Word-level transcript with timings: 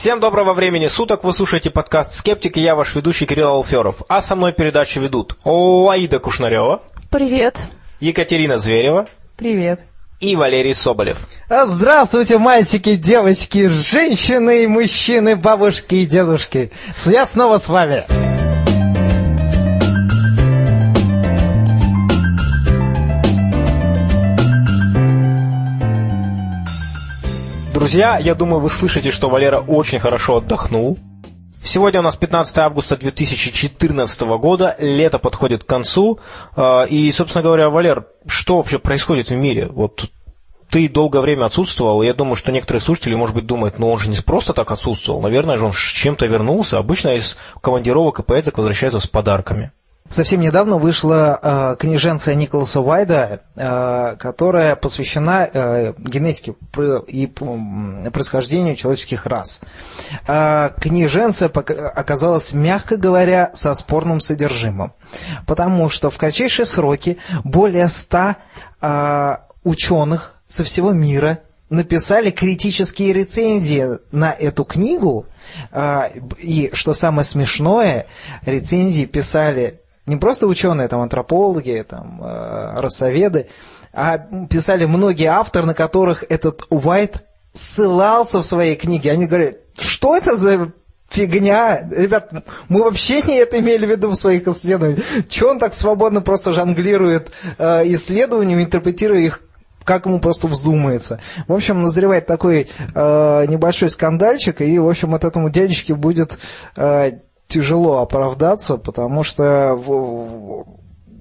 Всем 0.00 0.18
доброго 0.18 0.54
времени 0.54 0.86
суток, 0.86 1.24
вы 1.24 1.34
слушаете 1.34 1.68
подкаст 1.68 2.14
«Скептик» 2.14 2.56
и 2.56 2.62
я 2.62 2.74
ваш 2.74 2.94
ведущий 2.94 3.26
Кирилл 3.26 3.48
Алферов. 3.48 4.00
А 4.08 4.22
со 4.22 4.34
мной 4.34 4.54
передачу 4.54 4.98
ведут 4.98 5.36
Лаида 5.44 6.18
Кушнарева. 6.18 6.80
Привет. 7.10 7.58
Екатерина 8.00 8.56
Зверева. 8.56 9.04
Привет. 9.36 9.80
И 10.18 10.36
Валерий 10.36 10.72
Соболев. 10.72 11.18
А, 11.50 11.66
здравствуйте, 11.66 12.38
мальчики, 12.38 12.96
девочки, 12.96 13.68
женщины 13.68 14.64
и 14.64 14.66
мужчины, 14.66 15.36
бабушки 15.36 15.96
и 15.96 16.06
дедушки. 16.06 16.72
Я 17.04 17.26
снова 17.26 17.58
с 17.58 17.68
вами. 17.68 18.06
Друзья, 27.80 28.18
я 28.18 28.34
думаю, 28.34 28.60
вы 28.60 28.68
слышите, 28.68 29.10
что 29.10 29.30
Валера 29.30 29.56
очень 29.56 30.00
хорошо 30.00 30.36
отдохнул. 30.36 30.98
Сегодня 31.64 32.00
у 32.00 32.02
нас 32.02 32.14
15 32.14 32.58
августа 32.58 32.98
2014 32.98 34.20
года, 34.20 34.76
лето 34.78 35.18
подходит 35.18 35.64
к 35.64 35.66
концу. 35.66 36.20
А, 36.54 36.84
и, 36.84 37.10
собственно 37.10 37.42
говоря, 37.42 37.70
Валер, 37.70 38.06
что 38.26 38.58
вообще 38.58 38.78
происходит 38.78 39.30
в 39.30 39.34
мире? 39.34 39.66
Вот 39.68 40.10
ты 40.68 40.90
долгое 40.90 41.22
время 41.22 41.46
отсутствовал, 41.46 42.02
и 42.02 42.06
я 42.06 42.12
думаю, 42.12 42.36
что 42.36 42.52
некоторые 42.52 42.82
слушатели, 42.82 43.14
может 43.14 43.34
быть, 43.34 43.46
думают, 43.46 43.78
ну 43.78 43.90
он 43.90 43.98
же 43.98 44.10
не 44.10 44.16
просто 44.16 44.52
так 44.52 44.70
отсутствовал, 44.70 45.22
наверное 45.22 45.56
же 45.56 45.64
он 45.64 45.72
с 45.72 45.78
чем-то 45.78 46.26
вернулся. 46.26 46.76
Обычно 46.76 47.14
из 47.14 47.38
командировок 47.62 48.18
и 48.18 48.22
поэток 48.22 48.58
возвращаются 48.58 49.00
с 49.00 49.06
подарками. 49.06 49.72
Совсем 50.08 50.40
недавно 50.40 50.76
вышла 50.76 51.38
э, 51.40 51.76
книженция 51.78 52.34
Николаса 52.34 52.80
Уайда, 52.80 53.42
э, 53.54 54.16
которая 54.18 54.74
посвящена 54.74 55.48
э, 55.52 55.92
генетике 55.98 56.54
и 57.06 57.26
происхождению 57.28 58.74
человеческих 58.74 59.26
рас. 59.26 59.60
Э, 60.26 60.70
книженция 60.80 61.48
оказалась, 61.48 62.52
мягко 62.52 62.96
говоря, 62.96 63.50
со 63.54 63.72
спорным 63.74 64.20
содержимым, 64.20 64.94
потому 65.46 65.88
что 65.88 66.10
в 66.10 66.18
кратчайшие 66.18 66.66
сроки 66.66 67.18
более 67.44 67.86
ста 67.86 68.38
э, 68.80 69.36
ученых 69.62 70.34
со 70.44 70.64
всего 70.64 70.90
мира 70.90 71.38
написали 71.68 72.30
критические 72.30 73.12
рецензии 73.12 74.00
на 74.10 74.32
эту 74.32 74.64
книгу, 74.64 75.26
э, 75.70 76.18
и, 76.38 76.70
что 76.72 76.94
самое 76.94 77.22
смешное, 77.22 78.06
рецензии 78.44 79.04
писали 79.04 79.80
не 80.10 80.16
просто 80.16 80.46
ученые, 80.46 80.88
там, 80.88 81.00
антропологи, 81.00 81.84
там, 81.88 82.20
э, 82.22 82.80
расоведы, 82.80 83.46
а 83.92 84.18
писали 84.18 84.84
многие 84.84 85.26
авторы, 85.26 85.66
на 85.66 85.74
которых 85.74 86.24
этот 86.28 86.66
Уайт 86.68 87.24
ссылался 87.52 88.40
в 88.40 88.44
своей 88.44 88.76
книге. 88.76 89.12
Они 89.12 89.26
говорят, 89.26 89.56
что 89.78 90.16
это 90.16 90.36
за 90.36 90.72
фигня? 91.08 91.88
Ребят, 91.90 92.32
мы 92.68 92.82
вообще 92.82 93.22
не 93.22 93.36
это 93.36 93.58
имели 93.58 93.86
в 93.86 93.90
виду 93.90 94.10
в 94.10 94.14
своих 94.16 94.46
исследованиях. 94.46 95.00
Чего 95.28 95.50
он 95.50 95.58
так 95.58 95.74
свободно 95.74 96.20
просто 96.20 96.52
жонглирует 96.52 97.30
э, 97.58 97.82
исследованиями, 97.86 98.64
интерпретируя 98.64 99.20
их 99.20 99.42
как 99.82 100.06
ему 100.06 100.20
просто 100.20 100.46
вздумается. 100.46 101.20
В 101.48 101.52
общем, 101.52 101.82
назревает 101.82 102.26
такой 102.26 102.68
э, 102.94 103.46
небольшой 103.48 103.90
скандальчик, 103.90 104.60
и, 104.60 104.78
в 104.78 104.88
общем, 104.88 105.14
от 105.14 105.24
этому 105.24 105.50
дядечке 105.50 105.94
будет 105.94 106.38
э, 106.76 107.12
тяжело 107.50 107.98
оправдаться, 107.98 108.78
потому 108.78 109.22
что 109.22 109.74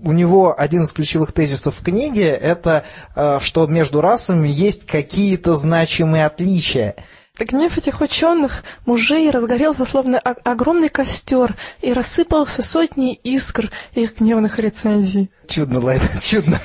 у 0.02 0.11
него 0.11 0.55
один 0.58 0.83
из 0.83 0.91
ключевых 0.94 1.33
тезисов 1.33 1.75
в 1.75 1.83
книге– 1.83 2.27
это 2.30 2.86
э, 3.16 3.39
что 3.41 3.67
между 3.67 3.99
расами 3.99 4.47
есть 4.47 4.86
какие-то 4.86 5.55
значимые 5.55 6.25
отличия. 6.25 6.95
Гнев 7.38 7.77
этих 7.77 8.02
ученых 8.02 8.63
мужей 8.86 9.30
разгорелся 9.30 9.86
словно 9.86 10.19
огромный 10.19 10.89
костер 10.89 11.55
и 11.81 11.94
рассыпался 11.94 12.61
сотни 12.61 13.14
искр 13.14 13.71
их 13.93 14.17
гневных 14.19 14.59
рецензий. 14.59 15.31
Чудно, 15.47 15.80
Лайна, 15.80 16.08
чудно. 16.21 16.59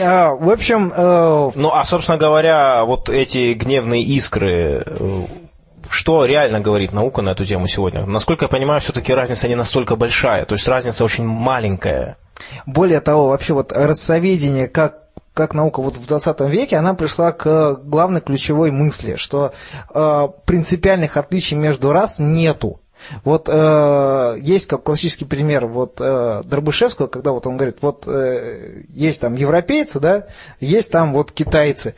А, 0.00 0.30
в 0.30 0.50
общем... 0.50 0.92
Э, 0.94 1.50
ну, 1.54 1.70
а, 1.72 1.84
собственно 1.84 2.18
говоря, 2.18 2.84
вот 2.84 3.08
эти 3.08 3.54
гневные 3.54 4.02
искры 4.02 4.84
э, 4.86 5.26
что 5.90 6.24
реально 6.24 6.60
говорит 6.60 6.92
наука 6.92 7.22
на 7.22 7.30
эту 7.30 7.44
тему 7.44 7.66
сегодня? 7.66 8.06
Насколько 8.06 8.46
я 8.46 8.48
понимаю, 8.48 8.80
все-таки 8.80 9.12
разница 9.12 9.48
не 9.48 9.54
настолько 9.54 9.96
большая, 9.96 10.44
то 10.44 10.54
есть 10.54 10.66
разница 10.68 11.04
очень 11.04 11.24
маленькая. 11.24 12.16
Более 12.66 13.00
того, 13.00 13.28
вообще 13.28 13.54
вот 13.54 13.72
расоведение 13.72 14.68
как 14.68 15.06
как 15.36 15.52
наука 15.52 15.82
вот 15.82 15.98
в 15.98 16.06
20 16.06 16.40
веке, 16.48 16.76
она 16.76 16.94
пришла 16.94 17.30
к 17.30 17.74
главной 17.84 18.22
ключевой 18.22 18.70
мысли, 18.70 19.16
что 19.16 19.52
э, 19.94 20.28
принципиальных 20.46 21.18
отличий 21.18 21.58
между 21.58 21.92
рас 21.92 22.18
нету. 22.18 22.80
Вот 23.22 23.48
э, 23.52 24.36
есть 24.40 24.66
как 24.66 24.82
классический 24.82 25.26
пример 25.26 25.66
вот 25.66 26.00
э, 26.00 26.42
Дробышевского, 26.44 27.06
когда 27.06 27.32
вот 27.32 27.46
он 27.46 27.58
говорит, 27.58 27.76
вот 27.82 28.08
э, 28.08 28.84
есть 28.88 29.20
там 29.20 29.34
европейцы, 29.34 30.00
да, 30.00 30.26
есть 30.58 30.90
там 30.90 31.12
вот 31.12 31.32
китайцы 31.32 31.94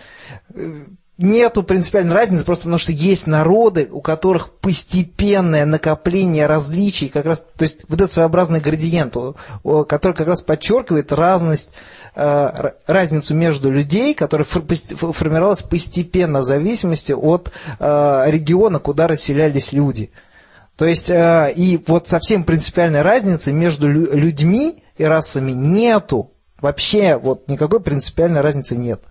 нету 1.18 1.64
принципиальной 1.64 2.14
разницы, 2.14 2.44
просто 2.44 2.62
потому 2.62 2.78
что 2.78 2.92
есть 2.92 3.26
народы, 3.26 3.88
у 3.90 4.00
которых 4.00 4.52
постепенное 4.52 5.66
накопление 5.66 6.46
различий, 6.46 7.08
как 7.08 7.26
раз, 7.26 7.44
то 7.56 7.64
есть 7.64 7.80
вот 7.88 8.00
этот 8.00 8.12
своеобразный 8.12 8.60
градиент, 8.60 9.16
который 9.88 10.12
как 10.14 10.28
раз 10.28 10.42
подчеркивает 10.42 11.12
разность, 11.12 11.70
э, 12.14 12.70
разницу 12.86 13.34
между 13.34 13.70
людей, 13.70 14.14
которая 14.14 14.46
формировалась 14.46 15.62
постепенно 15.62 16.40
в 16.40 16.44
зависимости 16.44 17.12
от 17.12 17.50
э, 17.80 18.24
региона, 18.28 18.78
куда 18.78 19.08
расселялись 19.08 19.72
люди. 19.72 20.12
То 20.76 20.86
есть, 20.86 21.10
э, 21.10 21.52
и 21.56 21.82
вот 21.88 22.06
совсем 22.06 22.44
принципиальной 22.44 23.02
разницы 23.02 23.52
между 23.52 23.90
людьми 23.90 24.84
и 24.96 25.02
расами 25.02 25.50
нету. 25.50 26.30
Вообще, 26.60 27.16
вот 27.16 27.48
никакой 27.48 27.80
принципиальной 27.80 28.40
разницы 28.40 28.76
нет. 28.76 29.02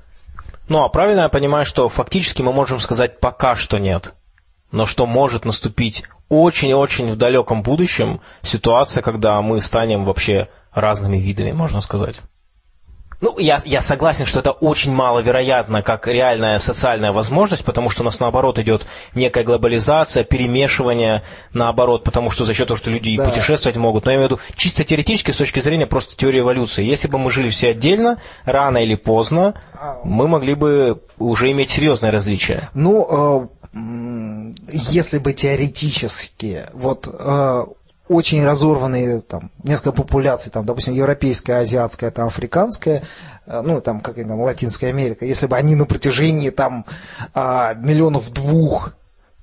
Ну, 0.69 0.83
а 0.83 0.89
правильно 0.89 1.21
я 1.21 1.29
понимаю, 1.29 1.65
что 1.65 1.87
фактически 1.89 2.41
мы 2.41 2.51
можем 2.51 2.79
сказать 2.79 3.19
пока 3.19 3.55
что 3.55 3.77
нет. 3.77 4.13
Но 4.71 4.85
что 4.85 5.05
может 5.05 5.45
наступить 5.45 6.03
очень-очень 6.29 7.11
в 7.11 7.15
далеком 7.15 7.63
будущем 7.63 8.21
ситуация, 8.41 9.01
когда 9.01 9.41
мы 9.41 9.61
станем 9.61 10.03
вообще 10.03 10.49
разными 10.73 11.17
видами, 11.17 11.53
можно 11.53 11.81
сказать. 11.81 12.21
Ну, 13.19 13.39
я, 13.39 13.59
я 13.65 13.81
согласен, 13.81 14.25
что 14.25 14.39
это 14.39 14.51
очень 14.51 14.91
маловероятно, 14.91 15.81
как 15.81 16.07
реальная 16.07 16.59
социальная 16.59 17.11
возможность, 17.11 17.65
потому 17.65 17.89
что 17.89 18.03
у 18.03 18.05
нас, 18.05 18.19
наоборот, 18.19 18.59
идет 18.59 18.85
некая 19.15 19.43
глобализация, 19.43 20.23
перемешивание, 20.23 21.23
наоборот, 21.51 22.03
потому 22.03 22.29
что 22.29 22.43
за 22.43 22.53
счет 22.53 22.67
того, 22.67 22.77
что 22.77 22.91
люди 22.91 23.17
да. 23.17 23.27
путешествовать 23.27 23.75
могут. 23.77 24.05
Но 24.05 24.11
я 24.11 24.17
имею 24.17 24.29
в 24.29 24.31
виду 24.33 24.41
чисто 24.55 24.83
теоретически, 24.83 25.31
с 25.31 25.37
точки 25.37 25.59
зрения 25.61 25.87
просто 25.87 26.15
теории 26.15 26.41
эволюции. 26.41 26.85
Если 26.85 27.07
бы 27.07 27.17
мы 27.17 27.31
жили 27.31 27.49
все 27.49 27.69
отдельно, 27.69 28.21
рано 28.45 28.77
или 28.77 28.95
поздно, 28.95 29.59
мы 30.03 30.27
могли 30.27 30.53
бы 30.53 31.01
уже 31.17 31.51
иметь 31.51 31.71
серьезные 31.71 32.11
различия. 32.11 32.69
Ну, 32.75 33.47
э, 33.73 34.53
если 34.71 35.17
бы 35.17 35.33
теоретически, 35.33 36.65
вот 36.73 37.07
э, 37.07 37.65
очень 38.09 38.43
разорванные, 38.43 39.21
там, 39.21 39.51
несколько 39.63 39.91
популяций, 39.91 40.51
там, 40.51 40.65
допустим, 40.65 40.93
европейская, 40.93 41.59
азиатская, 41.59 42.11
там, 42.11 42.27
африканская, 42.27 43.03
э, 43.45 43.61
ну, 43.61 43.81
там, 43.81 44.01
как 44.01 44.15
там, 44.15 44.41
Латинская 44.41 44.87
Америка, 44.87 45.25
если 45.25 45.47
бы 45.47 45.55
они 45.57 45.75
на 45.75 45.85
протяжении, 45.85 46.49
там, 46.49 46.85
а, 47.33 47.73
миллионов 47.73 48.31
двух, 48.31 48.93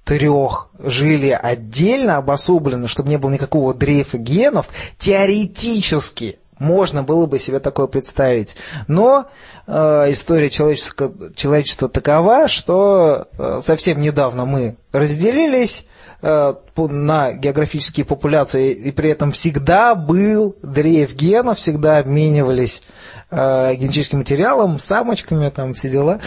трех 0.05 0.69
жили 0.79 1.31
отдельно, 1.31 2.19
обособленно, 2.19 2.89
чтобы 2.89 3.09
не 3.09 3.17
было 3.17 3.31
никакого 3.31 3.75
дрейфа 3.75 4.19
генов, 4.19 4.69
теоретически 4.99 6.39
можно 6.59 7.03
было 7.03 7.27
бы 7.27 7.39
себе 7.39 7.59
такое 7.59 7.87
представить. 7.87 8.57
Но 8.87 9.27
э, 9.67 10.07
история 10.11 10.51
человечества, 10.51 11.13
человечества 11.35 11.89
такова, 11.89 12.49
что 12.49 13.29
э, 13.37 13.59
совсем 13.61 14.01
недавно 14.01 14.45
мы 14.45 14.77
разделились, 14.93 15.85
на 16.25 17.33
географические 17.35 18.07
популяции, 18.07 18.73
и 18.73 18.91
при 18.93 19.11
этом 19.11 19.31
всегда 19.31 19.95
был 19.95 20.57
дрейф 20.63 21.15
генов, 21.15 21.59
всегда 21.59 21.99
обменивались 21.99 22.83
э, 23.31 23.75
генетическим 23.75 24.19
материалом, 24.19 24.79
самочками, 24.79 25.51
там 25.51 25.75
все 25.75 25.91
дела. 25.91 26.21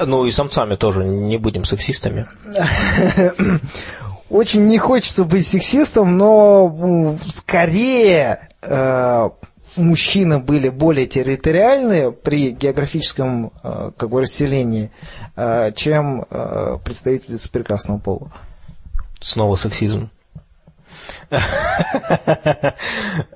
Ну 0.00 0.24
и 0.24 0.30
самцами 0.30 0.76
тоже, 0.76 1.04
не 1.04 1.36
будем 1.36 1.64
сексистами. 1.64 2.26
Очень 4.30 4.66
не 4.66 4.78
хочется 4.78 5.24
быть 5.24 5.46
сексистом, 5.46 6.16
но 6.16 7.18
скорее 7.26 8.48
э, 8.62 9.28
мужчины 9.76 10.38
были 10.38 10.70
более 10.70 11.06
территориальные 11.06 12.12
при 12.12 12.52
географическом 12.52 13.52
э, 13.62 13.90
как 13.98 14.08
бы, 14.08 14.22
расселении, 14.22 14.90
чем 15.76 16.24
представители 16.84 17.36
прекрасного 17.52 17.98
пола. 17.98 18.32
Снова 19.20 19.56
сексизм. 19.56 20.10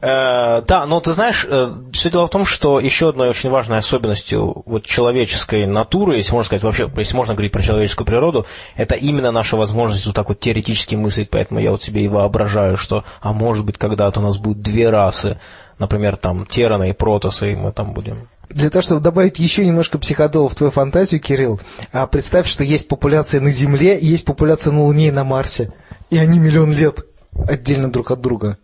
Э, 0.00 0.62
да, 0.66 0.86
но 0.86 1.00
ты 1.00 1.12
знаешь, 1.12 1.46
э, 1.48 1.70
все 1.92 2.10
дело 2.10 2.26
в 2.26 2.30
том, 2.30 2.44
что 2.44 2.80
еще 2.80 3.10
одной 3.10 3.28
очень 3.28 3.50
важной 3.50 3.78
особенностью 3.78 4.62
вот 4.66 4.84
человеческой 4.84 5.66
натуры, 5.66 6.16
если 6.16 6.32
можно 6.32 6.46
сказать 6.46 6.62
вообще, 6.62 6.90
если 6.96 7.16
можно 7.16 7.34
говорить 7.34 7.52
про 7.52 7.62
человеческую 7.62 8.06
природу, 8.06 8.46
это 8.76 8.94
именно 8.94 9.30
наша 9.30 9.56
возможность 9.56 10.06
вот 10.06 10.14
так 10.14 10.28
вот 10.28 10.40
теоретически 10.40 10.94
мыслить, 10.94 11.30
поэтому 11.30 11.60
я 11.60 11.70
вот 11.70 11.82
себе 11.82 12.04
и 12.04 12.08
воображаю, 12.08 12.76
что, 12.76 13.04
а 13.20 13.32
может 13.32 13.64
быть, 13.64 13.78
когда-то 13.78 14.20
у 14.20 14.22
нас 14.22 14.38
будет 14.38 14.62
две 14.62 14.90
расы, 14.90 15.38
например, 15.78 16.16
там, 16.16 16.46
тераны 16.46 16.90
и 16.90 16.92
протосы, 16.92 17.52
и 17.52 17.56
мы 17.56 17.72
там 17.72 17.92
будем 17.92 18.28
для 18.54 18.70
того, 18.70 18.82
чтобы 18.82 19.00
добавить 19.00 19.38
еще 19.38 19.64
немножко 19.66 19.98
психодола 19.98 20.48
в 20.48 20.54
твою 20.54 20.70
фантазию, 20.70 21.20
Кирилл, 21.20 21.60
а 21.92 22.06
представь, 22.06 22.46
что 22.46 22.64
есть 22.64 22.88
популяция 22.88 23.40
на 23.40 23.50
Земле, 23.50 23.98
есть 24.00 24.24
популяция 24.24 24.72
на 24.72 24.82
Луне 24.82 25.08
и 25.08 25.12
на 25.12 25.24
Марсе. 25.24 25.72
И 26.10 26.18
они 26.18 26.38
миллион 26.38 26.72
лет 26.72 27.06
отдельно 27.48 27.90
друг 27.90 28.10
от 28.10 28.20
друга. 28.20 28.58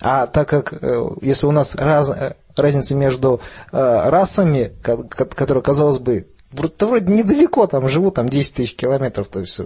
А 0.00 0.26
так 0.26 0.48
как, 0.48 0.72
э, 0.72 1.08
если 1.20 1.46
у 1.46 1.52
нас 1.52 1.74
раз, 1.76 2.10
э, 2.10 2.34
разница 2.56 2.94
между 2.94 3.40
э, 3.70 4.08
расами, 4.08 4.72
которая, 4.82 5.62
казалось 5.62 5.98
бы, 5.98 6.26
да 6.52 6.86
вроде 6.86 7.12
недалеко, 7.12 7.66
там 7.66 7.88
живут 7.88 8.16
там 8.16 8.28
10 8.28 8.54
тысяч 8.54 8.76
километров, 8.76 9.28
то 9.28 9.40
есть 9.40 9.60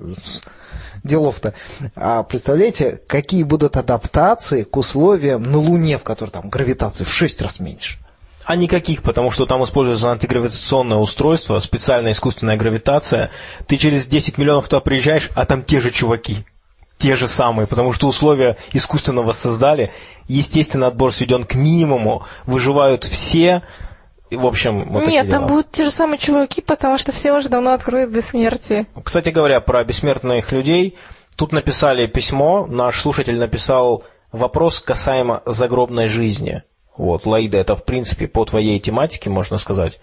делов-то. 1.03 1.55
А 1.95 2.23
представляете, 2.23 3.01
какие 3.07 3.43
будут 3.43 3.77
адаптации 3.77 4.63
к 4.63 4.77
условиям 4.77 5.43
на 5.43 5.59
Луне, 5.59 5.99
в 5.99 6.03
которой 6.03 6.31
там 6.31 6.49
гравитация 6.49 7.05
в 7.05 7.13
6 7.13 7.43
раз 7.43 7.59
меньше? 7.61 7.99
А 8.47 8.55
никаких, 8.55 9.03
потому 9.03 9.33
что 9.33 9.45
там 9.45 9.65
используется 9.65 10.09
антигравитационное 10.13 10.99
устройство, 10.99 11.59
специальная 11.59 12.13
искусственная 12.13 12.57
гравитация. 12.57 13.33
Ты 13.67 13.77
через 13.77 14.07
10 14.07 14.39
миллионов 14.39 14.69
туда 14.69 14.79
приезжаешь, 14.79 15.31
а 15.35 15.45
там 15.47 15.65
те 15.65 15.81
же 15.81 15.91
чуваки. 15.91 16.47
Те 16.97 17.17
же 17.17 17.27
самые, 17.27 17.67
потому 17.67 17.93
что 17.93 18.07
условия 18.07 18.57
искусственно 18.73 19.23
воссоздали. 19.23 19.93
Естественно, 20.29 20.87
отбор 20.87 21.13
сведен 21.13 21.43
к 21.43 21.57
минимуму. 21.57 22.25
Выживают 22.47 23.03
все. 23.03 23.65
В 24.31 24.47
общем, 24.47 24.93
вот 24.93 25.09
Нет, 25.09 25.29
там 25.29 25.47
будут 25.47 25.73
те 25.73 25.85
же 25.85 25.91
самые 25.91 26.19
чуваки, 26.19 26.61
потому 26.61 26.99
что 26.99 27.11
все 27.11 27.33
уже 27.33 27.49
давно 27.49 27.73
откроют 27.73 28.11
бессмертие. 28.11 28.87
Кстати 29.03 29.31
говоря, 29.31 29.61
про 29.61 29.83
бессмертных 29.83 30.53
людей. 30.53 30.97
Тут 31.35 31.51
написали 31.51 32.07
письмо, 32.07 32.65
наш 32.69 33.01
слушатель 33.01 33.39
написал 33.39 34.05
вопрос 34.31 34.81
касаемо 34.81 35.43
загробной 35.47 36.07
жизни. 36.07 36.63
Вот, 36.97 37.27
Лаида, 37.27 37.59
это 37.59 37.77
в 37.77 37.85
принципе 37.85 38.27
по 38.27 38.45
твоей 38.45 38.79
тематике, 38.81 39.31
можно 39.31 39.59
сказать. 39.59 40.01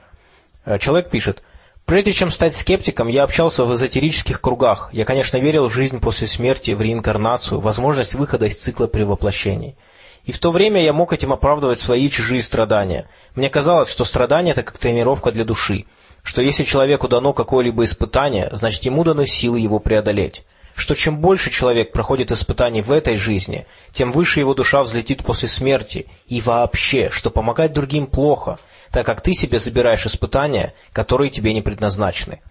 Э, 0.65 0.77
человек 0.79 1.09
пишет, 1.09 1.43
Прежде 1.85 2.13
чем 2.13 2.29
стать 2.29 2.55
скептиком, 2.55 3.09
я 3.09 3.23
общался 3.23 3.65
в 3.65 3.73
эзотерических 3.73 4.39
кругах. 4.39 4.89
Я, 4.93 5.03
конечно, 5.03 5.35
верил 5.35 5.67
в 5.67 5.73
жизнь 5.73 5.99
после 5.99 6.27
смерти, 6.27 6.71
в 6.71 6.81
реинкарнацию, 6.81 7.59
возможность 7.59 8.15
выхода 8.15 8.45
из 8.45 8.55
цикла 8.55 8.87
превоплощений. 8.87 9.75
И 10.23 10.31
в 10.31 10.39
то 10.39 10.51
время 10.51 10.81
я 10.81 10.93
мог 10.93 11.11
этим 11.11 11.33
оправдывать 11.33 11.81
свои 11.81 12.07
чужие 12.09 12.41
страдания. 12.41 13.09
Мне 13.35 13.49
казалось, 13.49 13.91
что 13.91 14.05
страдание– 14.05 14.51
это 14.53 14.63
как 14.63 14.77
тренировка 14.77 15.33
для 15.33 15.43
души, 15.43 15.83
что 16.23 16.41
если 16.41 16.63
человеку 16.63 17.09
дано 17.09 17.33
какое-либо 17.33 17.83
испытание, 17.83 18.47
значит 18.53 18.85
ему 18.85 19.03
даны 19.03 19.27
силы 19.27 19.59
его 19.59 19.79
преодолеть 19.79 20.45
что 20.75 20.95
чем 20.95 21.19
больше 21.19 21.51
человек 21.51 21.91
проходит 21.91 22.31
испытаний 22.31 22.81
в 22.81 22.91
этой 22.91 23.15
жизни, 23.15 23.67
тем 23.91 24.11
выше 24.11 24.39
его 24.39 24.53
душа 24.53 24.83
взлетит 24.83 25.23
после 25.23 25.47
смерти, 25.47 26.07
и 26.27 26.41
вообще, 26.41 27.09
что 27.11 27.29
помогать 27.29 27.73
другим 27.73 28.07
плохо, 28.07 28.59
так 28.91 29.05
как 29.05 29.21
ты 29.21 29.33
себе 29.33 29.59
забираешь 29.59 30.05
испытания, 30.05 30.73
которые 30.91 31.29
тебе 31.29 31.53
не 31.53 31.61
предназначены. 31.61 32.41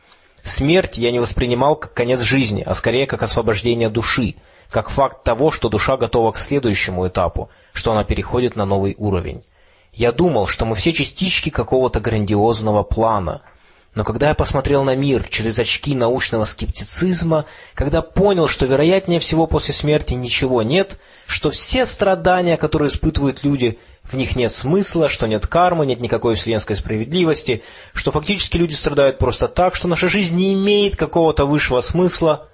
Смерть 0.43 0.99
я 0.99 1.11
не 1.11 1.21
воспринимал 1.21 1.77
как 1.77 1.95
конец 1.95 2.21
жизни, 2.21 2.63
а 2.65 2.75
скорее 2.75 3.07
как 3.07 3.23
освобождение 3.23 3.89
души, 3.89 4.35
как 4.71 4.91
факт 4.91 5.23
того, 5.23 5.51
что 5.51 5.69
душа 5.69 5.97
готова 5.97 6.33
к 6.33 6.39
следующему 6.39 7.07
этапу, 7.07 7.51
что 7.73 7.93
она 7.93 8.05
переходит 8.05 8.57
на 8.57 8.65
новый 8.65 8.95
уровень. 8.99 9.45
Я 9.93 10.11
думал, 10.11 10.47
что 10.47 10.65
мы 10.65 10.75
все 10.75 10.93
частички 10.93 11.51
какого-то 11.51 12.01
грандиозного 12.01 12.83
плана– 12.83 13.43
но 13.95 14.05
когда 14.05 14.29
я 14.29 14.35
посмотрел 14.35 14.85
на 14.85 14.95
мир 14.97 15.29
через 15.29 15.59
очки 15.59 15.95
научного 15.95 16.45
скептицизма, 16.45 17.45
когда 17.75 18.01
понял, 18.01 18.49
что 18.49 18.65
вероятнее 18.65 19.21
всего 19.21 19.47
после 19.47 19.75
смерти 19.75 20.15
ничего 20.15 20.63
нет, 20.63 20.99
что 21.27 21.51
все 21.51 21.85
страдания, 21.85 22.57
которые 22.57 22.89
испытывают 22.89 23.45
люди, 23.45 23.79
в 24.03 24.15
них 24.15 24.35
нет 24.35 24.51
смысла, 24.51 25.09
что 25.09 25.27
нет 25.27 25.47
кармы, 25.47 25.85
нет 25.85 26.01
никакой 26.01 26.37
вселенской 26.37 26.77
справедливости, 26.77 27.63
что 27.93 28.13
фактически 28.13 28.57
люди 28.57 28.75
страдают 28.75 29.19
просто 29.19 29.47
так, 29.47 29.75
что 29.75 29.89
наша 29.89 30.09
жизнь 30.09 30.37
не 30.37 30.55
имеет 30.55 30.97
какого-то 30.97 31.45
высшего 31.45 31.81
смысла, 31.83 32.49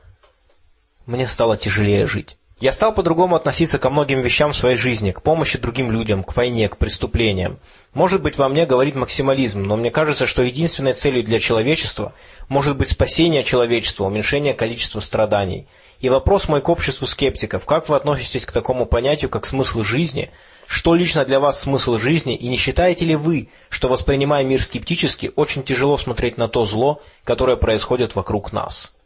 мне 1.06 1.26
стало 1.26 1.56
тяжелее 1.56 2.06
жить. 2.06 2.37
Я 2.60 2.72
стал 2.72 2.92
по-другому 2.92 3.36
относиться 3.36 3.78
ко 3.78 3.88
многим 3.88 4.20
вещам 4.20 4.52
в 4.52 4.56
своей 4.56 4.74
жизни, 4.74 5.12
к 5.12 5.22
помощи 5.22 5.58
другим 5.58 5.92
людям, 5.92 6.24
к 6.24 6.34
войне, 6.34 6.68
к 6.68 6.76
преступлениям. 6.76 7.60
Может 7.94 8.20
быть, 8.20 8.36
во 8.36 8.48
мне 8.48 8.66
говорит 8.66 8.96
максимализм, 8.96 9.62
но 9.62 9.76
мне 9.76 9.92
кажется, 9.92 10.26
что 10.26 10.42
единственной 10.42 10.94
целью 10.94 11.22
для 11.22 11.38
человечества 11.38 12.14
может 12.48 12.76
быть 12.76 12.90
спасение 12.90 13.44
человечества, 13.44 14.06
уменьшение 14.06 14.54
количества 14.54 14.98
страданий. 14.98 15.68
И 16.00 16.08
вопрос 16.08 16.48
мой 16.48 16.60
к 16.60 16.68
обществу 16.68 17.06
скептиков, 17.06 17.64
как 17.64 17.88
вы 17.88 17.94
относитесь 17.94 18.44
к 18.44 18.50
такому 18.50 18.86
понятию, 18.86 19.30
как 19.30 19.46
смысл 19.46 19.84
жизни, 19.84 20.30
что 20.66 20.94
лично 20.94 21.24
для 21.24 21.38
вас 21.38 21.60
смысл 21.60 21.96
жизни, 21.98 22.34
и 22.34 22.48
не 22.48 22.56
считаете 22.56 23.04
ли 23.04 23.14
вы, 23.14 23.50
что, 23.68 23.88
воспринимая 23.88 24.42
мир 24.42 24.62
скептически, 24.64 25.30
очень 25.36 25.62
тяжело 25.62 25.96
смотреть 25.96 26.38
на 26.38 26.48
то 26.48 26.64
зло, 26.64 27.02
которое 27.22 27.56
происходит 27.56 28.16
вокруг 28.16 28.52
нас? 28.52 28.97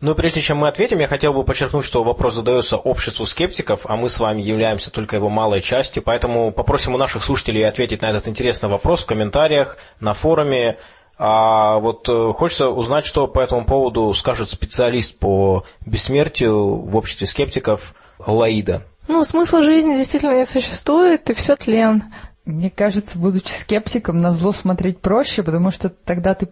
Но 0.00 0.14
прежде 0.14 0.42
чем 0.42 0.58
мы 0.58 0.68
ответим, 0.68 0.98
я 0.98 1.08
хотел 1.08 1.32
бы 1.32 1.42
подчеркнуть, 1.42 1.84
что 1.84 2.04
вопрос 2.04 2.34
задается 2.34 2.76
обществу 2.76 3.24
скептиков, 3.24 3.86
а 3.86 3.96
мы 3.96 4.10
с 4.10 4.20
вами 4.20 4.42
являемся 4.42 4.90
только 4.90 5.16
его 5.16 5.30
малой 5.30 5.62
частью, 5.62 6.02
поэтому 6.02 6.52
попросим 6.52 6.94
у 6.94 6.98
наших 6.98 7.24
слушателей 7.24 7.66
ответить 7.66 8.02
на 8.02 8.10
этот 8.10 8.28
интересный 8.28 8.68
вопрос 8.68 9.02
в 9.02 9.06
комментариях, 9.06 9.78
на 10.00 10.12
форуме. 10.12 10.76
А 11.18 11.78
вот 11.78 12.06
э, 12.10 12.32
хочется 12.34 12.68
узнать, 12.68 13.06
что 13.06 13.26
по 13.26 13.40
этому 13.40 13.64
поводу 13.64 14.12
скажет 14.12 14.50
специалист 14.50 15.18
по 15.18 15.64
бессмертию 15.86 16.76
в 16.76 16.94
обществе 16.94 17.26
скептиков 17.26 17.94
Лаида. 18.18 18.82
Ну, 19.08 19.24
смысла 19.24 19.62
жизни 19.62 19.94
действительно 19.94 20.34
не 20.34 20.44
существует, 20.44 21.30
и 21.30 21.34
все 21.34 21.56
тлен. 21.56 22.04
Мне 22.44 22.70
кажется, 22.70 23.18
будучи 23.18 23.48
скептиком, 23.48 24.20
на 24.20 24.32
зло 24.32 24.52
смотреть 24.52 25.00
проще, 25.00 25.42
потому 25.42 25.70
что 25.70 25.88
тогда 25.88 26.34
ты 26.34 26.48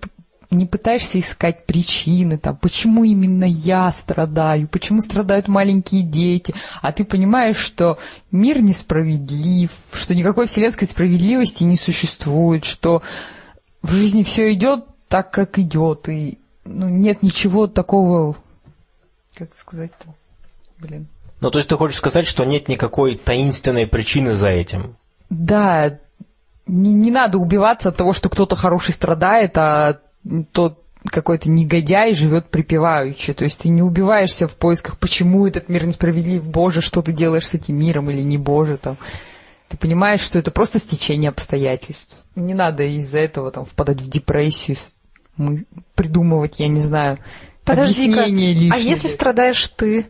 не 0.57 0.67
пытаешься 0.67 1.21
искать 1.21 1.67
причины, 1.67 2.39
там, 2.39 2.57
почему 2.57 3.05
именно 3.05 3.45
я 3.45 3.91
страдаю, 3.93 4.69
почему 4.69 5.01
страдают 5.01 5.49
маленькие 5.49 6.03
дети, 6.03 6.55
а 6.83 6.93
ты 6.93 7.05
понимаешь, 7.05 7.57
что 7.57 7.99
мир 8.31 8.63
несправедлив, 8.63 9.71
что 9.93 10.15
никакой 10.15 10.47
вселенской 10.47 10.87
справедливости 10.87 11.65
не 11.65 11.77
существует, 11.77 12.65
что 12.65 13.03
в 13.83 13.93
жизни 13.93 14.23
все 14.23 14.53
идет 14.53 14.87
так, 15.09 15.31
как 15.31 15.59
идет, 15.59 16.09
и 16.09 16.39
ну, 16.65 16.89
нет 16.89 17.23
ничего 17.23 17.67
такого, 17.67 18.37
как 19.35 19.55
сказать-то, 19.55 20.15
блин. 20.79 21.09
Ну, 21.41 21.51
то 21.51 21.59
есть 21.59 21.69
ты 21.69 21.77
хочешь 21.77 21.99
сказать, 21.99 22.27
что 22.27 22.45
нет 22.45 22.69
никакой 22.69 23.17
таинственной 23.17 23.87
причины 23.87 24.35
за 24.35 24.49
этим? 24.49 24.97
Да, 25.29 25.99
не, 26.67 26.93
не 26.93 27.11
надо 27.11 27.39
убиваться 27.39 27.91
от 27.91 27.97
того, 27.97 28.13
что 28.13 28.29
кто-то 28.29 28.57
хороший 28.57 28.93
страдает, 28.93 29.57
а 29.59 30.01
тот 30.53 30.81
какой-то 31.07 31.51
негодяй 31.51 32.15
живет 32.15 32.49
припеваючи. 32.51 33.35
То 33.35 33.45
есть 33.45 33.61
ты 33.61 33.69
не 33.69 33.83
убиваешься 33.83 34.49
в 34.49 34.55
поисках, 34.55 34.99
почему 34.99 35.47
этот 35.47 35.69
мир 35.69 35.87
несправедлив, 35.87 36.43
Боже, 36.45 36.81
что 36.81 37.03
ты 37.03 37.13
делаешь 37.13 37.47
с 37.47 37.55
этим 37.55 37.77
миром 37.77 38.11
или 38.11 38.23
не 38.23 38.39
Боже 38.39 38.79
там. 38.79 38.97
Ты 39.69 39.77
понимаешь, 39.77 40.21
что 40.21 40.39
это 40.39 40.51
просто 40.51 40.79
стечение 40.79 41.29
обстоятельств. 41.29 42.17
Не 42.37 42.55
надо 42.55 42.85
из-за 42.85 43.19
этого 43.19 43.51
там 43.51 43.65
впадать 43.65 44.01
в 44.01 44.09
депрессию, 44.09 44.77
придумывать, 45.95 46.61
я 46.61 46.69
не 46.69 46.81
знаю, 46.81 47.19
Подожди-ка, 47.65 48.25
а 48.25 48.79
если 48.79 49.09
страдаешь 49.09 49.67
ты? 49.69 50.07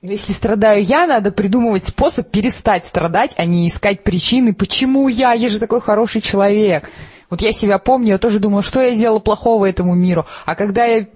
Если 0.00 0.32
страдаю 0.32 0.84
я, 0.84 1.06
надо 1.06 1.32
придумывать 1.32 1.86
способ 1.86 2.30
перестать 2.30 2.86
страдать, 2.86 3.34
а 3.36 3.44
не 3.44 3.66
искать 3.66 4.04
причины, 4.04 4.54
почему 4.54 5.08
я, 5.08 5.32
я 5.32 5.48
же 5.48 5.58
такой 5.58 5.80
хороший 5.80 6.20
человек. 6.20 6.88
Вот 7.30 7.42
я 7.42 7.52
себя 7.52 7.78
помню, 7.78 8.12
я 8.12 8.18
тоже 8.18 8.38
думала, 8.38 8.62
что 8.62 8.80
я 8.80 8.92
сделала 8.92 9.18
плохого 9.18 9.66
этому 9.66 9.94
миру. 9.94 10.26
А 10.46 10.54
когда 10.54 10.84
я, 10.84 11.06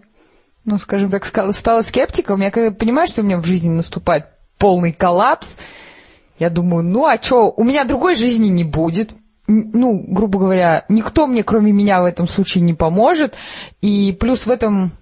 ну, 0.65 0.79
скажем 0.79 1.11
так, 1.11 1.25
стала 1.25 1.83
скептиком, 1.83 2.41
я 2.41 2.51
понимаю, 2.51 3.09
что 3.09 3.23
у 3.23 3.25
меня 3.25 3.39
в 3.39 3.47
жизни 3.47 3.71
наступает 3.71 4.27
полный 4.59 4.93
коллапс, 4.93 5.59
я 6.39 6.51
думаю, 6.51 6.85
ну, 6.85 7.07
а 7.07 7.21
что, 7.21 7.53
у 7.57 7.65
меня 7.65 7.85
другой 7.85 8.15
жизни 8.15 8.49
не 8.49 8.65
будет. 8.65 9.13
Ну, 9.47 10.05
грубо 10.07 10.39
говоря, 10.39 10.85
никто 10.89 11.27
мне, 11.27 11.43
кроме 11.43 11.73
меня, 11.73 12.03
в 12.03 12.05
этом 12.05 12.29
случае 12.29 12.63
не 12.63 12.75
поможет. 12.75 13.35
И 13.81 14.13
плюс 14.13 14.47
в 14.47 14.51
этом 14.51 14.93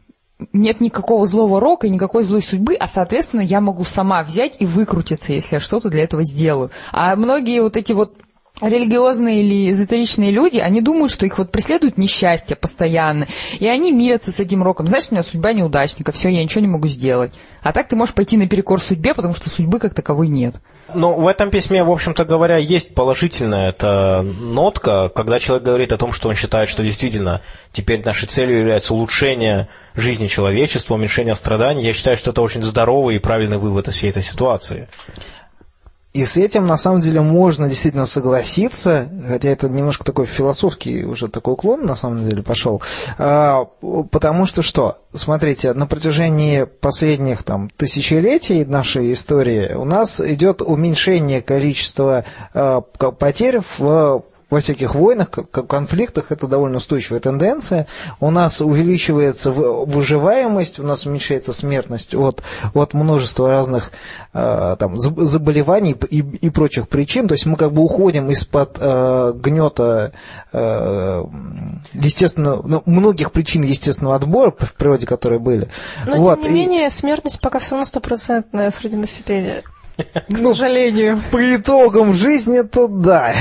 нет 0.53 0.81
никакого 0.81 1.27
злого 1.27 1.61
рока 1.61 1.89
никакой 1.89 2.25
злой 2.25 2.43
судьбы, 2.43 2.75
а, 2.75 2.87
соответственно, 2.87 3.43
я 3.43 3.61
могу 3.61 3.85
сама 3.85 4.23
взять 4.23 4.57
и 4.59 4.67
выкрутиться, 4.67 5.33
если 5.33 5.57
я 5.57 5.61
что-то 5.61 5.91
для 5.91 6.05
этого 6.05 6.23
сделаю. 6.25 6.71
А 6.93 7.15
многие 7.17 7.61
вот 7.61 7.77
эти 7.77 7.93
вот 7.93 8.15
религиозные 8.61 9.43
или 9.43 9.71
эзотеричные 9.71 10.31
люди, 10.31 10.59
они 10.59 10.81
думают, 10.81 11.13
что 11.13 11.27
их 11.27 11.39
вот 11.39 11.51
преследует 11.53 11.99
несчастье 11.99 12.57
постоянно, 12.57 13.27
и 13.59 13.67
они 13.67 13.93
мирятся 13.93 14.33
с 14.33 14.41
этим 14.41 14.63
роком. 14.63 14.87
Знаешь, 14.87 15.07
у 15.11 15.15
меня 15.15 15.23
судьба 15.23 15.53
неудачника, 15.53 16.13
все, 16.13 16.29
я 16.29 16.43
ничего 16.43 16.61
не 16.61 16.69
могу 16.69 16.89
сделать. 16.89 17.33
А 17.63 17.73
так 17.73 17.89
ты 17.89 17.97
можешь 17.97 18.15
пойти 18.15 18.37
наперекор 18.37 18.81
судьбе, 18.81 19.15
потому 19.15 19.35
что 19.35 19.51
судьбы 19.51 19.79
как 19.79 19.95
таковой 19.95 20.29
нет. 20.29 20.55
Но 20.95 21.15
в 21.15 21.27
этом 21.27 21.51
письме, 21.51 21.85
в 21.85 21.91
общем-то 21.91 22.25
говоря, 22.25 22.57
есть 22.57 22.95
положительная 22.95 23.71
эта 23.71 24.23
нотка, 24.23 25.09
когда 25.15 25.39
человек 25.39 25.65
говорит 25.65 25.93
о 25.93 25.99
том, 25.99 26.13
что 26.13 26.29
он 26.29 26.35
считает, 26.35 26.69
что 26.69 26.83
действительно 26.83 27.43
теперь 27.73 28.05
нашей 28.05 28.27
целью 28.27 28.59
является 28.59 28.95
улучшение 28.95 29.69
жизни 29.95 30.27
человечества, 30.27 30.95
уменьшение 30.95 31.35
страданий. 31.35 31.85
Я 31.85 31.93
считаю, 31.93 32.17
что 32.17 32.31
это 32.31 32.43
очень 32.43 32.63
здоровый 32.63 33.17
и 33.17 33.19
правильный 33.19 33.59
вывод 33.59 33.89
из 33.89 33.95
всей 33.95 34.11
этой 34.11 34.23
ситуации. 34.23 34.89
И 36.13 36.25
с 36.25 36.37
этим, 36.37 36.67
на 36.67 36.77
самом 36.77 37.01
деле, 37.01 37.21
можно 37.21 37.69
действительно 37.69 38.05
согласиться, 38.05 39.09
хотя 39.29 39.51
это 39.51 39.69
немножко 39.69 40.05
такой 40.05 40.27
философский 40.27 41.05
уже 41.05 41.29
такой 41.29 41.55
уклон, 41.55 41.87
на 41.87 41.95
самом 41.95 42.25
деле, 42.25 42.43
пошел. 42.43 42.83
А, 43.17 43.67
потому 44.11 44.45
что 44.45 44.63
что? 44.63 44.99
Смотрите, 45.15 45.73
на 45.73 45.87
протяжении 45.87 46.65
последних 46.65 47.45
там, 47.45 47.71
тысячелетий 47.77 48.65
нашей 48.65 49.13
истории 49.13 49.75
у 49.75 49.85
нас 49.85 50.21
идет 50.21 50.63
уменьшение 50.63 51.43
количества 51.43 52.25
а, 52.55 52.81
потерь 52.81 53.61
в 53.79 54.25
во 54.51 54.61
всяких 54.61 54.95
войнах, 54.95 55.31
конфликтах 55.31 56.33
это 56.33 56.47
довольно 56.47 56.79
устойчивая 56.79 57.21
тенденция. 57.21 57.87
У 58.19 58.31
нас 58.31 58.61
увеличивается 58.61 59.53
выживаемость, 59.53 60.81
у 60.81 60.83
нас 60.83 61.07
уменьшается 61.07 61.53
смертность 61.53 62.15
от, 62.15 62.43
от 62.75 62.95
множества 62.95 63.51
разных 63.51 63.93
э, 64.35 64.77
там, 64.79 64.99
заболеваний 64.99 65.97
и, 66.11 66.19
и 66.19 66.51
прочих 66.51 66.89
причин. 66.89 67.29
То 67.29 67.35
есть 67.35 67.47
мы 67.47 67.57
как 67.57 67.73
бы 67.73 67.83
уходим 67.83 68.31
из-под 68.31 68.77
э, 68.81 69.33
гнета 69.37 70.13
э, 70.53 71.25
естественно, 71.93 72.61
ну, 72.65 72.83
многих 72.87 73.33
причин 73.33 73.63
естественного 73.63 74.17
отбора 74.17 74.53
в 74.59 74.75
природе, 74.75 75.07
которые 75.07 75.39
были. 75.39 75.69
Но 76.07 76.17
вот. 76.17 76.43
тем 76.43 76.53
не 76.53 76.67
менее 76.67 76.91
смертность 76.91 77.41
пока 77.41 77.59
все 77.59 77.73
равно 77.73 77.87
стопроцентная 77.87 78.71
среди 78.71 78.97
населения. 78.97 79.63
К 79.97 80.25
ну, 80.29 80.55
сожалению. 80.55 81.23
По 81.31 81.57
итогам 81.57 82.15
жизни, 82.15 82.63
то 82.63 82.89
да. 82.89 83.35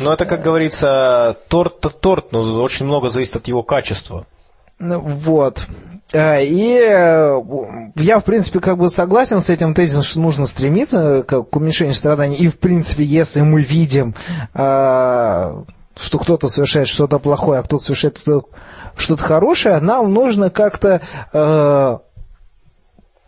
Но 0.00 0.12
это, 0.12 0.24
как 0.24 0.42
говорится, 0.42 1.36
торт-то 1.48 1.90
торт, 1.90 2.32
но 2.32 2.40
очень 2.62 2.86
много 2.86 3.08
зависит 3.08 3.36
от 3.36 3.48
его 3.48 3.62
качества. 3.62 4.26
Ну, 4.78 4.98
вот. 5.00 5.66
А, 6.12 6.40
и 6.40 6.74
э, 6.74 7.40
я, 7.96 8.18
в 8.18 8.24
принципе, 8.24 8.60
как 8.60 8.78
бы 8.78 8.88
согласен 8.88 9.40
с 9.40 9.50
этим 9.50 9.74
тезисом, 9.74 10.02
что 10.02 10.20
нужно 10.20 10.46
стремиться 10.46 11.22
к 11.22 11.56
уменьшению 11.56 11.94
страданий. 11.94 12.36
И, 12.36 12.48
в 12.48 12.58
принципе, 12.58 13.04
если 13.04 13.42
мы 13.42 13.62
видим, 13.62 14.14
а, 14.54 15.64
что 15.96 16.18
кто-то 16.18 16.48
совершает 16.48 16.88
что-то 16.88 17.18
плохое, 17.18 17.60
а 17.60 17.62
кто-то 17.62 17.82
совершает 17.82 18.18
что-то 18.96 19.22
хорошее, 19.22 19.78
нам 19.80 20.12
нужно 20.12 20.50
как-то 20.50 21.02
э, 21.32 21.98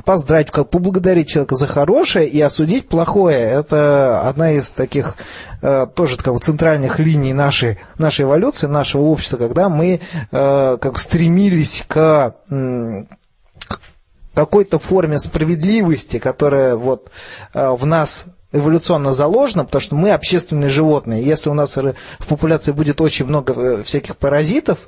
поздравить, 0.04 0.50
поблагодарить 0.52 1.28
человека 1.28 1.54
за 1.54 1.66
хорошее 1.66 2.28
и 2.28 2.40
осудить 2.40 2.88
плохое. 2.88 3.38
Это 3.38 4.28
одна 4.28 4.52
из 4.52 4.70
таких 4.70 5.16
э, 5.62 5.86
тоже 5.94 6.16
как 6.16 6.34
бы, 6.34 6.40
центральных 6.40 6.98
линий 6.98 7.32
нашей, 7.32 7.78
нашей 7.98 8.24
эволюции, 8.24 8.66
нашего 8.66 9.02
общества, 9.02 9.36
когда 9.36 9.68
мы 9.68 10.00
э, 10.30 10.76
как 10.80 10.98
стремились 10.98 11.84
к 11.86 12.34
какой-то 14.34 14.78
форме 14.78 15.18
справедливости, 15.18 16.18
которая 16.18 16.76
вот 16.76 17.10
э, 17.54 17.68
в 17.68 17.86
нас 17.86 18.26
эволюционно 18.52 19.12
заложено, 19.12 19.64
потому 19.64 19.80
что 19.80 19.94
мы 19.94 20.10
общественные 20.10 20.68
животные. 20.68 21.24
Если 21.24 21.48
у 21.48 21.54
нас 21.54 21.76
в 21.76 22.26
популяции 22.28 22.72
будет 22.72 23.00
очень 23.00 23.24
много 23.24 23.82
всяких 23.82 24.18
паразитов, 24.18 24.78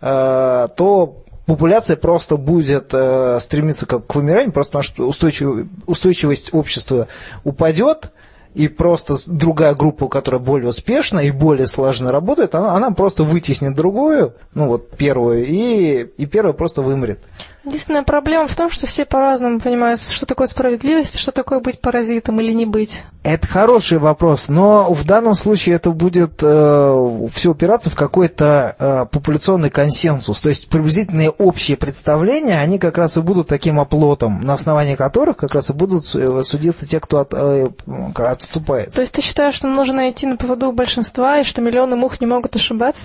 то 0.00 1.21
популяция 1.46 1.96
просто 1.96 2.36
будет 2.36 2.90
э, 2.92 3.38
стремиться 3.40 3.86
к, 3.86 4.00
к 4.00 4.14
вымиранию, 4.14 4.52
просто 4.52 4.72
потому 4.72 4.82
что 4.82 5.08
устойчив, 5.08 5.66
устойчивость 5.86 6.52
общества 6.52 7.08
упадет, 7.44 8.12
и 8.54 8.68
просто 8.68 9.14
другая 9.28 9.74
группа, 9.74 10.08
которая 10.08 10.40
более 10.40 10.68
успешна 10.68 11.20
и 11.20 11.30
более 11.30 11.66
слаженно 11.66 12.12
работает, 12.12 12.54
она, 12.54 12.74
она 12.74 12.90
просто 12.90 13.24
вытеснит 13.24 13.74
другую, 13.74 14.34
ну 14.54 14.68
вот 14.68 14.90
первую, 14.90 15.46
и, 15.46 16.02
и 16.02 16.26
первая 16.26 16.52
просто 16.52 16.82
вымрет. 16.82 17.20
Единственная 17.64 18.02
проблема 18.02 18.48
в 18.48 18.56
том, 18.56 18.70
что 18.70 18.86
все 18.86 19.04
по-разному 19.04 19.60
понимают, 19.60 20.00
что 20.00 20.26
такое 20.26 20.48
справедливость, 20.48 21.18
что 21.18 21.30
такое 21.30 21.60
быть 21.60 21.80
паразитом 21.80 22.40
или 22.40 22.50
не 22.50 22.66
быть. 22.66 23.02
Это 23.22 23.46
хороший 23.46 23.98
вопрос, 23.98 24.48
но 24.48 24.92
в 24.92 25.04
данном 25.04 25.36
случае 25.36 25.76
это 25.76 25.90
будет 25.92 26.42
э, 26.42 27.28
все 27.32 27.50
упираться 27.50 27.88
в 27.88 27.94
какой-то 27.94 28.74
э, 28.76 29.06
популяционный 29.12 29.70
консенсус. 29.70 30.40
То 30.40 30.48
есть 30.48 30.68
приблизительные 30.68 31.30
общие 31.30 31.76
представления, 31.76 32.58
они 32.58 32.80
как 32.80 32.98
раз 32.98 33.16
и 33.16 33.20
будут 33.20 33.46
таким 33.46 33.78
оплотом, 33.78 34.40
на 34.40 34.54
основании 34.54 34.96
которых 34.96 35.36
как 35.36 35.52
раз 35.52 35.70
и 35.70 35.72
будут 35.72 36.12
э, 36.16 36.42
судиться 36.42 36.88
те, 36.88 36.98
кто 36.98 37.20
от, 37.20 37.32
э, 37.32 37.68
отступает. 38.16 38.92
То 38.92 39.02
есть 39.02 39.14
ты 39.14 39.22
считаешь, 39.22 39.54
что 39.54 39.68
нужно 39.68 40.10
идти 40.10 40.26
на 40.26 40.36
поводу 40.36 40.72
большинства, 40.72 41.38
и 41.38 41.44
что 41.44 41.60
миллионы 41.60 41.94
мух 41.94 42.20
не 42.20 42.26
могут 42.26 42.56
ошибаться? 42.56 43.04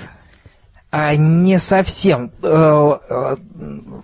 А 0.90 1.16
не 1.16 1.60
совсем. 1.60 2.32
Э, 2.42 2.98
э, 3.10 3.36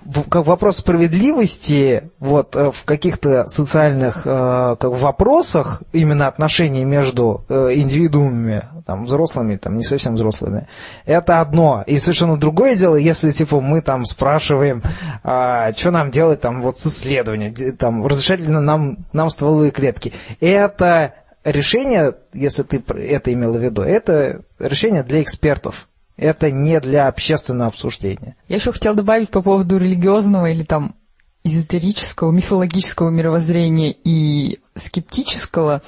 вопрос 0.04 0.78
справедливости 0.78 2.12
вот, 2.20 2.58
э, 2.58 2.72
в 2.72 2.84
каких-то 2.84 3.46
социальных 3.48 4.24
как, 4.24 4.84
вопросах, 4.84 5.82
именно 5.94 6.28
отношений 6.28 6.84
между 6.84 7.46
индивидуумами, 7.50 8.64
там, 8.86 9.06
взрослыми, 9.06 9.56
там, 9.56 9.78
не 9.78 9.84
совсем 9.84 10.16
взрослыми, 10.16 10.68
это 11.06 11.40
одно. 11.40 11.84
И 11.88 11.98
совершенно 12.00 12.38
другое 12.38 12.76
дело, 12.76 12.98
если 12.98 13.32
типа, 13.32 13.62
мы 13.62 13.82
там 13.82 14.06
спрашиваем, 14.06 14.84
а, 15.24 15.72
что 15.74 15.92
нам 15.92 16.12
делать 16.12 16.42
там, 16.42 16.62
вот, 16.62 16.78
с 16.78 16.88
исследованием, 16.88 17.78
там, 17.78 18.06
разрешать 18.06 18.42
ли 18.42 18.50
нам, 18.50 19.06
нам 19.14 19.30
стволовые 19.30 19.72
клетки. 19.72 20.12
Это 20.42 21.14
решение, 21.46 22.14
если 22.34 22.64
ты 22.64 22.84
это 22.94 23.32
имел 23.32 23.54
в 23.54 23.62
виду, 23.62 23.84
это 23.84 24.42
решение 24.60 25.04
для 25.04 25.22
экспертов. 25.22 25.88
Это 26.18 26.52
не 26.52 26.80
для 26.80 27.08
общественного 27.08 27.70
обсуждения. 27.70 28.36
Я 28.48 28.58
еще 28.58 28.72
хотела 28.72 28.96
добавить 28.96 29.30
по 29.30 29.42
поводу 29.42 29.78
религиозного 29.78 30.52
или 30.52 30.64
там 30.64 30.96
эзотерического, 31.44 32.32
мифологического 32.32 33.10
мировоззрения 33.10 33.92
и 33.92 34.60
скептического, 34.76 35.82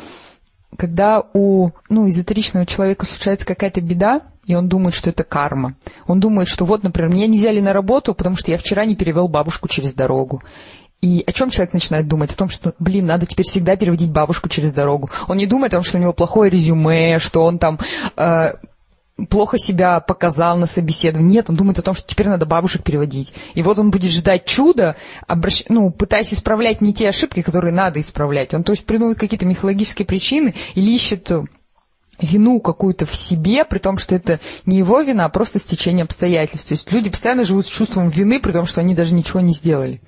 когда 0.77 1.23
у 1.33 1.71
ну, 1.89 2.09
эзотеричного 2.09 2.65
человека 2.65 3.05
случается 3.05 3.45
какая-то 3.45 3.81
беда, 3.81 4.23
и 4.43 4.55
он 4.55 4.67
думает, 4.67 4.93
что 4.93 5.09
это 5.09 5.23
карма. 5.23 5.75
Он 6.07 6.19
думает, 6.19 6.47
что 6.47 6.65
вот, 6.65 6.83
например, 6.83 7.11
меня 7.11 7.27
не 7.27 7.37
взяли 7.37 7.61
на 7.61 7.73
работу, 7.73 8.13
потому 8.13 8.35
что 8.35 8.51
я 8.51 8.57
вчера 8.57 8.85
не 8.85 8.95
перевел 8.95 9.27
бабушку 9.27 9.67
через 9.67 9.93
дорогу. 9.93 10.43
И 11.01 11.23
о 11.25 11.31
чем 11.31 11.49
человек 11.49 11.73
начинает 11.73 12.07
думать? 12.07 12.31
О 12.31 12.35
том, 12.35 12.49
что, 12.49 12.73
блин, 12.79 13.05
надо 13.05 13.25
теперь 13.25 13.45
всегда 13.45 13.75
переводить 13.75 14.11
бабушку 14.11 14.49
через 14.49 14.73
дорогу. 14.73 15.09
Он 15.27 15.37
не 15.37 15.45
думает 15.45 15.73
о 15.73 15.77
том, 15.77 15.83
что 15.83 15.97
у 15.97 16.01
него 16.01 16.13
плохое 16.13 16.49
резюме, 16.49 17.19
что 17.19 17.43
он 17.43 17.59
там 17.59 17.79
э, 18.17 18.53
плохо 19.29 19.57
себя 19.57 19.99
показал 20.01 20.57
на 20.57 20.65
собеседовании. 20.65 21.35
Нет, 21.35 21.49
он 21.49 21.55
думает 21.55 21.79
о 21.79 21.81
том, 21.81 21.95
что 21.95 22.07
теперь 22.07 22.27
надо 22.27 22.45
бабушек 22.45 22.83
переводить. 22.83 23.33
И 23.53 23.61
вот 23.61 23.79
он 23.79 23.89
будет 23.89 24.11
ждать 24.11 24.45
чуда, 24.45 24.97
обращ... 25.25 25.63
ну, 25.69 25.89
пытаясь 25.89 26.33
исправлять 26.33 26.81
не 26.81 26.93
те 26.93 27.09
ошибки, 27.09 27.41
которые 27.41 27.73
надо 27.73 27.99
исправлять. 27.99 28.53
Он, 28.53 28.63
то 28.63 28.73
есть, 28.73 28.85
придумывает 28.85 29.19
какие-то 29.19 29.45
мифологические 29.45 30.05
причины 30.05 30.53
или 30.75 30.91
ищет 30.91 31.31
вину 32.19 32.59
какую-то 32.59 33.05
в 33.05 33.15
себе, 33.15 33.65
при 33.65 33.79
том, 33.79 33.97
что 33.97 34.15
это 34.15 34.39
не 34.65 34.77
его 34.77 35.01
вина, 35.01 35.25
а 35.25 35.29
просто 35.29 35.59
стечение 35.59 36.03
обстоятельств. 36.03 36.67
То 36.67 36.73
есть 36.73 36.91
люди 36.91 37.09
постоянно 37.09 37.45
живут 37.45 37.65
с 37.65 37.69
чувством 37.69 38.09
вины, 38.09 38.39
при 38.39 38.51
том, 38.51 38.65
что 38.65 38.81
они 38.81 38.95
даже 38.95 39.13
ничего 39.13 39.39
не 39.39 39.53
сделали. 39.53 40.01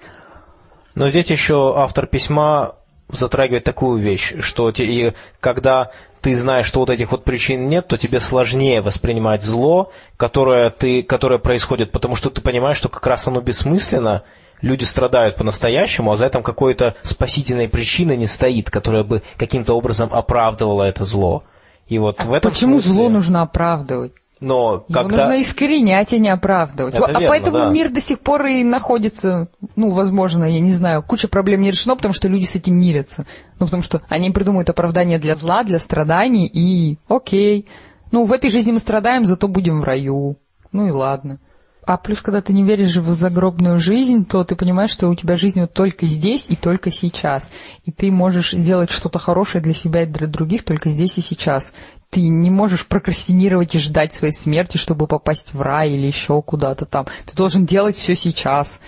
Но 0.96 1.10
здесь 1.10 1.28
еще 1.28 1.74
автор 1.78 2.08
письма 2.08 2.76
затрагивает 3.10 3.64
такую 3.64 4.02
вещь, 4.02 4.34
что 4.40 4.70
и 4.70 5.14
когда 5.40 5.92
ты 6.22 6.36
знаешь, 6.36 6.66
что 6.66 6.80
вот 6.80 6.90
этих 6.90 7.12
вот 7.12 7.24
причин 7.24 7.70
нет, 7.70 7.88
то 7.88 7.98
тебе 7.98 8.20
сложнее 8.20 8.82
воспринимать 8.82 9.44
зло, 9.44 9.92
которое, 10.18 10.70
ты, 10.70 11.04
которое 11.04 11.40
происходит, 11.40 11.92
потому 11.92 12.16
что 12.16 12.30
ты 12.30 12.42
понимаешь, 12.42 12.78
что 12.78 12.90
как 12.90 13.06
раз 13.08 13.28
оно 13.28 13.42
бессмысленно, 13.42 14.24
люди 14.62 14.84
страдают 14.84 15.36
по-настоящему, 15.36 16.12
а 16.12 16.18
за 16.18 16.28
этим 16.28 16.44
какой-то 16.44 16.96
спасительной 17.02 17.70
причины 17.70 18.16
не 18.16 18.28
стоит, 18.28 18.70
которая 18.70 19.04
бы 19.04 19.22
каким-то 19.38 19.74
образом 19.74 20.10
оправдывала 20.12 20.84
это 20.84 21.04
зло. 21.04 21.44
И 21.88 22.00
вот 22.00 22.20
а 22.20 22.26
в 22.26 22.34
этом 22.34 22.52
почему 22.52 22.80
смысле... 22.80 22.94
зло 22.94 23.10
нужно 23.10 23.42
оправдывать? 23.44 24.14
Но 24.40 24.86
Его 24.88 25.02
когда... 25.02 25.26
нужно 25.26 25.42
искоренять, 25.42 26.14
а 26.14 26.18
не 26.18 26.30
оправдывать. 26.30 26.94
Это 26.94 27.06
а 27.06 27.12
верно, 27.12 27.28
поэтому 27.28 27.58
да. 27.58 27.70
мир 27.70 27.90
до 27.90 28.02
сих 28.02 28.20
пор 28.20 28.46
и 28.46 28.64
находится, 28.64 29.48
ну, 29.76 29.90
возможно, 29.90 30.44
я 30.44 30.60
не 30.60 30.72
знаю, 30.72 31.04
куча 31.04 31.28
проблем 31.28 31.62
не 31.62 31.72
решено, 31.72 31.96
потому 31.96 32.14
что 32.14 32.28
люди 32.28 32.46
с 32.46 32.56
этим 32.56 32.80
мирятся. 32.80 33.26
Ну, 33.60 33.66
потому 33.66 33.84
что 33.84 34.02
они 34.10 34.30
придумывают 34.30 34.70
оправдание 34.70 35.18
для 35.18 35.36
зла, 35.36 35.64
для 35.64 35.80
страданий, 35.80 36.46
и 36.46 36.98
окей. 37.08 37.68
Ну, 38.12 38.26
в 38.26 38.32
этой 38.32 38.50
жизни 38.50 38.72
мы 38.72 38.80
страдаем, 38.80 39.26
зато 39.26 39.48
будем 39.48 39.82
в 39.82 39.84
раю. 39.84 40.38
Ну 40.72 40.88
и 40.88 40.92
ладно. 40.92 41.40
А 41.88 41.96
плюс, 41.96 42.20
когда 42.20 42.42
ты 42.42 42.52
не 42.52 42.64
веришь 42.64 42.98
в 42.98 43.14
загробную 43.14 43.80
жизнь, 43.80 44.26
то 44.26 44.44
ты 44.44 44.58
понимаешь, 44.58 44.92
что 44.92 45.08
у 45.08 45.16
тебя 45.16 45.38
жизнь 45.38 45.62
вот 45.62 45.74
только 45.74 46.06
здесь 46.06 46.50
и 46.50 46.58
только 46.58 46.92
сейчас. 46.92 47.50
И 47.86 47.94
ты 47.94 48.12
можешь 48.12 48.52
сделать 48.52 48.92
что-то 48.92 49.20
хорошее 49.20 49.64
для 49.64 49.74
себя 49.74 50.04
и 50.04 50.06
для 50.06 50.28
других 50.28 50.66
только 50.66 50.90
здесь 50.90 51.18
и 51.18 51.22
сейчас. 51.22 51.72
Ты 52.10 52.28
не 52.28 52.50
можешь 52.50 52.88
прокрастинировать 52.88 53.76
и 53.76 53.80
ждать 53.80 54.14
своей 54.14 54.34
смерти, 54.34 54.78
чтобы 54.78 55.08
попасть 55.08 55.54
в 55.54 55.62
рай 55.62 55.92
или 55.92 56.08
еще 56.08 56.42
куда-то 56.42 56.86
там. 56.86 57.08
Ты 57.26 57.36
должен 57.36 57.66
делать 57.66 57.98
все 57.98 58.16
сейчас. 58.16 58.80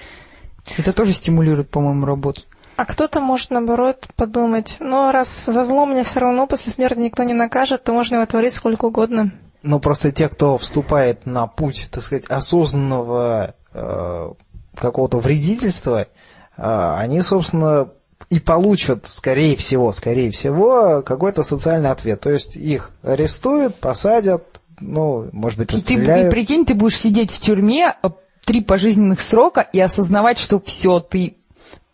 Это 0.77 0.93
тоже 0.93 1.13
стимулирует, 1.13 1.69
по-моему, 1.69 2.05
работу. 2.05 2.41
А 2.75 2.85
кто-то 2.85 3.19
может, 3.19 3.49
наоборот, 3.49 4.07
подумать, 4.15 4.77
ну, 4.79 5.11
раз 5.11 5.45
за 5.45 5.65
зло 5.65 5.85
меня 5.85 6.03
все 6.05 6.21
равно 6.21 6.47
после 6.47 6.71
смерти 6.71 6.99
никто 6.99 7.23
не 7.23 7.33
накажет, 7.33 7.83
то 7.83 7.91
можно 7.91 8.15
его 8.15 8.25
творить 8.25 8.53
сколько 8.53 8.85
угодно. 8.85 9.33
Ну, 9.63 9.81
просто 9.81 10.13
те, 10.13 10.29
кто 10.29 10.57
вступает 10.57 11.25
на 11.25 11.45
путь, 11.47 11.89
так 11.91 12.03
сказать, 12.03 12.25
осознанного 12.27 13.55
э, 13.73 14.29
какого-то 14.75 15.19
вредительства, 15.19 16.03
э, 16.03 16.07
они, 16.55 17.19
собственно, 17.19 17.89
и 18.29 18.39
получат, 18.39 19.05
скорее 19.05 19.55
всего, 19.55 19.91
скорее 19.91 20.29
всего, 20.31 21.01
какой-то 21.01 21.43
социальный 21.43 21.89
ответ. 21.89 22.19
То 22.21 22.31
есть 22.31 22.55
их 22.55 22.91
арестуют, 23.01 23.75
посадят, 23.75 24.61
ну, 24.79 25.29
может 25.31 25.57
быть, 25.57 25.71
расстреляют. 25.71 26.09
И 26.09 26.13
ты, 26.13 26.23
ты 26.23 26.29
прикинь, 26.29 26.65
ты 26.65 26.73
будешь 26.73 26.97
сидеть 26.97 27.31
в 27.31 27.39
тюрьме 27.39 27.95
э, 28.01 28.09
три 28.45 28.61
пожизненных 28.61 29.19
срока 29.19 29.61
и 29.61 29.79
осознавать, 29.79 30.39
что 30.39 30.59
все, 30.59 30.99
ты 30.99 31.37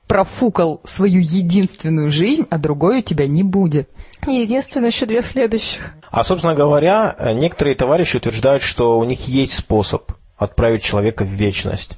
профукал 0.08 0.82
свою 0.84 1.20
единственную 1.20 2.12
жизнь, 2.12 2.46
а 2.50 2.58
другой 2.58 3.00
у 3.00 3.02
тебя 3.02 3.28
не 3.28 3.44
будет. 3.44 3.90
Не 4.28 4.42
единственное, 4.42 4.90
еще 4.90 5.06
две 5.06 5.22
следующих. 5.22 5.94
А, 6.12 6.24
собственно 6.24 6.54
говоря, 6.54 7.16
некоторые 7.34 7.76
товарищи 7.76 8.18
утверждают, 8.18 8.62
что 8.62 8.98
у 8.98 9.04
них 9.04 9.28
есть 9.28 9.54
способ 9.54 10.12
отправить 10.38 10.84
человека 10.84 11.24
в 11.24 11.30
вечность. 11.30 11.98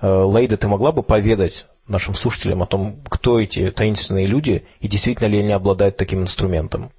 Э, 0.00 0.22
Лейда, 0.24 0.56
ты 0.56 0.68
могла 0.68 0.92
бы 0.92 1.02
поведать 1.02 1.66
нашим 1.88 2.14
слушателям 2.14 2.62
о 2.62 2.66
том, 2.66 3.00
кто 3.08 3.40
эти 3.40 3.70
таинственные 3.70 4.26
люди 4.26 4.66
и 4.80 4.88
действительно 4.88 5.28
ли 5.28 5.40
они 5.40 5.52
обладают 5.52 5.96
таким 5.96 6.22
инструментом? 6.22 6.90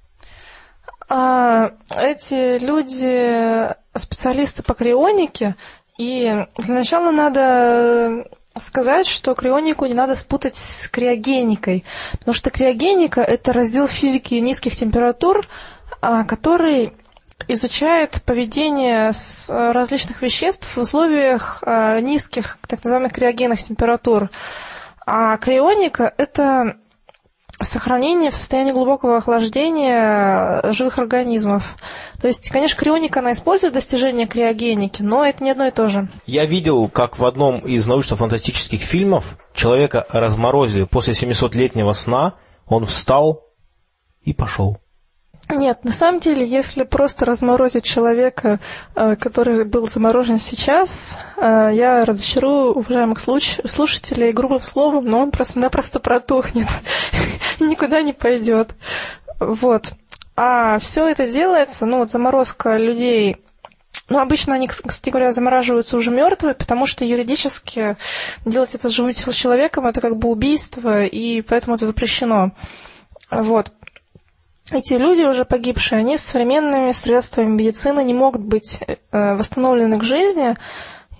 А, 1.08 1.72
эти 1.96 2.62
люди 2.62 3.74
специалисты 3.96 4.62
по 4.62 4.74
крионике, 4.74 5.56
и 5.96 6.44
для 6.58 6.74
начала 6.74 7.10
надо 7.10 8.26
сказать, 8.60 9.06
что 9.06 9.34
крионику 9.34 9.86
не 9.86 9.94
надо 9.94 10.14
спутать 10.14 10.56
с 10.56 10.88
криогеникой, 10.88 11.84
потому 12.12 12.34
что 12.34 12.50
криогеника– 12.50 13.20
это 13.22 13.52
раздел 13.52 13.86
физики 13.86 14.34
низких 14.34 14.74
температур, 14.76 15.46
а, 16.00 16.24
который 16.24 16.92
изучает 17.46 18.22
поведение 18.24 19.12
различных 19.48 20.22
веществ 20.22 20.76
в 20.76 20.80
условиях 20.80 21.62
а, 21.64 22.00
низких, 22.00 22.58
так 22.66 22.84
называемых 22.84 23.12
криогенных 23.12 23.62
температур. 23.62 24.30
А 25.10 25.38
крионика– 25.38 26.12
это 26.18 26.76
сохранение 27.62 28.30
в 28.30 28.34
состоянии 28.34 28.72
глубокого 28.72 29.16
охлаждения 29.16 30.62
живых 30.72 30.98
организмов. 30.98 31.76
То 32.20 32.28
есть, 32.28 32.50
конечно, 32.50 32.78
крионика, 32.78 33.20
она 33.20 33.32
использует 33.32 33.72
достижения 33.72 34.26
криогеники, 34.26 35.00
но 35.00 35.24
это 35.24 35.42
не 35.42 35.50
одно 35.50 35.66
и 35.66 35.70
то 35.70 35.88
же. 35.88 36.08
Я 36.26 36.44
видел, 36.44 36.88
как 36.90 37.18
в 37.18 37.24
одном 37.24 37.60
из 37.60 37.86
научно-фантастических 37.86 38.82
фильмов 38.82 39.38
человека 39.54 40.06
разморозили 40.10 40.84
после 40.84 41.14
700-летнего 41.14 41.92
сна, 41.92 42.34
он 42.66 42.84
встал 42.84 43.46
и 44.20 44.34
пошел. 44.34 44.76
Нет, 45.50 45.82
на 45.82 45.92
самом 45.92 46.20
деле, 46.20 46.46
если 46.46 46.84
просто 46.84 47.24
разморозить 47.24 47.84
человека, 47.84 48.60
э, 48.94 49.16
который 49.16 49.64
был 49.64 49.88
заморожен 49.88 50.38
сейчас, 50.38 51.16
э, 51.38 51.70
я 51.72 52.04
разочарую 52.04 52.72
уважаемых 52.74 53.18
слушателей 53.18 54.32
грубым 54.32 54.62
словом, 54.62 55.06
но 55.06 55.20
он 55.20 55.30
просто-напросто 55.30 56.00
протухнет 56.00 56.68
никуда 57.60 58.02
не 58.02 58.12
пойдет. 58.12 58.74
Вот. 59.40 59.92
А 60.36 60.78
все 60.78 61.08
это 61.08 61.26
делается, 61.26 61.86
ну 61.86 61.98
вот 61.98 62.10
заморозка 62.10 62.76
людей 62.76 63.38
ну, 64.10 64.20
обычно 64.20 64.54
они, 64.54 64.68
кстати 64.68 65.10
говоря, 65.10 65.32
замораживаются 65.32 65.96
уже 65.96 66.10
мертвые, 66.10 66.54
потому 66.54 66.86
что 66.86 67.04
юридически 67.04 67.96
делать 68.46 68.74
это 68.74 68.88
с 68.88 68.92
живым 68.92 69.12
человеком 69.12 69.86
это 69.86 70.00
как 70.00 70.16
бы 70.16 70.30
убийство, 70.30 71.04
и 71.04 71.42
поэтому 71.42 71.76
это 71.76 71.86
запрещено. 71.86 72.52
Вот 73.30 73.70
эти 74.70 74.94
люди, 74.94 75.22
уже 75.22 75.44
погибшие, 75.44 76.00
они 76.00 76.18
современными 76.18 76.92
средствами 76.92 77.46
медицины 77.46 78.04
не 78.04 78.14
могут 78.14 78.42
быть 78.42 78.80
э, 78.86 78.96
восстановлены 79.34 79.98
к 79.98 80.04
жизни, 80.04 80.56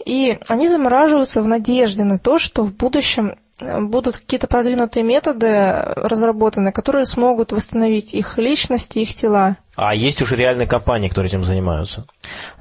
и 0.05 0.39
они 0.49 0.69
замораживаются 0.69 1.43
в 1.43 1.47
надежде 1.47 2.05
на 2.05 2.19
то, 2.19 2.39
что 2.39 2.63
в 2.63 2.75
будущем 2.75 3.37
э, 3.61 3.81
будут 3.81 4.19
какие-то 4.19 4.47
продвинутые 4.47 5.03
методы 5.03 5.73
разработаны, 5.97 6.73
которые 6.73 7.07
смогут 7.07 7.53
восстановить 7.53 8.15
их 8.15 8.37
личности, 8.39 8.99
их 8.99 9.15
тела. 9.15 9.57
А 9.77 9.95
есть 9.95 10.21
уже 10.21 10.37
реальные 10.37 10.67
компании, 10.67 11.09
которые 11.09 11.29
этим 11.31 11.45
занимаются? 11.45 12.07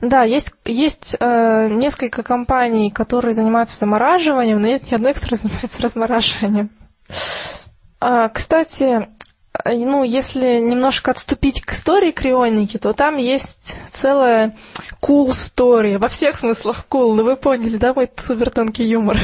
Да, 0.01 0.23
есть, 0.23 0.53
есть 0.65 1.17
э, 1.19 1.67
несколько 1.69 2.23
компаний, 2.23 2.91
которые 2.91 3.33
занимаются 3.33 3.77
замораживанием, 3.77 4.61
но 4.61 4.67
нет 4.67 4.89
ни 4.89 4.95
одной, 4.95 5.13
которая 5.13 5.39
занимается 5.41 5.81
размораживанием. 5.81 6.69
А, 7.99 8.29
кстати, 8.29 9.07
ну, 9.65 10.03
если 10.03 10.59
немножко 10.59 11.11
отступить 11.11 11.61
к 11.61 11.73
истории 11.73 12.11
крионики, 12.11 12.77
то 12.77 12.93
там 12.93 13.17
есть 13.17 13.77
целая 13.91 14.55
cool 15.01 15.27
story. 15.29 15.97
Во 15.97 16.07
всех 16.07 16.35
смыслах 16.37 16.85
cool. 16.89 17.13
Ну, 17.13 17.23
вы 17.23 17.35
поняли, 17.35 17.77
да, 17.77 17.93
мой 17.93 18.09
супер 18.17 18.49
тонкий 18.49 18.85
юмор? 18.85 19.17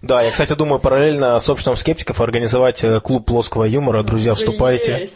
Да, 0.00 0.22
я, 0.22 0.30
кстати, 0.30 0.52
думаю, 0.54 0.78
параллельно 0.78 1.38
с 1.40 1.48
обществом 1.48 1.76
скептиков 1.76 2.20
организовать 2.20 2.84
э, 2.84 3.00
клуб 3.00 3.26
плоского 3.26 3.64
юмора. 3.64 4.04
Друзья, 4.04 4.34
вступайте. 4.34 5.10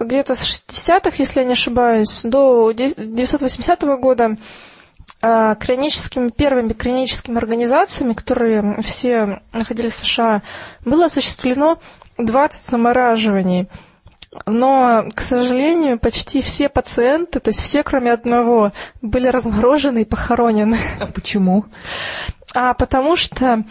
Где-то 0.00 0.34
с 0.34 0.62
60-х, 0.70 1.12
если 1.18 1.40
я 1.40 1.46
не 1.46 1.52
ошибаюсь, 1.52 2.22
до 2.24 2.68
1980 2.68 3.82
года 4.00 4.36
а, 5.20 5.54
крионическими, 5.56 6.28
первыми 6.28 6.72
крионическими 6.72 7.36
организациями, 7.36 8.12
которые 8.12 8.80
все 8.82 9.40
находились 9.52 9.94
в 9.94 10.04
США, 10.04 10.42
было 10.84 11.06
осуществлено 11.06 11.78
20 12.18 12.70
замораживаний. 12.70 13.68
Но, 14.46 15.08
к 15.14 15.20
сожалению, 15.20 15.98
почти 15.98 16.42
все 16.42 16.68
пациенты, 16.68 17.40
то 17.40 17.48
есть 17.48 17.60
все, 17.60 17.82
кроме 17.82 18.12
одного, 18.12 18.72
были 19.00 19.26
разморожены 19.26 20.02
и 20.02 20.04
похоронены. 20.04 20.78
А 21.00 21.06
почему? 21.06 21.64
А 22.54 22.74
потому 22.74 23.16
что 23.16 23.64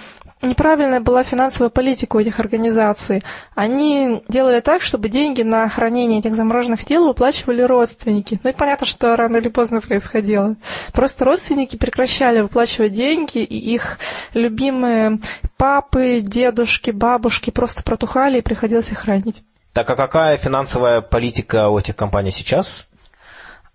неправильная 0.47 0.99
была 0.99 1.23
финансовая 1.23 1.69
политика 1.69 2.15
у 2.15 2.19
этих 2.19 2.39
организаций. 2.39 3.23
Они 3.55 4.23
делали 4.27 4.59
так, 4.59 4.81
чтобы 4.81 5.09
деньги 5.09 5.41
на 5.41 5.67
хранение 5.69 6.19
этих 6.19 6.35
замороженных 6.35 6.83
тел 6.83 7.07
выплачивали 7.07 7.61
родственники. 7.61 8.39
Ну 8.43 8.49
и 8.49 8.53
понятно, 8.53 8.85
что 8.85 9.15
рано 9.15 9.37
или 9.37 9.49
поздно 9.49 9.81
происходило. 9.81 10.55
Просто 10.93 11.25
родственники 11.25 11.75
прекращали 11.75 12.41
выплачивать 12.41 12.93
деньги, 12.93 13.39
и 13.39 13.73
их 13.73 13.99
любимые 14.33 15.19
папы, 15.57 16.19
дедушки, 16.21 16.91
бабушки 16.91 17.49
просто 17.51 17.83
протухали, 17.83 18.39
и 18.39 18.41
приходилось 18.41 18.91
их 18.91 18.99
хранить. 18.99 19.43
Так 19.73 19.89
а 19.89 19.95
какая 19.95 20.37
финансовая 20.37 21.01
политика 21.01 21.69
у 21.69 21.77
этих 21.77 21.95
компаний 21.95 22.31
сейчас? 22.31 22.89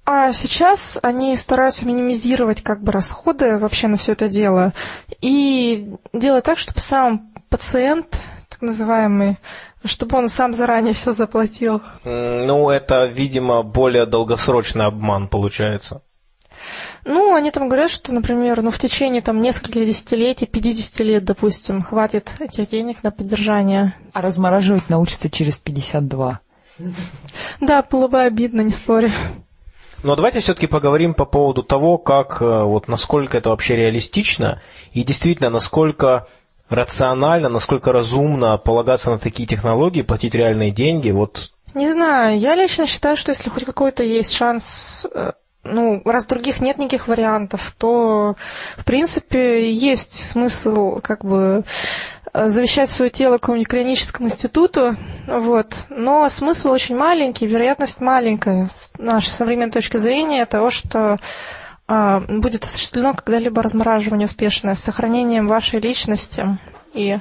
А 0.05 0.33
сейчас 0.33 0.99
они 1.03 1.37
стараются 1.37 1.87
минимизировать 1.87 2.63
как 2.63 2.83
бы 2.83 2.91
расходы 2.91 3.59
вообще 3.59 3.87
на 3.87 3.97
все 3.97 4.13
это 4.13 4.29
дело 4.29 4.73
и 5.21 5.95
делать 6.13 6.45
так, 6.45 6.59
чтобы 6.59 6.81
сам 6.81 7.33
пациент, 7.49 8.19
так 8.49 8.63
называемый, 8.63 9.39
чтобы 9.85 10.19
он 10.19 10.29
сам 10.29 10.55
заранее 10.55 10.93
все 10.93 11.13
заплатил. 11.13 11.83
Ну, 12.05 12.71
это, 12.71 13.07
видимо, 13.07 13.63
более 13.63 14.07
долгосрочный 14.07 14.87
обман 14.87 15.29
получается. 15.29 16.03
Ну, 17.05 17.35
они 17.35 17.51
там 17.51 17.69
говорят, 17.69 17.91
что, 17.91 18.15
например, 18.15 18.63
ну, 18.63 18.71
в 18.71 18.79
течение 18.79 19.23
там 19.23 19.41
нескольких 19.41 19.85
десятилетий, 19.87 20.47
50 20.47 21.01
лет, 21.01 21.25
допустим, 21.25 21.83
хватит 21.83 22.33
этих 22.39 22.69
денег 22.71 23.03
на 23.03 23.11
поддержание. 23.11 23.95
А 24.13 24.21
размораживать 24.21 24.89
научится 24.89 25.29
через 25.29 25.59
52. 25.59 26.41
Да, 27.61 27.83
было 27.83 28.09
бы 28.09 28.21
обидно, 28.21 28.61
не 28.63 28.71
спорю. 28.71 29.11
Но 30.03 30.17
давайте 30.17 30.41
все-таки 30.41 30.67
поговорим 30.67 31.15
по 31.15 31.25
поводу 31.25 31.63
того, 31.63 31.99
как, 31.99 32.43
э, 32.43 32.63
вот, 32.65 32.89
насколько 32.89 33.39
это 33.39 33.51
вообще 33.51 33.77
реалистично 33.77 34.61
и 34.93 35.05
действительно, 35.05 35.51
насколько 35.51 36.27
рационально, 36.69 37.49
насколько 37.49 37.93
разумно 37.93 38.57
полагаться 38.59 39.11
на 39.11 39.19
такие 39.19 39.47
технологии, 39.47 40.03
платить 40.03 40.35
реальные 40.35 40.71
деньги. 40.71 41.11
Вот. 41.11 41.53
Не 41.75 41.93
знаю, 41.93 42.39
я 42.39 42.55
лично 42.55 42.87
считаю, 42.87 43.17
что 43.17 43.31
если 43.31 43.49
хоть 43.49 43.65
какой-то 43.65 44.03
есть 44.03 44.33
шанс 44.33 45.07
э, 45.15 45.33
ну, 45.65 46.03
раз 46.05 46.27
других 46.27 46.61
нет 46.61 46.79
никаких 46.79 47.09
вариантов, 47.09 47.75
то, 47.79 48.37
в 48.77 48.85
принципе, 48.85 49.73
есть 49.73 50.31
смысл 50.31 51.01
как 51.01 51.25
бы 51.25 51.63
завещать 52.35 52.89
свое 52.91 53.11
тело 53.11 53.39
какому-нибудь 53.39 53.69
клиническому 53.69 54.29
институту, 54.29 54.97
вот. 55.27 55.75
но 55.91 56.29
смысл 56.29 56.71
очень 56.71 56.97
маленький, 56.97 57.47
вероятность 57.47 58.01
маленькая 58.01 58.69
с 58.75 58.91
нашей 58.99 59.29
современной 59.29 59.73
точки 59.73 59.99
зрения 59.99 60.47
того, 60.47 60.71
что 60.71 61.19
а, 61.87 62.21
будет 62.21 62.65
осуществлено 62.65 63.15
когда-либо 63.15 63.63
размораживание 63.63 64.27
успешное 64.27 64.75
с 64.75 64.81
сохранением 64.81 65.47
вашей 65.47 65.81
личности 65.81 66.59
и 66.95 67.19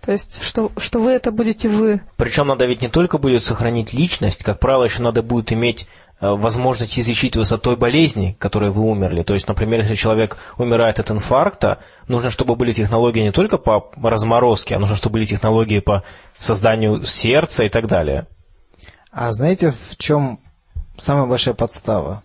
То 0.00 0.12
есть, 0.12 0.42
что, 0.42 0.72
что 0.78 1.00
вы 1.00 1.10
это 1.10 1.32
будете 1.32 1.68
вы. 1.68 2.00
Причем 2.16 2.46
надо 2.46 2.64
ведь 2.64 2.80
не 2.80 2.88
только 2.88 3.18
будет 3.18 3.44
сохранить 3.44 3.92
личность, 3.92 4.42
как 4.42 4.58
правило, 4.58 4.84
еще 4.84 5.02
надо 5.02 5.22
будет 5.22 5.52
иметь 5.52 5.82
э, 5.82 6.09
возможность 6.20 6.98
излечить 6.98 7.36
вас 7.36 7.50
от 7.52 7.62
той 7.62 7.76
болезни, 7.76 8.36
которой 8.38 8.70
вы 8.70 8.82
умерли. 8.82 9.22
То 9.22 9.34
есть, 9.34 9.48
например, 9.48 9.80
если 9.80 9.94
человек 9.94 10.36
умирает 10.58 11.00
от 11.00 11.10
инфаркта, 11.10 11.78
нужно, 12.08 12.30
чтобы 12.30 12.56
были 12.56 12.72
технологии 12.72 13.20
не 13.20 13.32
только 13.32 13.56
по 13.58 13.90
разморозке, 14.02 14.76
а 14.76 14.78
нужно, 14.78 14.96
чтобы 14.96 15.14
были 15.14 15.24
технологии 15.24 15.80
по 15.80 16.04
созданию 16.38 17.04
сердца 17.04 17.64
и 17.64 17.68
так 17.68 17.86
далее. 17.86 18.26
А 19.10 19.32
знаете, 19.32 19.72
в 19.72 19.96
чем 19.96 20.40
самая 20.96 21.26
большая 21.26 21.54
подстава? 21.54 22.22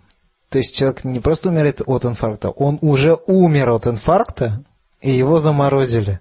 То 0.49 0.59
есть 0.59 0.75
человек 0.75 1.03
не 1.03 1.19
просто 1.19 1.49
умирает 1.49 1.81
от 1.85 2.05
инфаркта, 2.05 2.49
он 2.49 2.77
уже 2.81 3.17
умер 3.25 3.69
от 3.71 3.87
инфаркта, 3.87 4.63
и 5.01 5.11
его 5.11 5.39
заморозили. 5.39 6.19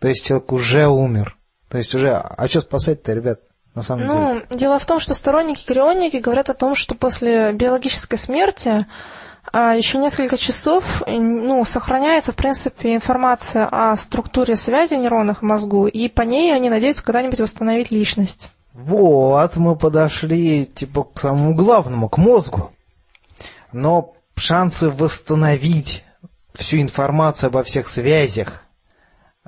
То 0.00 0.08
есть 0.08 0.24
человек 0.24 0.52
уже 0.52 0.86
умер. 0.86 1.36
То 1.68 1.78
есть 1.78 1.94
уже, 1.94 2.14
а 2.16 2.48
что 2.48 2.60
спасать-то, 2.62 3.12
ребят, 3.12 3.40
на 3.76 3.82
самом 3.82 4.06
ну, 4.06 4.16
деле? 4.16 4.46
Ну, 4.50 4.56
дело 4.56 4.78
в 4.80 4.86
том, 4.86 4.98
что 4.98 5.14
сторонники 5.14 5.64
крионики 5.64 6.16
говорят 6.16 6.50
о 6.50 6.54
том, 6.54 6.74
что 6.74 6.96
после 6.96 7.52
биологической 7.52 8.16
смерти 8.16 8.86
а 9.52 9.74
еще 9.74 9.98
несколько 9.98 10.36
часов 10.36 11.04
ну, 11.06 11.64
сохраняется, 11.64 12.32
в 12.32 12.36
принципе, 12.36 12.96
информация 12.96 13.68
о 13.70 13.96
структуре 13.96 14.56
связи 14.56 14.94
нейронных 14.94 15.40
в 15.40 15.44
мозгу, 15.44 15.86
и 15.86 16.08
по 16.08 16.22
ней 16.22 16.52
они 16.52 16.68
надеются 16.68 17.04
когда-нибудь 17.04 17.40
восстановить 17.40 17.92
личность. 17.92 18.50
Вот, 18.72 19.56
мы 19.56 19.76
подошли, 19.76 20.66
типа, 20.66 21.04
к 21.04 21.18
самому 21.18 21.54
главному, 21.54 22.08
к 22.08 22.18
мозгу. 22.18 22.72
Но 23.72 24.14
шансы 24.34 24.90
восстановить 24.90 26.04
всю 26.52 26.78
информацию 26.78 27.48
обо 27.48 27.62
всех 27.62 27.88
связях 27.88 28.64
э, 28.64 28.65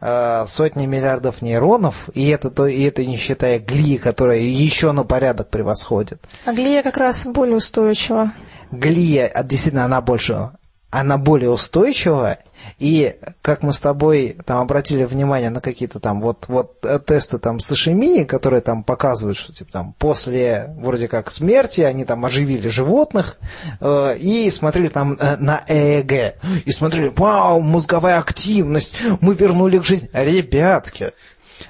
сотни 0.00 0.86
миллиардов 0.86 1.42
нейронов, 1.42 2.08
и 2.14 2.28
это, 2.28 2.50
то, 2.50 2.66
и 2.66 2.82
это 2.82 3.04
не 3.04 3.16
считая 3.16 3.58
глии, 3.58 3.96
которая 3.96 4.38
еще 4.38 4.92
на 4.92 5.04
порядок 5.04 5.50
превосходит. 5.50 6.20
А 6.44 6.52
глия 6.52 6.82
как 6.82 6.96
раз 6.96 7.26
более 7.26 7.56
устойчива. 7.56 8.32
Глия, 8.70 9.26
а, 9.26 9.42
действительно, 9.42 9.84
она 9.84 10.00
больше 10.00 10.50
она 10.90 11.18
более 11.18 11.50
устойчивая, 11.50 12.44
и 12.78 13.16
как 13.42 13.62
мы 13.62 13.72
с 13.72 13.80
тобой 13.80 14.38
там 14.46 14.58
обратили 14.58 15.04
внимание 15.04 15.50
на 15.50 15.60
какие-то 15.60 16.00
там 16.00 16.20
вот, 16.20 16.46
вот 16.48 16.78
э, 16.82 16.98
тесты 16.98 17.38
там 17.38 17.58
с 17.60 17.70
ишемией, 17.70 18.24
которые 18.24 18.62
там 18.62 18.82
показывают, 18.82 19.36
что 19.36 19.52
типа 19.52 19.70
там 19.70 19.94
после 19.98 20.74
вроде 20.78 21.06
как 21.08 21.30
смерти 21.30 21.82
они 21.82 22.04
там 22.04 22.24
оживили 22.24 22.68
животных 22.68 23.38
э, 23.80 24.16
и 24.18 24.50
смотрели 24.50 24.88
там 24.88 25.14
э, 25.14 25.36
на 25.36 25.62
ЭЭГ, 25.66 26.36
и 26.64 26.72
смотрели, 26.72 27.12
вау, 27.14 27.60
мозговая 27.60 28.18
активность, 28.18 28.94
мы 29.20 29.34
вернули 29.34 29.78
к 29.78 29.84
жизни. 29.84 30.08
Ребятки, 30.12 31.12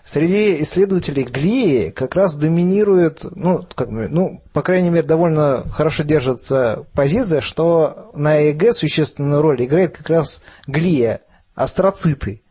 Среди 0.04 0.62
исследователей 0.62 1.24
глии 1.24 1.90
как 1.90 2.14
раз 2.14 2.34
доминирует, 2.34 3.24
ну, 3.34 3.66
как 3.74 3.90
бы, 3.90 4.08
ну, 4.08 4.42
по 4.52 4.62
крайней 4.62 4.90
мере, 4.90 5.06
довольно 5.06 5.64
хорошо 5.70 6.02
держится 6.02 6.86
позиция, 6.94 7.40
что 7.40 8.10
на 8.14 8.42
ЭЭГ 8.42 8.74
существенную 8.74 9.42
роль 9.42 9.64
играет 9.64 9.96
как 9.96 10.08
раз 10.10 10.42
глия, 10.66 11.20
астроциты, 11.54 12.42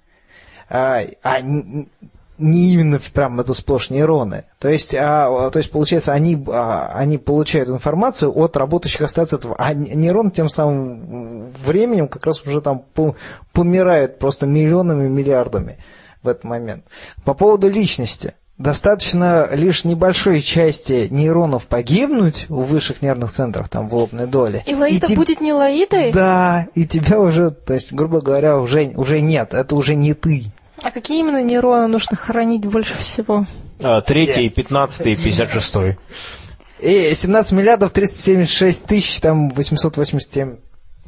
а, 0.70 1.02
а 1.24 1.42
не 2.38 2.74
именно 2.74 3.00
прям 3.14 3.40
это 3.40 3.54
сплошь 3.54 3.90
нейроны. 3.90 4.46
То 4.60 4.70
есть, 4.70 4.94
а, 4.94 5.50
то 5.50 5.58
есть 5.58 5.72
получается, 5.72 6.14
они, 6.14 6.44
а, 6.48 6.92
они 6.94 7.18
получают 7.18 7.70
информацию 7.70 8.32
от 8.38 8.56
работающих 8.58 9.02
астроцитов, 9.02 9.54
а 9.58 9.74
нейрон 9.74 10.32
тем 10.32 10.50
самым 10.50 11.52
временем 11.52 12.08
как 12.08 12.26
раз 12.26 12.46
уже 12.46 12.62
там 12.62 12.84
помирает 13.54 14.20
просто 14.20 14.46
миллионами, 14.46 15.08
миллиардами 15.08 15.78
в 16.24 16.28
этот 16.28 16.44
момент. 16.44 16.86
По 17.24 17.34
поводу 17.34 17.70
личности. 17.70 18.34
Достаточно 18.58 19.48
лишь 19.52 19.84
небольшой 19.84 20.42
части 20.42 21.08
нейронов 21.12 21.68
погибнуть 21.68 22.48
в 22.50 22.64
высших 22.64 23.04
нервных 23.04 23.32
центрах, 23.32 23.70
там, 23.70 23.88
в 23.88 23.94
лобной 23.94 24.26
доле. 24.26 24.64
И 24.66 24.74
Лаида 24.74 25.08
и 25.08 25.16
будет 25.16 25.42
не 25.42 25.54
Лаидой? 25.54 26.12
Да, 26.12 26.68
и 26.74 26.88
тебя 26.88 27.20
уже, 27.20 27.52
то 27.52 27.76
есть, 27.76 27.94
грубо 27.94 28.20
говоря, 28.20 28.58
уже, 28.58 28.94
уже 28.96 29.22
нет, 29.22 29.54
это 29.54 29.76
уже 29.76 29.94
не 29.94 30.16
ты. 30.16 30.46
А 30.82 30.90
какие 30.90 31.20
именно 31.20 31.44
нейроны 31.44 31.86
нужно 31.86 32.18
хоронить 32.18 32.66
больше 32.66 32.98
всего? 32.98 33.46
А, 33.80 34.02
третий, 34.02 34.50
пятнадцатый, 34.50 35.16
пятьдесят 35.16 35.52
шестой. 35.52 35.98
И 36.80 37.12
17 37.14 37.52
миллиардов 37.54 37.92
376 37.92 38.86
тысяч, 38.86 39.20
там, 39.20 39.50
887 39.50 40.58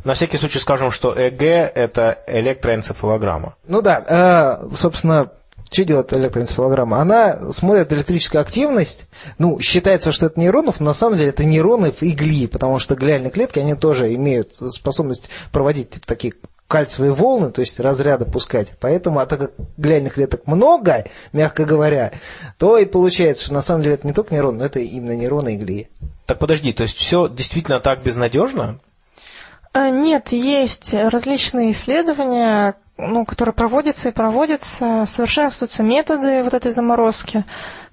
на 0.03 0.13
всякий 0.13 0.37
случай 0.37 0.59
скажем, 0.59 0.91
что 0.91 1.13
ЭГ– 1.13 1.41
это 1.75 2.23
электроэнцефалограмма. 2.27 3.55
Ну 3.67 3.81
да, 3.81 4.59
э, 4.61 4.67
собственно, 4.73 5.31
что 5.71 5.83
делает 5.83 6.13
электроэнцефалограмма? 6.13 6.97
Она 6.97 7.51
смотрит 7.51 7.93
электрическую 7.93 8.41
активность, 8.41 9.07
ну, 9.37 9.59
считается, 9.59 10.11
что 10.11 10.27
это 10.27 10.39
нейронов, 10.39 10.79
но 10.79 10.87
на 10.87 10.93
самом 10.93 11.17
деле 11.17 11.29
это 11.29 11.43
нейроны 11.43 11.91
в 11.91 12.01
игли, 12.01 12.47
потому 12.47 12.79
что 12.79 12.95
глиальные 12.95 13.29
клетки, 13.29 13.59
они 13.59 13.75
тоже 13.75 14.13
имеют 14.15 14.55
способность 14.55 15.29
проводить 15.51 15.91
типа, 15.91 16.07
такие 16.07 16.33
кальциевые 16.67 17.13
волны, 17.13 17.51
то 17.51 17.61
есть 17.61 17.79
разряды 17.79 18.25
пускать. 18.25 18.75
Поэтому, 18.79 19.19
а 19.19 19.25
так 19.25 19.39
как 19.39 19.51
глиальных 19.77 20.13
клеток 20.13 20.45
много, 20.45 21.05
мягко 21.33 21.65
говоря, 21.65 22.11
то 22.57 22.77
и 22.77 22.85
получается, 22.85 23.45
что 23.45 23.53
на 23.55 23.61
самом 23.61 23.81
деле 23.81 23.95
это 23.95 24.05
не 24.05 24.13
только 24.13 24.33
нейрон, 24.33 24.57
но 24.57 24.65
это 24.65 24.79
именно 24.79 25.15
нейроны 25.15 25.55
игли. 25.55 25.89
Так 26.27 26.37
подожди, 26.37 26.71
то 26.71 26.83
есть 26.83 26.95
все 26.95 27.27
действительно 27.27 27.79
так 27.79 28.03
безнадежно? 28.03 28.79
А, 29.71 29.89
нет, 29.89 30.31
есть 30.31 30.93
различные 30.93 31.71
исследования, 31.71 32.75
ну, 32.97 33.25
которые 33.25 33.53
проводятся 33.53 34.09
и 34.09 34.13
проводятся, 34.13 35.05
совершенствуются 35.07 35.83
методы 35.83 36.43
вот 36.43 36.53
этой 36.53 36.71
заморозки. 36.71 37.45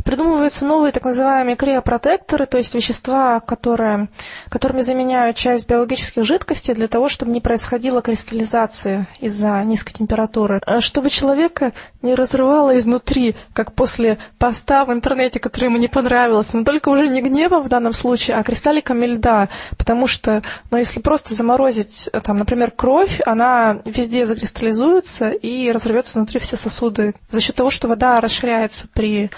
Придумываются 0.07 0.65
новые 0.65 0.93
так 0.93 1.05
называемые 1.05 1.57
криопротекторы, 1.57 2.47
то 2.47 2.59
есть 2.59 2.73
вещества, 2.75 3.41
которые, 3.41 4.07
которыми 4.49 4.81
заменяют 4.83 5.37
часть 5.37 5.69
биологических 5.69 6.23
жидкостей 6.23 6.75
для 6.75 6.87
того, 6.87 7.09
чтобы 7.09 7.33
не 7.33 7.41
происходила 7.41 8.01
кристаллизация 8.01 9.09
из-за 9.19 9.65
низкой 9.65 9.95
температуры. 9.95 10.61
А 10.65 10.81
чтобы 10.81 11.11
человека 11.11 11.73
не 12.03 12.15
разрывало 12.15 12.79
изнутри, 12.79 13.35
как 13.53 13.73
после 13.73 14.19
поста 14.39 14.85
в 14.85 14.93
интернете, 14.93 15.41
который 15.41 15.65
ему 15.65 15.77
не 15.77 15.89
понравился, 15.89 16.57
но 16.57 16.63
только 16.63 16.91
уже 16.91 17.09
не 17.09 17.21
гневом 17.21 17.65
в 17.65 17.69
данном 17.69 17.93
случае, 17.93 18.37
а 18.37 18.45
кристалликами 18.45 19.07
льда, 19.07 19.49
потому 19.77 20.07
что, 20.07 20.41
ну, 20.71 20.79
если 20.79 21.01
просто 21.01 21.35
заморозить, 21.35 22.09
там, 22.23 22.39
например, 22.39 22.71
кровь, 22.71 23.19
она 23.27 23.81
везде 23.85 24.25
закристаллизуется 24.25 25.31
и 25.31 25.73
разорвется 25.73 26.19
внутри 26.19 26.39
все 26.39 26.55
сосуды. 26.55 27.17
За 27.29 27.41
счет 27.41 27.57
того, 27.57 27.71
что 27.71 27.89
вода 27.89 28.21
расширяется 28.21 28.87
при 28.95 29.33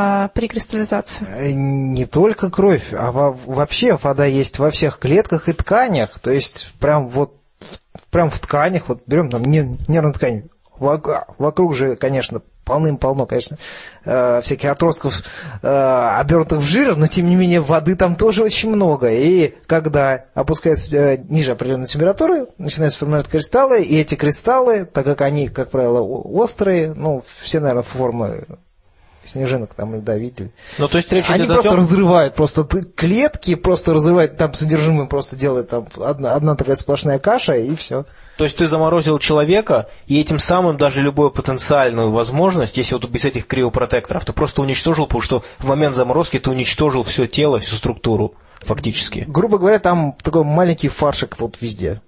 а, 0.00 0.28
при 0.28 0.46
кристаллизации? 0.46 1.26
Э, 1.28 1.52
не 1.52 2.06
только 2.06 2.50
кровь, 2.50 2.92
а 2.92 3.10
вообще 3.10 3.98
вода 4.00 4.24
есть 4.26 4.58
во 4.58 4.70
всех 4.70 4.98
клетках 4.98 5.48
и 5.48 5.52
тканях. 5.52 6.20
То 6.20 6.30
есть 6.30 6.72
прям 6.78 7.08
вот 7.08 7.34
прям 8.10 8.30
в 8.30 8.38
тканях, 8.38 8.88
вот 8.88 9.02
берем 9.06 9.28
там 9.28 9.42
нервную 9.42 10.14
ткань, 10.14 10.44
вокруг 10.78 11.74
же, 11.74 11.96
конечно, 11.96 12.40
полным-полно, 12.64 13.26
конечно, 13.26 13.58
э, 14.04 14.40
всяких 14.42 14.70
отростков, 14.70 15.24
э, 15.62 16.10
обернутых 16.16 16.58
в 16.58 16.62
жир, 16.62 16.96
но 16.96 17.08
тем 17.08 17.26
не 17.26 17.34
менее 17.34 17.60
воды 17.60 17.96
там 17.96 18.14
тоже 18.14 18.44
очень 18.44 18.70
много. 18.70 19.08
И 19.10 19.54
когда 19.66 20.26
опускается 20.34 21.16
ниже 21.16 21.52
определенной 21.52 21.86
температуры, 21.86 22.46
начинаются 22.58 23.00
формировать 23.00 23.28
кристаллы, 23.28 23.82
и 23.82 23.98
эти 23.98 24.14
кристаллы, 24.14 24.84
так 24.84 25.04
как 25.04 25.22
они, 25.22 25.48
как 25.48 25.70
правило, 25.70 26.00
острые, 26.00 26.94
ну, 26.94 27.24
все, 27.40 27.58
наверное, 27.58 27.82
формы 27.82 28.46
снежинок 29.28 29.74
там 29.74 29.94
льда 29.94 30.16
видели. 30.16 30.50
Ну, 30.78 30.88
то 30.88 30.98
есть 30.98 31.12
речь 31.12 31.28
Они 31.28 31.44
идет 31.44 31.54
просто 31.54 31.68
о 31.68 31.72
том... 31.72 31.80
разрывают, 31.80 32.34
просто 32.34 32.64
клетки 32.64 33.54
просто 33.54 33.92
разрывают, 33.92 34.36
там 34.36 34.54
содержимое 34.54 35.06
просто 35.06 35.36
делает 35.36 35.70
там 35.70 35.88
одна, 36.00 36.34
одна 36.34 36.56
такая 36.56 36.76
сплошная 36.76 37.18
каша 37.18 37.54
и 37.54 37.74
все. 37.76 38.04
То 38.36 38.44
есть 38.44 38.56
ты 38.56 38.68
заморозил 38.68 39.18
человека, 39.18 39.88
и 40.06 40.20
этим 40.20 40.38
самым 40.38 40.76
даже 40.76 41.02
любую 41.02 41.30
потенциальную 41.30 42.10
возможность, 42.12 42.76
если 42.76 42.94
вот 42.94 43.08
без 43.08 43.24
этих 43.24 43.46
криопротекторов, 43.46 44.24
ты 44.24 44.32
просто 44.32 44.62
уничтожил, 44.62 45.06
потому 45.06 45.22
что 45.22 45.44
в 45.58 45.66
момент 45.66 45.96
заморозки 45.96 46.38
ты 46.38 46.50
уничтожил 46.50 47.02
все 47.02 47.26
тело, 47.26 47.58
всю 47.58 47.74
структуру 47.74 48.34
фактически. 48.60 49.24
Грубо 49.26 49.58
говоря, 49.58 49.78
там 49.78 50.14
такой 50.22 50.44
маленький 50.44 50.88
фаршик 50.88 51.38
вот 51.40 51.60
везде. 51.60 52.00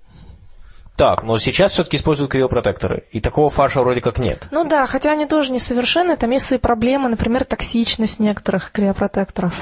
Так, 1.00 1.22
но 1.22 1.38
сейчас 1.38 1.72
все-таки 1.72 1.96
используют 1.96 2.30
криопротекторы, 2.30 3.04
и 3.10 3.22
такого 3.22 3.48
фарша 3.48 3.80
вроде 3.80 4.02
как 4.02 4.18
нет. 4.18 4.48
Ну 4.50 4.64
да, 4.64 4.84
хотя 4.84 5.12
они 5.12 5.24
тоже 5.24 5.50
несовершенны, 5.50 6.14
там 6.18 6.30
есть 6.30 6.44
свои 6.44 6.58
проблемы, 6.58 7.08
например, 7.08 7.46
токсичность 7.46 8.20
некоторых 8.20 8.70
криопротекторов. 8.70 9.54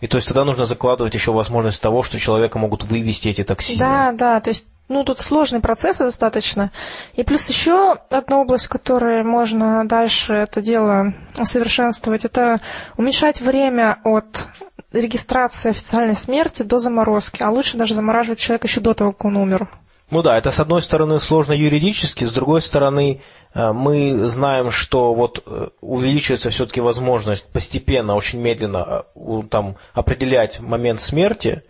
И 0.00 0.06
то 0.06 0.16
есть 0.16 0.28
тогда 0.28 0.44
нужно 0.44 0.64
закладывать 0.64 1.12
еще 1.12 1.32
возможность 1.32 1.82
того, 1.82 2.04
что 2.04 2.20
человека 2.20 2.60
могут 2.60 2.84
вывести 2.84 3.26
эти 3.26 3.42
токсины. 3.42 3.80
Да, 3.80 4.12
да, 4.12 4.38
то 4.38 4.50
есть 4.50 4.68
ну, 4.88 5.02
тут 5.02 5.18
сложные 5.18 5.60
процессы 5.60 6.04
достаточно. 6.04 6.70
И 7.14 7.24
плюс 7.24 7.48
еще 7.48 7.96
одна 8.08 8.38
область, 8.38 8.66
в 8.66 8.68
которой 8.68 9.24
можно 9.24 9.84
дальше 9.88 10.34
это 10.34 10.62
дело 10.62 11.14
усовершенствовать, 11.36 12.26
это 12.26 12.60
уменьшать 12.96 13.40
время 13.40 13.98
от 14.04 14.46
регистрации 14.92 15.70
официальной 15.70 16.14
смерти 16.14 16.62
до 16.62 16.78
заморозки. 16.78 17.42
А 17.42 17.50
лучше 17.50 17.76
даже 17.76 17.94
замораживать 17.94 18.38
человека 18.38 18.68
еще 18.68 18.80
до 18.80 18.94
того, 18.94 19.10
как 19.10 19.24
он 19.24 19.36
умер. 19.36 19.68
Ну 20.10 20.22
да, 20.22 20.36
это 20.36 20.50
с 20.50 20.60
одной 20.60 20.82
стороны 20.82 21.18
сложно 21.18 21.52
юридически, 21.52 22.24
с 22.24 22.32
другой 22.32 22.60
стороны 22.60 23.22
э, 23.54 23.72
мы 23.72 24.26
знаем, 24.26 24.70
что 24.70 25.14
вот 25.14 25.42
э, 25.46 25.68
увеличивается 25.80 26.50
все-таки 26.50 26.80
возможность 26.80 27.50
постепенно, 27.50 28.14
очень 28.14 28.40
медленно 28.40 29.06
э, 29.14 29.42
там, 29.50 29.76
определять 29.94 30.60
момент 30.60 31.00
смерти, 31.00 31.62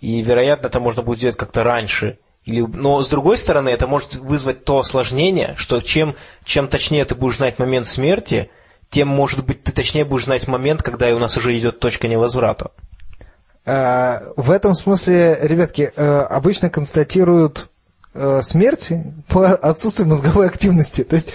и, 0.00 0.20
вероятно, 0.22 0.66
это 0.66 0.80
можно 0.80 1.02
будет 1.02 1.18
сделать 1.18 1.36
как-то 1.36 1.64
раньше. 1.64 2.18
Но, 2.46 3.02
с 3.02 3.08
другой 3.08 3.36
стороны, 3.36 3.68
это 3.68 3.86
может 3.86 4.14
вызвать 4.14 4.64
то 4.64 4.78
осложнение, 4.78 5.54
что 5.56 5.80
чем, 5.80 6.16
чем 6.44 6.68
точнее 6.68 7.04
ты 7.04 7.14
будешь 7.14 7.36
знать 7.36 7.58
момент 7.58 7.86
смерти, 7.86 8.50
тем, 8.88 9.08
может 9.08 9.44
быть, 9.44 9.62
ты 9.62 9.72
точнее 9.72 10.04
будешь 10.04 10.24
знать 10.24 10.48
момент, 10.48 10.82
когда 10.82 11.08
у 11.14 11.18
нас 11.18 11.36
уже 11.36 11.56
идет 11.58 11.78
точка 11.78 12.08
невозврата. 12.08 12.70
В 13.68 14.50
этом 14.50 14.74
смысле, 14.74 15.38
ребятки, 15.42 15.92
обычно 15.94 16.70
констатируют 16.70 17.68
э, 18.14 18.40
смерть 18.42 18.90
по 19.28 19.54
отсутствию 19.54 20.08
мозговой 20.08 20.46
активности. 20.46 21.04
То 21.04 21.16
есть, 21.16 21.30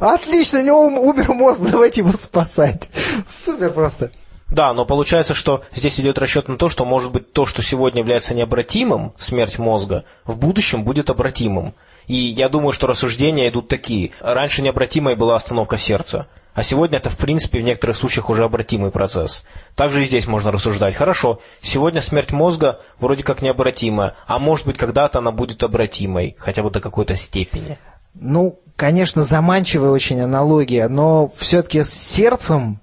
отлично, 0.00 0.60
у 0.60 0.64
него 0.64 0.80
умер 0.80 1.32
мозг, 1.32 1.60
давайте 1.70 2.00
его 2.00 2.12
спасать. 2.12 2.90
Супер 3.26 3.70
просто. 3.70 4.10
Да, 4.48 4.74
но 4.74 4.84
получается, 4.84 5.34
что 5.34 5.62
здесь 5.74 5.98
идет 5.98 6.18
расчет 6.18 6.48
на 6.48 6.58
то, 6.58 6.68
что, 6.68 6.84
может 6.84 7.10
быть, 7.10 7.32
то, 7.32 7.46
что 7.46 7.62
сегодня 7.62 8.00
является 8.00 8.34
необратимым, 8.34 9.14
смерть 9.18 9.58
мозга, 9.58 10.04
в 10.24 10.38
будущем 10.38 10.84
будет 10.84 11.08
обратимым. 11.08 11.74
И 12.06 12.16
я 12.16 12.48
думаю, 12.48 12.72
что 12.72 12.86
рассуждения 12.86 13.48
идут 13.48 13.68
такие. 13.68 14.10
Раньше 14.20 14.60
необратимой 14.60 15.16
была 15.16 15.36
остановка 15.36 15.78
сердца. 15.78 16.26
А 16.54 16.62
сегодня 16.62 16.98
это, 16.98 17.08
в 17.08 17.16
принципе, 17.16 17.60
в 17.60 17.62
некоторых 17.62 17.96
случаях 17.96 18.28
уже 18.28 18.44
обратимый 18.44 18.90
процесс. 18.90 19.44
Также 19.74 20.02
и 20.02 20.04
здесь 20.04 20.26
можно 20.26 20.52
рассуждать. 20.52 20.94
Хорошо, 20.94 21.40
сегодня 21.62 22.02
смерть 22.02 22.32
мозга 22.32 22.80
вроде 23.00 23.22
как 23.22 23.40
необратимая, 23.40 24.16
а 24.26 24.38
может 24.38 24.66
быть, 24.66 24.76
когда-то 24.76 25.20
она 25.20 25.30
будет 25.30 25.62
обратимой, 25.62 26.36
хотя 26.38 26.62
бы 26.62 26.70
до 26.70 26.80
какой-то 26.80 27.16
степени. 27.16 27.78
Ну, 28.14 28.60
конечно, 28.76 29.22
заманчивая 29.22 29.90
очень 29.90 30.20
аналогия, 30.20 30.88
но 30.88 31.32
все-таки 31.36 31.82
с 31.82 31.92
сердцем 31.92 32.81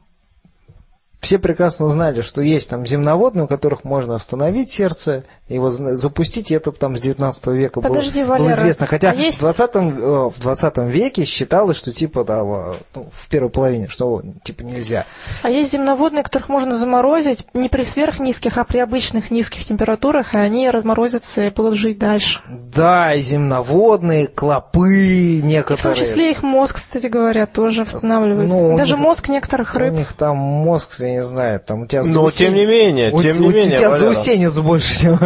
все 1.20 1.38
прекрасно 1.38 1.90
знали, 1.90 2.22
что 2.22 2.42
есть 2.42 2.70
там 2.70 2.86
земноводные, 2.86 3.44
у 3.44 3.48
которых 3.48 3.84
можно 3.84 4.16
остановить 4.16 4.72
сердце, 4.72 5.26
его 5.50 5.70
запустить, 5.70 6.50
и 6.50 6.56
это 6.56 6.72
там 6.72 6.96
с 6.96 7.02
19 7.02 7.48
века 7.48 7.82
Подожди, 7.82 8.24
было, 8.24 8.30
Валера, 8.30 8.48
было 8.48 8.56
известно. 8.56 8.88
Хотя 8.88 9.12
а 9.12 9.16
есть... 9.16 9.40
в, 9.40 9.42
20, 9.42 9.76
э, 9.76 9.80
в 9.80 10.40
20 10.40 10.78
веке 10.78 11.26
считалось, 11.26 11.78
что 11.78 11.92
типа 11.92 12.24
да, 12.24 12.44
ну, 12.44 12.78
в 13.12 13.28
первой 13.30 13.50
половине, 13.50 13.88
что 13.88 14.22
типа 14.44 14.62
нельзя. 14.62 15.06
А 15.42 15.50
есть 15.50 15.74
земноводные, 15.74 16.24
которых 16.24 16.48
можно 16.48 16.74
заморозить 16.74 17.48
не 17.54 17.68
при 17.68 17.84
сверхнизких, 17.84 18.58
а 18.58 18.64
при 18.64 18.78
обычных 18.78 19.30
низких 19.30 19.66
температурах, 19.66 20.36
и 20.36 20.38
они 20.38 20.70
разморозятся 20.70 21.42
и 21.42 21.50
будут 21.50 21.76
жить 21.76 21.98
дальше. 21.98 22.42
Да, 22.48 23.14
и 23.14 23.22
земноводные, 23.22 24.28
клопы 24.28 25.42
некоторые. 25.44 25.78
И 25.78 25.80
в 25.80 25.84
том 25.84 25.94
числе 25.96 26.32
их 26.32 26.44
мозг, 26.44 26.76
кстати 26.76 27.08
говоря, 27.08 27.46
тоже 27.46 27.84
восстанавливается. 27.84 28.56
Ну, 28.56 28.78
Даже 28.78 28.96
них, 28.96 29.04
мозг 29.04 29.28
некоторых 29.28 29.76
рыб. 29.76 29.94
У 29.94 29.98
них 29.98 30.14
там 30.14 30.38
мозг, 30.38 30.92
я 31.10 31.16
не 31.16 31.24
знаю, 31.24 31.60
там 31.60 31.82
у 31.82 31.86
тебя 31.86 32.02
Но 32.04 32.08
заусенец, 32.08 32.50
тем 32.50 32.56
не 32.56 32.66
менее, 32.66 33.12
у, 33.12 33.22
тем 33.22 33.38
у, 33.38 33.42
не 33.42 33.48
менее. 33.48 33.76
У 33.76 33.78
тебя 33.78 33.90
Валера. 33.90 34.00
заусенец 34.00 34.58
больше, 34.60 35.02
чем... 35.02 35.20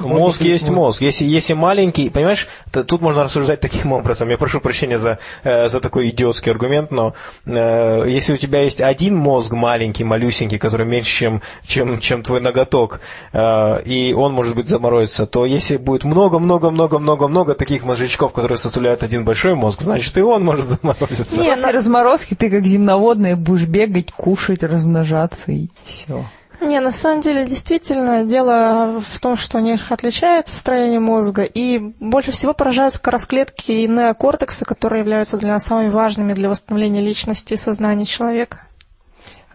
Мозг 0.00 0.40
есть 0.40 0.68
мозг. 0.68 1.02
Если, 1.02 1.24
если 1.24 1.54
маленький, 1.54 2.08
понимаешь, 2.10 2.48
то 2.72 2.84
тут 2.84 3.00
можно 3.00 3.24
рассуждать 3.24 3.60
таким 3.60 3.92
образом. 3.92 4.28
Я 4.28 4.38
прошу 4.38 4.60
прощения 4.60 4.98
за, 4.98 5.18
э, 5.42 5.68
за 5.68 5.80
такой 5.80 6.08
идиотский 6.10 6.50
аргумент, 6.50 6.90
но 6.90 7.14
э, 7.44 8.04
если 8.08 8.34
у 8.34 8.36
тебя 8.36 8.62
есть 8.62 8.80
один 8.80 9.16
мозг 9.16 9.52
маленький, 9.52 10.04
малюсенький, 10.04 10.58
который 10.58 10.86
меньше, 10.86 11.10
чем, 11.10 11.42
чем, 11.66 12.00
чем 12.00 12.22
твой 12.22 12.40
ноготок, 12.40 13.00
э, 13.32 13.82
и 13.84 14.12
он 14.12 14.32
может 14.32 14.54
быть 14.54 14.68
заморозиться, 14.68 15.26
то 15.26 15.44
если 15.44 15.76
будет 15.76 16.04
много-много-много-много-много 16.04 17.54
таких 17.54 17.84
мозжечков, 17.84 18.32
которые 18.32 18.58
составляют 18.58 19.02
один 19.02 19.24
большой 19.24 19.54
мозг, 19.54 19.82
значит 19.82 20.16
и 20.16 20.22
он 20.22 20.44
может 20.44 20.66
заморозиться. 20.82 21.40
Нет, 21.40 21.56
После 21.56 21.70
разморозки 21.70 22.34
ты 22.34 22.50
как 22.50 22.64
земноводная 22.64 23.34
будешь 23.34 23.66
бегать, 23.66 24.12
кушать, 24.12 24.62
размножаться 24.76 25.52
и 25.52 25.68
все. 25.84 26.24
Не, 26.60 26.80
на 26.80 26.90
самом 26.90 27.20
деле, 27.20 27.44
действительно, 27.44 28.24
дело 28.24 29.02
в 29.06 29.20
том, 29.20 29.36
что 29.36 29.58
у 29.58 29.60
них 29.60 29.92
отличается 29.92 30.54
строение 30.54 31.00
мозга, 31.00 31.42
и 31.42 31.78
больше 32.00 32.30
всего 32.30 32.54
поражаются 32.54 32.98
как 32.98 33.12
раз 33.12 33.26
клетки 33.26 33.72
и 33.72 33.86
неокортекса, 33.86 34.64
которые 34.64 35.00
являются 35.00 35.36
для 35.36 35.52
нас 35.52 35.64
самыми 35.64 35.90
важными 35.90 36.32
для 36.32 36.48
восстановления 36.48 37.02
личности 37.02 37.54
и 37.54 37.58
сознания 37.58 38.06
человека. 38.06 38.62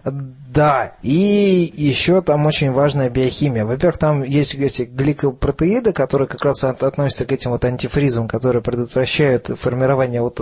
Да, 0.04 0.94
и 1.04 1.72
еще 1.76 2.22
там 2.22 2.48
очень 2.48 2.72
важная 2.72 3.10
биохимия. 3.10 3.66
Во-первых, 3.66 4.00
там 4.00 4.24
есть 4.24 4.56
эти 4.56 4.82
гликопротеиды, 4.82 5.94
которые 5.94 6.28
как 6.28 6.44
раз 6.44 6.64
относятся 6.64 7.26
к 7.26 7.32
этим 7.32 7.52
вот 7.52 7.64
антифризам, 7.66 8.28
которые 8.28 8.64
предотвращают 8.64 9.48
формирование 9.48 10.22
вот 10.22 10.40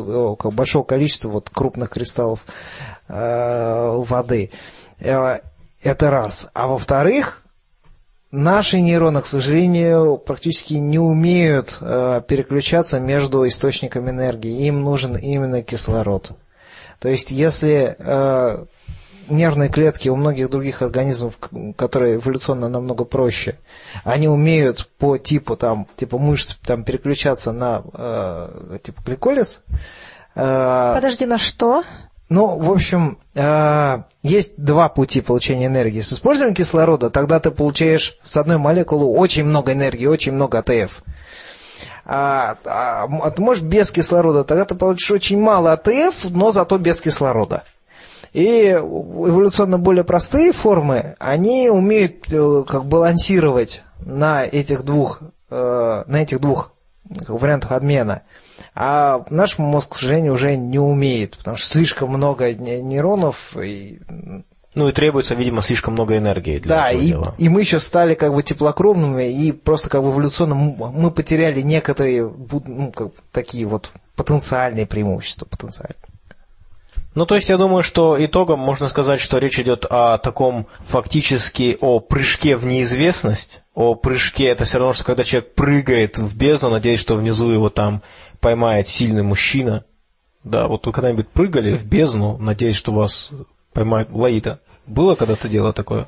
большого 0.53 0.83
количества 0.83 1.29
вот 1.29 1.49
крупных 1.49 1.89
кристаллов 1.89 2.45
воды. 3.09 4.51
Э, 4.99 5.39
это 5.81 6.11
раз. 6.11 6.47
А 6.53 6.67
во-вторых, 6.67 7.43
наши 8.31 8.79
нейроны, 8.79 9.21
к 9.21 9.25
сожалению, 9.25 10.17
практически 10.17 10.73
не 10.75 10.99
умеют 10.99 11.77
э, 11.81 12.21
переключаться 12.27 12.99
между 12.99 13.47
источниками 13.47 14.11
энергии. 14.11 14.67
Им 14.67 14.83
нужен 14.83 15.15
именно 15.15 15.63
кислород. 15.63 16.31
То 16.99 17.07
есть, 17.09 17.31
если 17.31 17.95
э, 17.97 18.65
нервные 19.29 19.69
клетки 19.69 20.09
у 20.09 20.15
многих 20.15 20.49
других 20.49 20.81
организмов, 20.81 21.39
которые 21.77 22.17
эволюционно 22.17 22.67
намного 22.67 23.05
проще, 23.05 23.55
они 24.03 24.27
умеют 24.27 24.89
по 24.97 25.17
типу 25.17 25.55
там, 25.55 25.87
типа 25.95 26.17
мышц 26.17 26.55
там 26.65 26.83
переключаться 26.83 27.51
на 27.51 27.83
э, 27.93 28.79
типа 28.83 29.01
гликолиз. 29.05 29.61
Э, 30.35 30.93
Подожди, 30.95 31.25
на 31.25 31.37
что? 31.37 31.83
Ну, 32.29 32.57
в 32.59 32.71
общем, 32.71 33.17
э, 33.33 34.03
есть 34.21 34.53
два 34.57 34.87
пути 34.87 35.21
получения 35.21 35.65
энергии. 35.65 36.01
С 36.01 36.13
использованием 36.13 36.55
кислорода 36.55 37.09
тогда 37.09 37.39
ты 37.39 37.49
получаешь 37.49 38.17
с 38.23 38.37
одной 38.37 38.59
молекулы 38.59 39.05
очень 39.05 39.45
много 39.45 39.73
энергии, 39.73 40.05
очень 40.05 40.33
много 40.33 40.59
АТФ. 40.59 41.03
А, 42.05 42.55
а, 42.65 43.07
а 43.21 43.31
ты 43.31 43.41
можешь 43.41 43.63
без 43.63 43.91
кислорода, 43.91 44.43
тогда 44.43 44.65
ты 44.65 44.75
получишь 44.75 45.09
очень 45.09 45.39
мало 45.39 45.71
АТФ, 45.71 46.29
но 46.29 46.51
зато 46.51 46.77
без 46.77 47.01
кислорода. 47.01 47.63
И 48.33 48.69
эволюционно 48.69 49.79
более 49.79 50.03
простые 50.03 50.51
формы, 50.51 51.15
они 51.17 51.69
умеют 51.69 52.31
э, 52.31 52.63
как 52.67 52.85
балансировать 52.85 53.81
на 53.99 54.45
этих 54.45 54.83
двух, 54.83 55.21
э, 55.49 56.03
на 56.05 56.21
этих 56.21 56.39
двух 56.39 56.73
вариантах 57.27 57.71
обмена. 57.71 58.21
А 58.75 59.25
наш 59.29 59.57
мозг, 59.57 59.93
к 59.93 59.95
сожалению, 59.95 60.33
уже 60.33 60.55
не 60.55 60.79
умеет, 60.79 61.37
потому 61.37 61.57
что 61.57 61.67
слишком 61.67 62.09
много 62.09 62.53
нейронов. 62.53 63.55
И... 63.57 63.99
Ну 64.75 64.87
и 64.87 64.91
требуется, 64.91 65.35
видимо, 65.35 65.61
слишком 65.61 65.93
много 65.93 66.17
энергии 66.17 66.59
для 66.59 66.75
да, 66.75 66.89
этого 66.89 67.01
и, 67.01 67.07
дела. 67.07 67.35
и 67.37 67.49
мы 67.49 67.61
еще 67.61 67.79
стали 67.79 68.13
как 68.13 68.33
бы 68.33 68.43
теплокровными, 68.43 69.31
и 69.31 69.51
просто 69.51 69.89
как 69.89 70.03
бы 70.03 70.09
эволюционно 70.09 70.55
мы 70.55 71.11
потеряли 71.11 71.61
некоторые 71.61 72.31
ну, 72.65 72.91
как, 72.91 73.11
такие 73.31 73.65
вот 73.65 73.91
потенциальные 74.15 74.85
преимущества. 74.85 75.45
Потенциальные. 75.45 75.97
Ну, 77.15 77.25
то 77.25 77.35
есть 77.35 77.49
я 77.49 77.57
думаю, 77.57 77.81
что 77.81 78.23
итогом 78.23 78.59
можно 78.59 78.87
сказать, 78.87 79.19
что 79.19 79.39
речь 79.39 79.59
идет 79.59 79.85
о 79.89 80.19
таком 80.19 80.67
фактически 80.87 81.77
о 81.81 81.99
прыжке 81.99 82.55
в 82.55 82.65
неизвестность, 82.65 83.63
о 83.73 83.95
прыжке, 83.95 84.45
это 84.45 84.63
все 84.65 84.77
равно, 84.77 84.93
что 84.93 85.03
когда 85.03 85.23
человек 85.23 85.55
прыгает 85.55 86.17
в 86.19 86.37
бездну, 86.37 86.69
надеясь, 86.69 86.99
что 86.99 87.15
внизу 87.15 87.49
его 87.51 87.69
там 87.69 88.03
поймает 88.39 88.87
сильный 88.87 89.23
мужчина. 89.23 89.85
Да, 90.43 90.67
вот 90.67 90.85
вы 90.85 90.93
когда-нибудь 90.93 91.27
прыгали 91.27 91.75
в 91.75 91.85
бездну, 91.85 92.37
надеясь, 92.37 92.75
что 92.75 92.91
вас 92.93 93.29
поймает 93.73 94.09
Лаида? 94.11 94.59
Было 94.85 95.15
когда-то 95.15 95.49
дело 95.49 95.73
такое? 95.73 96.07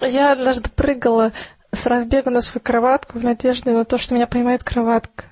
Я 0.00 0.32
однажды 0.32 0.68
прыгала 0.68 1.32
с 1.72 1.86
разбега 1.86 2.30
на 2.30 2.42
свою 2.42 2.62
кроватку 2.62 3.18
в 3.18 3.24
надежде 3.24 3.70
на 3.70 3.84
то, 3.84 3.98
что 3.98 4.14
меня 4.14 4.26
поймает 4.26 4.62
кроватка. 4.62 5.24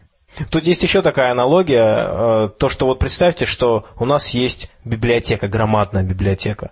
Тут 0.50 0.64
есть 0.64 0.82
еще 0.82 1.02
такая 1.02 1.32
аналогия, 1.32 2.46
э, 2.46 2.48
то, 2.56 2.68
что 2.68 2.86
вот 2.86 2.98
представьте, 2.98 3.46
что 3.46 3.84
у 3.98 4.04
нас 4.04 4.28
есть 4.28 4.70
библиотека, 4.84 5.48
громадная 5.48 6.04
библиотека. 6.04 6.70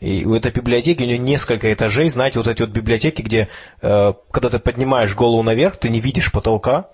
И 0.00 0.24
у 0.24 0.34
этой 0.34 0.52
библиотеки, 0.52 1.02
у 1.02 1.06
нее 1.06 1.18
несколько 1.18 1.72
этажей, 1.72 2.08
знаете, 2.08 2.38
вот 2.38 2.48
эти 2.48 2.62
вот 2.62 2.70
библиотеки, 2.70 3.22
где, 3.22 3.48
э, 3.82 4.12
когда 4.30 4.48
ты 4.50 4.58
поднимаешь 4.58 5.14
голову 5.14 5.42
наверх, 5.42 5.76
ты 5.76 5.88
не 5.88 6.00
видишь 6.00 6.30
потолка, 6.30 6.88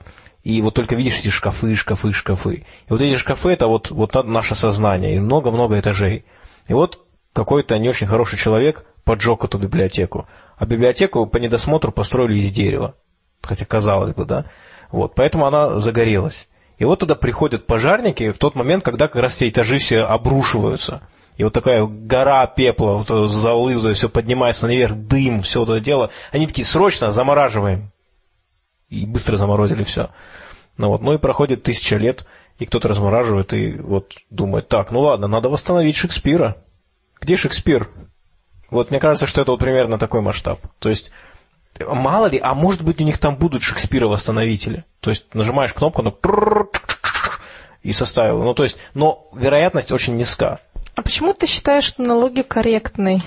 и 0.46 0.62
вот 0.62 0.74
только 0.74 0.94
видишь 0.94 1.18
эти 1.18 1.28
шкафы, 1.28 1.74
шкафы, 1.74 2.12
шкафы. 2.12 2.54
И 2.54 2.64
вот 2.88 3.00
эти 3.00 3.16
шкафы 3.16 3.50
это 3.50 3.66
вот, 3.66 3.90
вот 3.90 4.14
наше 4.26 4.54
сознание, 4.54 5.16
и 5.16 5.18
много-много 5.18 5.76
этажей. 5.76 6.24
И 6.68 6.72
вот 6.72 7.04
какой-то 7.32 7.76
не 7.80 7.88
очень 7.88 8.06
хороший 8.06 8.38
человек 8.38 8.84
поджег 9.02 9.42
эту 9.42 9.58
библиотеку. 9.58 10.28
А 10.56 10.64
библиотеку 10.64 11.26
по 11.26 11.38
недосмотру 11.38 11.90
построили 11.90 12.38
из 12.38 12.52
дерева. 12.52 12.94
Хотя 13.42 13.64
казалось 13.64 14.14
бы, 14.14 14.24
да. 14.24 14.44
Вот, 14.92 15.16
поэтому 15.16 15.46
она 15.46 15.80
загорелась. 15.80 16.48
И 16.78 16.84
вот 16.84 17.00
туда 17.00 17.16
приходят 17.16 17.66
пожарники 17.66 18.30
в 18.30 18.38
тот 18.38 18.54
момент, 18.54 18.84
когда 18.84 19.08
как 19.08 19.20
раз 19.20 19.34
все 19.34 19.48
этажи 19.48 19.78
все 19.78 20.02
обрушиваются. 20.02 21.02
И 21.38 21.42
вот 21.42 21.54
такая 21.54 21.84
гора 21.86 22.46
пепла, 22.46 23.04
вот 23.04 23.28
золы, 23.28 23.94
все 23.94 24.08
поднимается 24.08 24.68
наверх, 24.68 24.94
дым, 24.94 25.40
все 25.40 25.64
это 25.64 25.80
дело. 25.80 26.10
Они 26.30 26.46
такие, 26.46 26.64
срочно 26.64 27.10
замораживаем. 27.10 27.90
И 28.88 29.06
быстро 29.06 29.36
заморозили 29.36 29.82
все. 29.82 30.10
Ну, 30.76 30.88
вот, 30.88 31.02
ну 31.02 31.14
и 31.14 31.18
проходит 31.18 31.62
тысяча 31.62 31.96
лет, 31.96 32.26
и 32.58 32.66
кто-то 32.66 32.88
размораживает 32.88 33.52
и 33.52 33.72
вот 33.72 34.14
думает, 34.30 34.68
так, 34.68 34.90
ну 34.90 35.00
ладно, 35.00 35.26
надо 35.26 35.48
восстановить 35.48 35.96
Шекспира. 35.96 36.56
Где 37.20 37.36
Шекспир? 37.36 37.90
Вот 38.70 38.90
мне 38.90 39.00
кажется, 39.00 39.26
что 39.26 39.40
это 39.40 39.52
вот 39.52 39.60
примерно 39.60 39.98
такой 39.98 40.20
масштаб. 40.20 40.60
То 40.78 40.88
есть, 40.88 41.12
мало 41.80 42.26
ли, 42.26 42.38
а 42.42 42.54
может 42.54 42.82
быть 42.82 43.00
у 43.00 43.04
них 43.04 43.18
там 43.18 43.36
будут 43.36 43.62
Шекспира-восстановители. 43.62 44.84
То 45.00 45.10
есть, 45.10 45.34
нажимаешь 45.34 45.72
кнопку, 45.72 46.02
ну, 46.02 46.16
и 47.82 47.92
составил. 47.92 48.42
Ну, 48.42 48.52
то 48.54 48.64
есть, 48.64 48.76
но 48.94 49.28
вероятность 49.32 49.92
очень 49.92 50.16
низка. 50.16 50.58
А 50.96 51.02
почему 51.02 51.32
ты 51.32 51.46
считаешь 51.46 51.94
аналогию 51.98 52.44
корректной? 52.44 53.22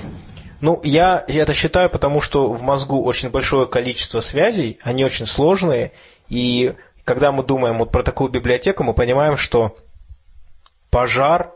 Ну, 0.62 0.80
я 0.84 1.24
это 1.28 1.54
считаю, 1.54 1.90
потому 1.90 2.22
что 2.22 2.52
в 2.52 2.62
мозгу 2.62 3.04
очень 3.04 3.30
большое 3.30 3.68
количество 3.68 4.20
связей, 4.20 4.80
они 4.84 5.06
очень 5.06 5.26
сложные, 5.26 5.94
и 6.28 6.74
когда 7.06 7.32
мы 7.32 7.44
думаем 7.44 7.78
вот 7.78 7.92
про 7.92 8.04
такую 8.04 8.30
библиотеку, 8.30 8.84
мы 8.84 8.94
понимаем, 8.94 9.38
что 9.38 9.78
пожар 10.90 11.54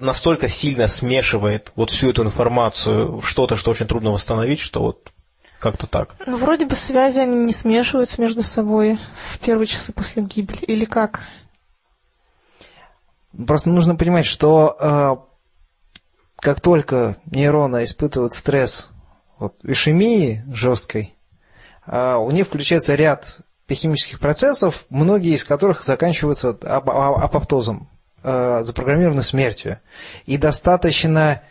настолько 0.00 0.48
сильно 0.48 0.86
смешивает 0.86 1.72
вот 1.74 1.90
всю 1.90 2.10
эту 2.10 2.22
информацию 2.22 3.18
в 3.18 3.26
что-то, 3.26 3.56
что 3.56 3.70
очень 3.70 3.86
трудно 3.86 4.10
восстановить, 4.10 4.60
что 4.60 4.82
вот 4.82 5.12
как-то 5.58 5.86
так. 5.86 6.14
Ну, 6.26 6.36
вроде 6.36 6.66
бы 6.66 6.74
связи 6.74 7.18
они 7.18 7.46
не 7.46 7.52
смешиваются 7.52 8.20
между 8.20 8.42
собой 8.42 8.98
в 9.32 9.38
первые 9.38 9.66
часы 9.66 9.92
после 9.92 10.22
гибели, 10.22 10.64
или 10.64 10.84
как? 10.84 11.22
Просто 13.46 13.70
нужно 13.70 13.96
понимать, 13.96 14.26
что 14.26 14.76
э, 14.78 15.27
как 16.40 16.60
только 16.60 17.16
нейроны 17.26 17.84
испытывают 17.84 18.32
стресс 18.32 18.90
вот, 19.38 19.54
ишемии 19.64 20.44
жесткой, 20.52 21.16
э, 21.86 22.14
у 22.14 22.30
них 22.30 22.46
включается 22.46 22.94
ряд 22.94 23.40
химических 23.70 24.18
процессов, 24.18 24.84
многие 24.88 25.34
из 25.34 25.44
которых 25.44 25.82
заканчиваются 25.82 26.50
ап 26.62 26.88
апоптозом, 26.88 27.88
э, 28.22 28.60
запрограммированы 28.62 29.22
смертью. 29.22 29.80
И 30.26 30.38
достаточно 30.38 31.42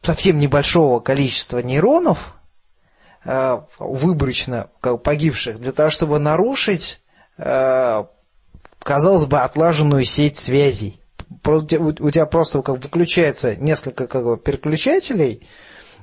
совсем 0.00 0.38
небольшого 0.38 1.00
количества 1.00 1.58
нейронов, 1.58 2.34
выборочно 3.78 4.70
погибших, 4.80 5.60
для 5.60 5.72
того, 5.72 5.90
чтобы 5.90 6.18
нарушить 6.18 7.02
казалось 8.88 9.26
бы, 9.26 9.40
отлаженную 9.40 10.04
сеть 10.04 10.36
связей. 10.36 10.97
У 11.30 12.10
тебя 12.10 12.26
просто 12.26 12.62
как 12.62 12.82
выключается 12.82 13.54
несколько 13.56 14.06
как 14.06 14.24
бы, 14.24 14.36
переключателей, 14.36 15.46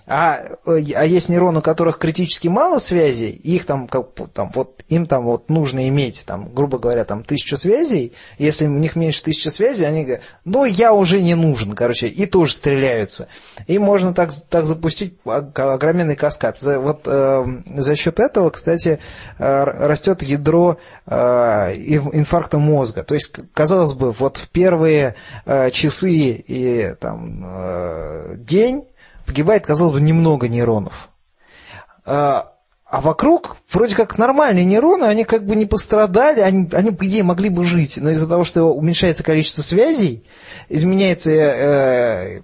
а, 0.07 0.45
а 0.65 1.05
есть 1.05 1.29
нейроны, 1.29 1.59
у 1.59 1.61
которых 1.61 1.97
критически 1.97 2.47
мало 2.47 2.77
связей, 2.77 3.29
их 3.31 3.65
там, 3.65 3.87
как, 3.87 4.07
там, 4.33 4.51
вот, 4.53 4.83
им 4.87 5.07
там 5.07 5.25
вот 5.25 5.49
нужно 5.49 5.87
иметь, 5.87 6.23
там, 6.27 6.53
грубо 6.53 6.77
говоря, 6.77 7.05
там, 7.05 7.23
тысячу 7.23 7.57
связей, 7.57 8.13
если 8.37 8.67
у 8.67 8.69
них 8.69 8.95
меньше 8.95 9.23
тысячи 9.23 9.47
связей, 9.47 9.85
они 9.85 10.03
говорят, 10.03 10.23
ну, 10.43 10.65
я 10.65 10.93
уже 10.93 11.21
не 11.21 11.33
нужен, 11.33 11.73
короче, 11.73 12.07
и 12.07 12.27
тоже 12.27 12.53
стреляются. 12.53 13.27
И 13.65 13.79
можно 13.79 14.13
так, 14.13 14.31
так 14.49 14.65
запустить 14.65 15.15
огроменный 15.25 16.15
каскад. 16.15 16.61
Вот 16.61 17.01
э, 17.05 17.45
за 17.75 17.95
счет 17.95 18.19
этого, 18.19 18.51
кстати, 18.51 18.99
э, 19.39 19.63
растет 19.63 20.21
ядро 20.21 20.77
э, 21.07 21.13
инфаркта 21.13 22.59
мозга. 22.59 23.03
То 23.03 23.15
есть, 23.15 23.31
казалось 23.53 23.93
бы, 23.93 24.11
вот 24.11 24.37
в 24.37 24.49
первые 24.49 25.15
э, 25.45 25.71
часы 25.71 26.11
и 26.11 26.93
там, 26.99 27.43
э, 27.43 28.35
день 28.37 28.85
погибает, 29.25 29.65
казалось 29.65 29.93
бы, 29.93 30.01
немного 30.01 30.47
нейронов. 30.47 31.09
А, 32.05 32.55
а 32.85 33.01
вокруг 33.01 33.57
вроде 33.71 33.95
как 33.95 34.17
нормальные 34.17 34.63
нейроны, 34.63 35.05
они 35.05 35.23
как 35.23 35.45
бы 35.45 35.55
не 35.55 35.65
пострадали, 35.65 36.39
они, 36.39 36.69
они 36.71 36.91
по 36.91 37.05
идее, 37.05 37.23
могли 37.23 37.49
бы 37.49 37.63
жить, 37.63 37.97
но 37.97 38.11
из-за 38.11 38.27
того, 38.27 38.43
что 38.43 38.73
уменьшается 38.73 39.23
количество 39.23 39.63
связей, 39.63 40.23
изменяется 40.69 41.31
э, 41.31 42.41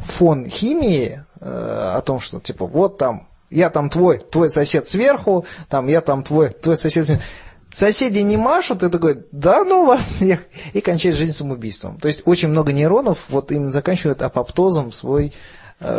фон 0.00 0.46
химии 0.46 1.24
э, 1.40 1.92
о 1.96 2.00
том, 2.02 2.18
что 2.18 2.40
типа 2.40 2.66
вот 2.66 2.98
там, 2.98 3.28
я 3.50 3.70
там 3.70 3.88
твой, 3.88 4.18
твой 4.18 4.50
сосед 4.50 4.88
сверху, 4.88 5.46
там 5.68 5.86
я 5.86 6.00
там 6.00 6.24
твой, 6.24 6.50
твой 6.50 6.76
сосед 6.76 7.06
сверху. 7.06 7.22
Соседи 7.70 8.18
не 8.18 8.36
машут, 8.36 8.82
и 8.82 8.90
такой, 8.90 9.24
да 9.32 9.64
ну 9.64 9.86
вас 9.86 10.06
всех, 10.06 10.44
и 10.74 10.82
кончает 10.82 11.16
жизнь 11.16 11.32
самоубийством. 11.32 11.98
То 11.98 12.08
есть 12.08 12.20
очень 12.26 12.48
много 12.48 12.72
нейронов 12.72 13.20
вот 13.30 13.50
именно 13.50 13.72
заканчивают 13.72 14.20
апоптозом 14.20 14.92
свой 14.92 15.32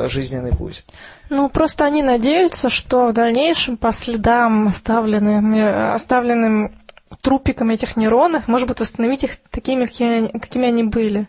жизненный 0.10 0.52
путь. 0.52 0.84
Ну, 1.30 1.50
просто 1.50 1.86
они 1.86 2.04
надеются, 2.04 2.70
что 2.70 3.08
в 3.08 3.14
дальнейшем 3.14 3.78
по 3.78 3.92
следам, 3.92 4.68
оставленным, 4.68 5.94
оставленным 5.94 6.72
трупиком 7.22 7.70
этих 7.70 7.96
нейронов, 7.96 8.48
может 8.48 8.68
быть, 8.68 8.80
восстановить 8.80 9.24
их 9.24 9.38
такими, 9.50 9.86
какими, 9.86 10.28
какими 10.38 10.68
они 10.68 10.84
были. 10.84 11.28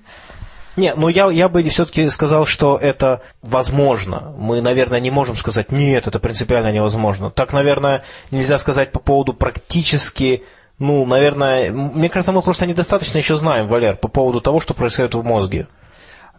Не, 0.77 0.95
ну 0.95 1.09
я, 1.09 1.31
я 1.31 1.49
бы 1.49 1.63
все-таки 1.69 2.09
сказал, 2.09 2.47
что 2.47 2.77
это 2.77 3.23
возможно. 3.43 4.35
Мы, 4.37 4.61
наверное, 4.61 4.99
не 4.99 5.11
можем 5.11 5.37
сказать, 5.37 5.71
нет, 5.71 6.07
это 6.07 6.19
принципиально 6.19 6.73
невозможно. 6.73 7.31
Так, 7.31 7.53
наверное, 7.53 8.05
нельзя 8.33 8.59
сказать 8.59 8.91
по 8.91 8.99
поводу 8.99 9.35
практически, 9.35 10.43
ну, 10.79 11.07
наверное, 11.07 11.71
мне 11.71 12.09
кажется, 12.09 12.33
мы 12.33 12.43
просто 12.43 12.67
недостаточно 12.67 13.19
еще 13.19 13.37
знаем, 13.37 13.69
Валер, 13.69 13.97
по 13.97 14.09
поводу 14.09 14.41
того, 14.41 14.59
что 14.59 14.75
происходит 14.75 15.15
в 15.15 15.23
мозге. 15.23 15.69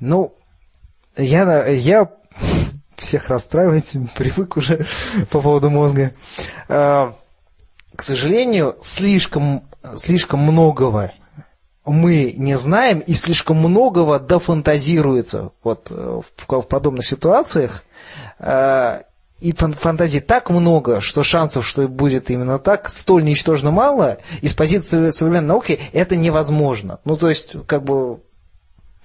Ну, 0.01 0.35
я, 1.17 1.65
я 1.67 2.11
всех 2.97 3.29
расстраивать, 3.29 3.93
привык 4.15 4.57
уже 4.57 4.85
по 5.29 5.41
поводу 5.41 5.69
мозга. 5.69 6.13
А, 6.67 7.15
к 7.95 8.01
сожалению, 8.01 8.75
слишком, 8.81 9.67
слишком 9.95 10.39
многого 10.39 11.11
мы 11.85 12.33
не 12.35 12.57
знаем, 12.57 12.99
и 12.99 13.13
слишком 13.13 13.57
многого 13.57 14.19
дофантазируется 14.19 15.51
вот 15.63 15.91
в, 15.91 16.23
в 16.47 16.61
подобных 16.63 17.05
ситуациях. 17.05 17.83
А, 18.39 19.03
и 19.39 19.51
фантазии 19.51 20.19
так 20.19 20.49
много, 20.49 21.01
что 21.01 21.21
шансов, 21.21 21.67
что 21.67 21.87
будет 21.87 22.31
именно 22.31 22.57
так, 22.57 22.89
столь 22.89 23.25
ничтожно 23.25 23.69
мало, 23.69 24.17
и 24.41 24.47
с 24.47 24.53
позиции 24.53 25.09
современной 25.09 25.49
науки 25.49 25.79
это 25.93 26.15
невозможно. 26.15 26.99
Ну, 27.03 27.17
то 27.17 27.29
есть, 27.29 27.53
как 27.67 27.83
бы, 27.83 28.21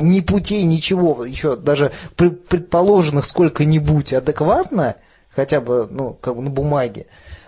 ни 0.01 0.21
путей, 0.21 0.65
ничего, 0.65 1.25
еще 1.25 1.57
даже 1.57 1.93
предположенных 2.17 3.25
сколько-нибудь 3.25 4.13
адекватно, 4.13 4.97
хотя 5.31 5.61
бы, 5.61 5.87
ну, 5.91 6.15
как 6.15 6.37
бы 6.37 6.43
на 6.43 6.51
бумаге, 6.51 7.07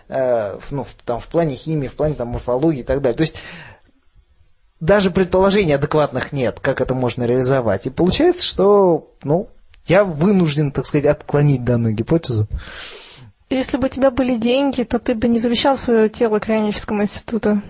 э, 0.09 0.59
ну, 0.71 0.85
в, 0.85 0.95
там, 1.05 1.21
в 1.21 1.27
плане 1.27 1.57
химии, 1.57 1.89
в 1.89 1.95
плане 1.95 2.15
там, 2.15 2.29
морфологии 2.29 2.81
и 2.81 2.85
так 2.85 3.01
далее. 3.03 3.17
То 3.17 3.23
есть 3.23 3.43
даже 4.81 5.11
предположений 5.11 5.75
адекватных 5.75 6.33
нет, 6.33 6.59
как 6.61 6.81
это 6.81 6.95
можно 6.95 7.25
реализовать. 7.25 7.87
И 7.87 7.91
получается, 7.91 8.45
что, 8.45 9.13
ну, 9.23 9.49
я 9.87 10.05
вынужден, 10.05 10.73
так 10.73 10.87
сказать, 10.87 11.07
отклонить 11.07 11.65
данную 11.65 11.95
гипотезу. 11.95 12.47
Если 13.49 13.77
бы 13.77 13.87
у 13.87 13.91
тебя 13.91 14.11
были 14.11 14.37
деньги, 14.37 14.83
то 14.83 14.99
ты 14.99 15.15
бы 15.15 15.29
не 15.29 15.39
завещал 15.39 15.77
свое 15.77 16.09
тело 16.09 16.39
Крайническому 16.39 17.03
институту. 17.03 17.63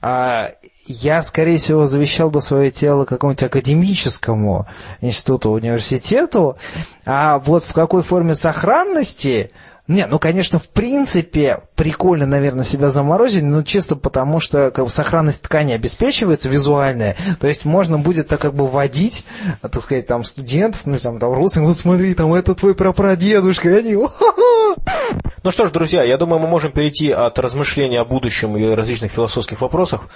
А, 0.00 0.52
я, 0.86 1.22
скорее 1.22 1.58
всего, 1.58 1.86
завещал 1.86 2.30
бы 2.30 2.40
свое 2.40 2.70
тело 2.70 3.04
какому-нибудь 3.04 3.44
академическому 3.44 4.66
институту, 5.00 5.50
университету, 5.50 6.56
а 7.04 7.38
вот 7.38 7.64
в 7.64 7.72
какой 7.72 8.02
форме 8.02 8.34
сохранности, 8.34 9.52
не, 9.86 10.06
ну, 10.06 10.18
конечно, 10.18 10.58
в 10.58 10.68
принципе, 10.68 11.62
прикольно, 11.76 12.26
наверное, 12.26 12.64
себя 12.64 12.88
заморозить, 12.88 13.42
но 13.42 13.62
чисто 13.62 13.94
потому, 13.94 14.40
что 14.40 14.70
как 14.70 14.84
бы, 14.86 14.90
сохранность 14.90 15.42
ткани 15.42 15.72
обеспечивается 15.72 16.48
визуальная, 16.48 17.16
то 17.40 17.46
есть 17.46 17.64
можно 17.64 17.98
будет 17.98 18.28
так 18.28 18.40
как 18.40 18.54
бы 18.54 18.66
вводить, 18.66 19.24
так 19.60 19.82
сказать, 19.82 20.06
там, 20.06 20.24
студентов, 20.24 20.82
ну, 20.84 20.98
там, 20.98 21.18
там, 21.18 21.32
родственников, 21.32 21.76
вот 21.76 21.80
смотри, 21.80 22.14
там, 22.14 22.34
это 22.34 22.54
твой 22.54 22.74
прапрадедушка, 22.74 23.70
и 23.70 23.78
они, 23.78 23.94
ну 25.44 25.50
что 25.50 25.64
ж, 25.64 25.70
друзья, 25.70 26.02
я 26.02 26.16
думаю, 26.16 26.40
мы 26.40 26.48
можем 26.48 26.72
перейти 26.72 27.10
от 27.10 27.38
размышления 27.38 28.00
о 28.00 28.04
будущем 28.04 28.56
и 28.56 28.64
различных 28.74 29.12
философских 29.12 29.60
вопросах 29.60 30.08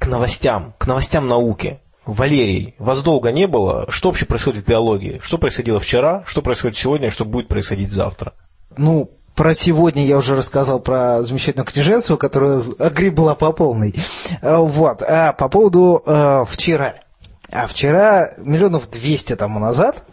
к 0.00 0.06
новостям, 0.06 0.74
к 0.78 0.86
новостям 0.86 1.28
науки. 1.28 1.78
Валерий, 2.06 2.74
вас 2.78 3.02
долго 3.02 3.30
не 3.30 3.46
было. 3.46 3.84
Что 3.90 4.08
вообще 4.08 4.24
происходит 4.24 4.64
в 4.64 4.68
биологии? 4.68 5.20
Что 5.22 5.36
происходило 5.38 5.78
вчера, 5.78 6.24
что 6.26 6.40
происходит 6.40 6.78
сегодня, 6.78 7.10
что 7.10 7.24
будет 7.26 7.48
происходить 7.48 7.92
завтра? 7.92 8.32
Ну, 8.76 9.10
про 9.36 9.54
сегодня 9.54 10.04
я 10.06 10.16
уже 10.16 10.34
рассказал 10.34 10.80
про 10.80 11.22
замечательную 11.22 11.66
книженцию, 11.66 12.16
которая 12.16 12.62
огребла 12.78 13.34
по 13.34 13.52
полной. 13.52 13.94
А, 14.40 14.56
вот. 14.56 15.02
А 15.02 15.34
по 15.34 15.48
поводу 15.48 16.02
а, 16.06 16.44
вчера. 16.44 16.94
А 17.52 17.66
вчера, 17.66 18.30
миллионов 18.38 18.90
двести 18.90 19.36
тому 19.36 19.58
назад, 19.58 20.04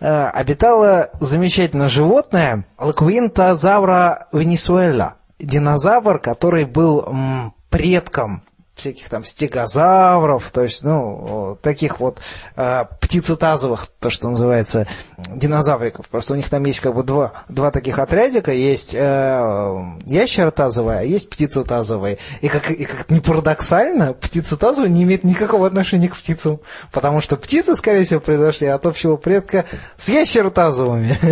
а, 0.00 0.30
обитало 0.30 1.10
замечательное 1.20 1.88
животное 1.88 2.66
Лаквинтозавра 2.76 4.26
венесуэла. 4.32 5.14
Динозавр, 5.38 6.18
который 6.18 6.64
был 6.64 7.04
м, 7.06 7.54
предком 7.70 8.42
всяких 8.82 9.08
там 9.08 9.24
стегозавров, 9.24 10.50
то 10.50 10.62
есть, 10.62 10.82
ну, 10.84 11.56
таких 11.62 12.00
вот 12.00 12.20
э, 12.56 12.84
птицетазовых, 13.00 13.86
то, 14.00 14.10
что 14.10 14.28
называется, 14.28 14.86
динозавриков. 15.28 16.08
Просто 16.08 16.32
у 16.32 16.36
них 16.36 16.48
там 16.48 16.64
есть 16.64 16.80
как 16.80 16.94
бы 16.94 17.04
два, 17.04 17.44
два 17.48 17.70
таких 17.70 17.98
отрядика, 17.98 18.52
есть 18.52 18.94
э, 18.94 19.78
ящеротазовые, 20.06 20.98
а 20.98 21.02
есть 21.02 21.30
птицетазовые. 21.30 22.18
И 22.40 22.48
как, 22.48 22.70
и 22.70 22.84
как 22.84 23.08
не 23.10 23.20
парадоксально, 23.20 24.14
птицетазовые 24.14 24.90
не 24.90 25.04
имеют 25.04 25.24
никакого 25.24 25.66
отношения 25.66 26.08
к 26.08 26.16
птицам, 26.16 26.60
потому 26.90 27.20
что 27.20 27.36
птицы, 27.36 27.74
скорее 27.74 28.04
всего, 28.04 28.20
произошли 28.20 28.66
от 28.66 28.84
общего 28.84 29.16
предка 29.16 29.64
с 29.96 30.08
ящеротазовыми. 30.08 31.16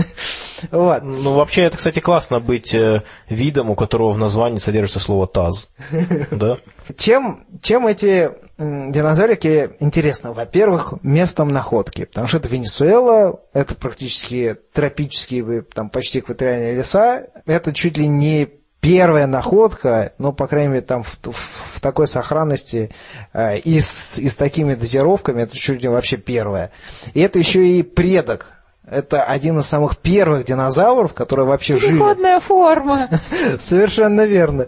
Вот. 0.70 1.02
Ну, 1.02 1.32
вообще, 1.36 1.62
это, 1.62 1.78
кстати, 1.78 2.00
классно 2.00 2.38
быть 2.38 2.74
э, 2.74 3.02
видом, 3.30 3.70
у 3.70 3.74
которого 3.74 4.12
в 4.12 4.18
названии 4.18 4.58
содержится 4.58 5.00
слово 5.00 5.26
«таз». 5.26 5.70
Да? 6.30 6.58
Чем, 6.96 7.46
чем 7.62 7.86
эти 7.86 8.30
динозаврики 8.58 9.72
интересны? 9.80 10.32
Во-первых, 10.32 10.94
местом 11.02 11.48
находки, 11.48 12.04
потому 12.04 12.26
что 12.26 12.38
это 12.38 12.48
Венесуэла, 12.48 13.40
это 13.52 13.74
практически 13.74 14.56
тропические, 14.72 15.62
там 15.62 15.90
почти 15.90 16.20
экваториальные 16.20 16.74
леса, 16.74 17.26
это 17.46 17.72
чуть 17.72 17.96
ли 17.96 18.06
не 18.06 18.48
первая 18.80 19.26
находка, 19.26 20.12
ну, 20.18 20.32
по 20.32 20.46
крайней 20.46 20.68
мере, 20.68 20.82
там 20.82 21.02
в, 21.02 21.18
в, 21.22 21.76
в 21.76 21.80
такой 21.80 22.06
сохранности 22.06 22.90
э, 23.32 23.58
и, 23.58 23.78
с, 23.80 24.18
и 24.18 24.28
с 24.28 24.36
такими 24.36 24.74
дозировками, 24.74 25.42
это 25.42 25.56
чуть 25.56 25.82
ли 25.82 25.88
вообще 25.88 26.16
первая. 26.16 26.70
И 27.14 27.20
это 27.20 27.38
еще 27.38 27.66
и 27.66 27.82
предок 27.82 28.59
это 28.90 29.22
один 29.22 29.58
из 29.60 29.66
самых 29.66 29.96
первых 29.98 30.44
динозавров, 30.44 31.14
которые 31.14 31.46
вообще 31.46 31.76
жили. 31.76 31.92
Переходная 31.92 32.40
форма. 32.40 33.08
Совершенно 33.58 34.26
верно. 34.26 34.66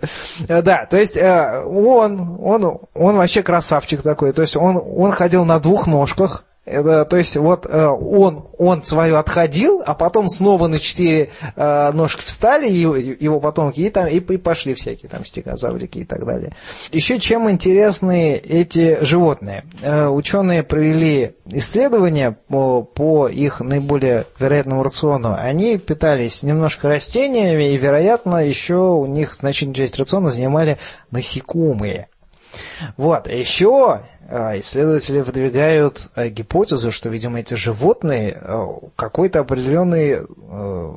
Э, 0.48 0.62
да, 0.62 0.86
то 0.86 0.96
есть 0.96 1.16
э, 1.16 1.62
он, 1.64 2.38
он, 2.40 2.78
он 2.94 3.16
вообще 3.16 3.42
красавчик 3.42 4.02
такой. 4.02 4.32
То 4.32 4.42
есть 4.42 4.56
он, 4.56 4.80
он 4.96 5.10
ходил 5.10 5.44
на 5.44 5.58
двух 5.58 5.86
ножках, 5.86 6.44
это, 6.64 7.04
то 7.04 7.16
есть 7.16 7.36
вот 7.36 7.66
э, 7.66 7.86
он, 7.86 8.46
он 8.56 8.84
свою 8.84 9.16
отходил, 9.16 9.82
а 9.84 9.94
потом 9.94 10.28
снова 10.28 10.68
на 10.68 10.78
четыре 10.78 11.30
э, 11.56 11.90
ножки 11.92 12.24
встали 12.24 12.70
его, 12.70 12.94
его 12.94 13.40
потомки 13.40 13.80
и, 13.80 13.90
там, 13.90 14.06
и, 14.06 14.18
и 14.18 14.36
пошли 14.36 14.74
всякие 14.74 15.08
там 15.08 15.24
стегозаврики 15.24 15.98
и 15.98 16.04
так 16.04 16.24
далее. 16.24 16.54
Еще 16.92 17.18
чем 17.18 17.50
интересны 17.50 18.36
эти 18.36 19.04
животные? 19.04 19.64
Э, 19.82 20.06
ученые 20.06 20.62
провели 20.62 21.34
исследования 21.46 22.38
по, 22.46 22.82
по 22.82 23.26
их 23.26 23.58
наиболее 23.58 24.26
вероятному 24.38 24.84
рациону. 24.84 25.34
Они 25.36 25.78
питались 25.78 26.44
немножко 26.44 26.88
растениями 26.88 27.72
и, 27.72 27.76
вероятно, 27.76 28.36
еще 28.36 28.76
у 28.76 29.06
них 29.06 29.34
значительную 29.34 29.74
часть 29.74 29.98
рациона 29.98 30.30
занимали 30.30 30.78
насекомые. 31.10 32.06
Вот, 32.96 33.26
еще 33.28 34.02
исследователи 34.30 35.20
выдвигают 35.20 36.08
э, 36.14 36.28
гипотезу, 36.28 36.90
что, 36.90 37.08
видимо, 37.08 37.40
эти 37.40 37.54
животные 37.54 38.38
э, 38.40 38.66
какой-то 38.96 39.40
определенную 39.40 40.28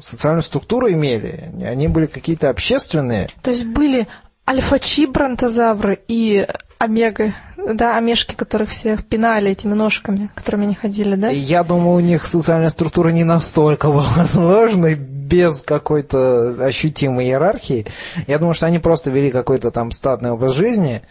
социальную 0.02 0.44
структуру 0.44 0.92
имели. 0.92 1.52
Они 1.66 1.88
были 1.88 2.06
какие-то 2.06 2.50
общественные. 2.50 3.30
То 3.42 3.52
есть 3.52 3.66
были 3.66 4.08
альфа-чи 4.48 5.08
бронтозавры 5.08 6.00
и 6.08 6.48
омега, 6.78 7.34
да, 7.58 7.98
омешки, 7.98 8.36
которых 8.36 8.70
всех 8.70 9.06
пинали 9.06 9.52
этими 9.52 9.74
ножками, 9.74 10.30
которыми 10.36 10.66
они 10.66 10.76
ходили, 10.76 11.16
да? 11.16 11.30
Я 11.30 11.64
думаю, 11.64 11.96
у 11.96 12.00
них 12.00 12.26
социальная 12.26 12.70
структура 12.70 13.10
не 13.10 13.24
настолько 13.24 13.88
была 13.88 14.26
сложной, 14.32 14.96
без 14.96 15.64
какой-то 15.64 16.56
ощутимой 16.64 17.26
иерархии. 17.26 17.88
Я 18.28 18.38
думаю, 18.38 18.54
что 18.54 18.68
они 18.68 18.80
просто 18.80 19.10
вели 19.10 19.32
какой-то 19.32 19.72
там 19.72 19.92
статный 19.92 20.32
образ 20.32 20.54
жизни, 20.54 21.02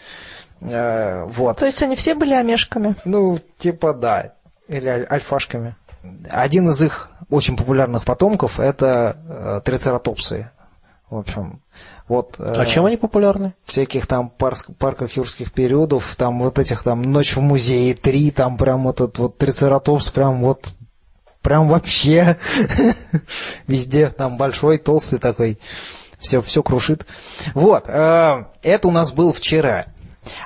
вот. 0.64 1.58
То 1.58 1.66
есть 1.66 1.82
они 1.82 1.96
все 1.96 2.14
были 2.14 2.34
омешками? 2.34 2.96
Ну, 3.04 3.38
типа 3.58 3.92
да, 3.92 4.32
или 4.68 4.88
аль- 4.88 5.06
альфашками. 5.10 5.76
Один 6.30 6.70
из 6.70 6.80
их 6.82 7.10
очень 7.30 7.56
популярных 7.56 8.04
потомков 8.04 8.60
это 8.60 9.16
э, 9.28 9.60
трицератопсы. 9.64 10.50
В 11.10 11.18
общем, 11.18 11.60
вот. 12.08 12.36
Э, 12.38 12.54
а 12.56 12.66
чем 12.66 12.86
они 12.86 12.96
популярны? 12.96 13.54
Всяких 13.64 14.06
там 14.06 14.28
пар- 14.30 14.56
парках 14.78 15.16
юрских 15.16 15.52
периодов, 15.52 16.14
там 16.16 16.40
вот 16.40 16.58
этих 16.58 16.82
там 16.82 17.02
«Ночь 17.02 17.36
в 17.36 17.40
музее 17.40 17.94
3», 17.94 18.30
там 18.30 18.56
прям 18.56 18.88
этот 18.88 19.18
вот 19.18 19.38
трицератопс 19.38 20.10
прям 20.10 20.40
вот 20.40 20.68
прям 21.40 21.68
вообще 21.68 22.38
везде 23.66 24.08
там 24.08 24.36
большой, 24.36 24.78
толстый 24.78 25.18
такой, 25.18 25.58
все, 26.18 26.40
все 26.40 26.62
крушит. 26.62 27.06
Вот, 27.54 27.88
э, 27.88 28.44
это 28.62 28.88
у 28.88 28.90
нас 28.90 29.12
был 29.12 29.32
вчера. 29.32 29.86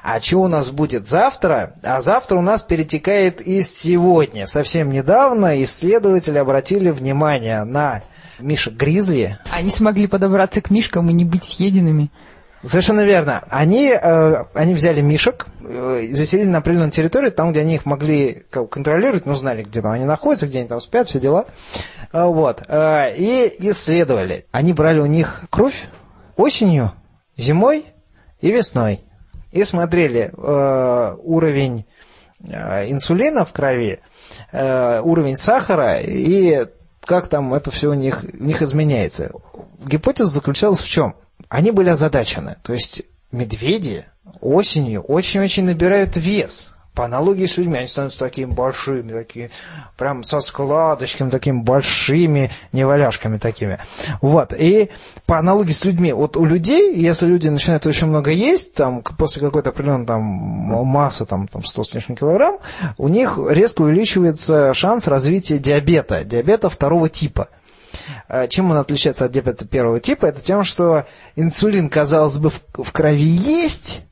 А 0.03 0.21
что 0.21 0.39
у 0.39 0.49
нас 0.49 0.71
будет 0.71 1.07
завтра? 1.07 1.75
А 1.83 2.01
завтра 2.01 2.37
у 2.37 2.43
нас 2.43 2.63
перетекает 2.63 3.41
из 3.41 3.73
сегодня. 3.73 4.47
Совсем 4.47 4.91
недавно 4.91 5.63
исследователи 5.63 6.39
обратили 6.39 6.91
внимание 6.91 7.65
на 7.65 8.03
мишек 8.39 8.75
гризли. 8.75 9.39
Они 9.51 9.71
смогли 9.71 10.07
подобраться 10.07 10.61
к 10.61 10.71
мишкам 10.71 11.11
и 11.11 11.13
не 11.13 11.25
быть 11.25 11.45
съеденными. 11.45 12.11
Совершенно 12.65 13.03
верно. 13.03 13.45
Они, 13.51 13.91
э, 13.91 14.45
они 14.53 14.75
взяли 14.75 15.01
мишек, 15.01 15.47
э, 15.61 16.09
заселили 16.11 16.49
на 16.49 16.59
определенную 16.59 16.91
территорию, 16.91 17.31
там, 17.31 17.53
где 17.53 17.61
они 17.61 17.77
их 17.77 17.87
могли 17.87 18.47
контролировать, 18.51 19.27
ну, 19.27 19.35
знали, 19.35 19.63
где 19.63 19.81
там 19.81 19.93
они 19.93 20.05
находятся, 20.05 20.49
где 20.49 20.59
они 20.59 20.69
там 20.69 20.81
спят, 20.81 21.09
все 21.09 21.21
дела. 21.21 21.47
Э, 22.13 22.25
вот. 22.25 22.63
Э, 22.67 23.15
и 23.17 23.55
исследовали. 23.71 24.47
Они 24.51 24.73
брали 24.73 24.99
у 24.99 25.07
них 25.07 25.45
кровь 25.51 25.87
осенью, 26.37 26.95
зимой 27.37 27.87
и 28.41 28.51
весной 28.51 29.05
и 29.59 29.65
смотрели 29.65 30.31
э, 30.33 31.17
уровень 31.23 31.85
э, 32.47 32.91
инсулина 32.91 33.45
в 33.45 33.53
крови, 33.53 34.01
э, 34.53 35.01
уровень 35.01 35.37
сахара 35.37 35.99
и 35.99 36.67
как 37.01 37.29
там 37.29 37.55
это 37.55 37.71
все 37.71 37.89
у 37.89 37.95
них, 37.95 38.25
у 38.39 38.45
них 38.45 38.63
изменяется. 38.63 39.33
Гипотеза 39.85 40.31
заключалась 40.31 40.81
в 40.81 40.89
чем? 40.89 41.17
Они 41.49 41.71
были 41.71 41.89
озадачены. 41.89 42.57
То 42.63 42.73
есть 42.73 43.03
медведи 43.33 44.07
осенью 44.41 45.03
очень-очень 45.03 45.65
набирают 45.65 46.17
вес 46.17 46.75
по 46.99 47.05
аналогии 47.05 47.47
с 47.47 47.57
людьми, 47.57 47.79
они 47.79 47.87
становятся 47.87 48.19
такими 48.19 48.51
большими, 48.51 49.13
такие, 49.13 49.53
прям 49.97 50.25
со 50.25 50.41
складочками, 50.41 51.31
такими 51.31 51.63
большими 51.63 52.51
неваляшками 52.73 53.39
такими. 53.39 53.79
Вот, 54.21 54.53
и 54.53 54.91
по 55.25 55.39
аналогии 55.39 55.71
с 55.71 55.85
людьми, 55.85 56.13
вот 56.13 56.37
у 56.37 56.45
людей, 56.45 56.97
если 56.97 57.27
люди 57.27 57.47
начинают 57.47 57.87
очень 57.87 58.09
много 58.09 58.33
есть, 58.33 58.75
там, 58.75 59.05
после 59.17 59.41
какой-то 59.41 59.71
определенной 59.71 60.07
там 60.07 60.23
массы, 60.23 61.25
там, 61.25 61.47
там 61.47 61.63
100 61.63 61.85
с 61.85 61.95
лишним 61.95 62.17
килограмм, 62.17 62.59
у 62.97 63.07
них 63.07 63.39
резко 63.49 63.83
увеличивается 63.83 64.75
шанс 64.75 65.07
развития 65.07 65.61
диабета, 65.61 66.25
диабета 66.25 66.69
второго 66.69 67.09
типа. 67.09 67.47
А 68.27 68.49
чем 68.49 68.73
он 68.73 68.77
отличается 68.77 69.25
от 69.25 69.31
диабета 69.31 69.65
первого 69.67 70.01
типа? 70.01 70.27
Это 70.27 70.43
тем, 70.43 70.65
что 70.65 71.07
инсулин, 71.37 71.91
казалось 71.91 72.39
бы, 72.39 72.51
в 72.51 72.93
крови 72.93 73.23
есть, 73.23 74.03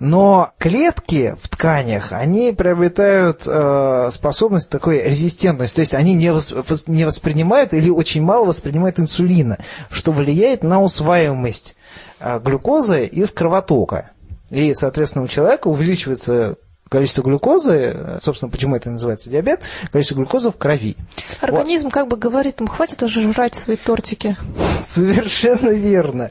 но 0.00 0.52
клетки 0.58 1.34
в 1.40 1.48
тканях, 1.48 2.12
они 2.12 2.52
приобретают 2.52 3.42
э, 3.46 4.08
способность 4.12 4.70
такой 4.70 5.02
резистентность, 5.02 5.74
то 5.74 5.80
есть 5.80 5.94
они 5.94 6.14
не, 6.14 6.32
вос, 6.32 6.52
не 6.86 7.04
воспринимают 7.04 7.74
или 7.74 7.90
очень 7.90 8.22
мало 8.22 8.46
воспринимают 8.46 9.00
инсулина, 9.00 9.58
что 9.90 10.12
влияет 10.12 10.62
на 10.62 10.80
усваиваемость 10.80 11.76
э, 12.20 12.38
глюкозы 12.40 13.06
из 13.06 13.32
кровотока. 13.32 14.10
И, 14.50 14.74
соответственно, 14.74 15.24
у 15.24 15.28
человека 15.28 15.68
увеличивается 15.68 16.56
количество 16.88 17.22
глюкозы, 17.22 18.18
собственно, 18.20 18.50
почему 18.50 18.76
это 18.76 18.90
называется 18.90 19.30
диабет, 19.30 19.60
количество 19.90 20.16
глюкозы 20.16 20.50
в 20.50 20.56
крови. 20.56 20.96
Организм 21.40 21.86
вот. 21.86 21.94
как 21.94 22.08
бы 22.08 22.16
говорит, 22.16 22.60
ему 22.60 22.68
хватит 22.68 23.02
уже 23.02 23.32
жрать 23.32 23.54
свои 23.54 23.76
тортики. 23.76 24.36
Совершенно 24.84 25.70
верно. 25.70 26.30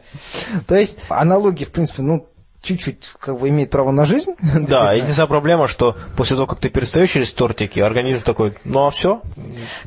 То 0.67 0.75
есть 0.75 0.97
аналогии, 1.09 1.65
в 1.65 1.71
принципе, 1.71 2.01
ну, 2.01 2.27
чуть-чуть 2.63 3.09
как 3.19 3.39
бы 3.39 3.49
имеет 3.49 3.69
право 3.69 3.91
на 3.91 4.05
жизнь. 4.05 4.33
Да, 4.63 4.93
единственная 4.93 5.27
проблема, 5.27 5.67
что 5.67 5.97
после 6.15 6.35
того, 6.35 6.47
как 6.47 6.59
ты 6.59 6.69
перестаешь 6.69 7.15
есть 7.15 7.35
тортики, 7.35 7.79
организм 7.79 8.21
такой, 8.21 8.57
ну 8.63 8.87
а 8.87 8.89
все. 8.89 9.21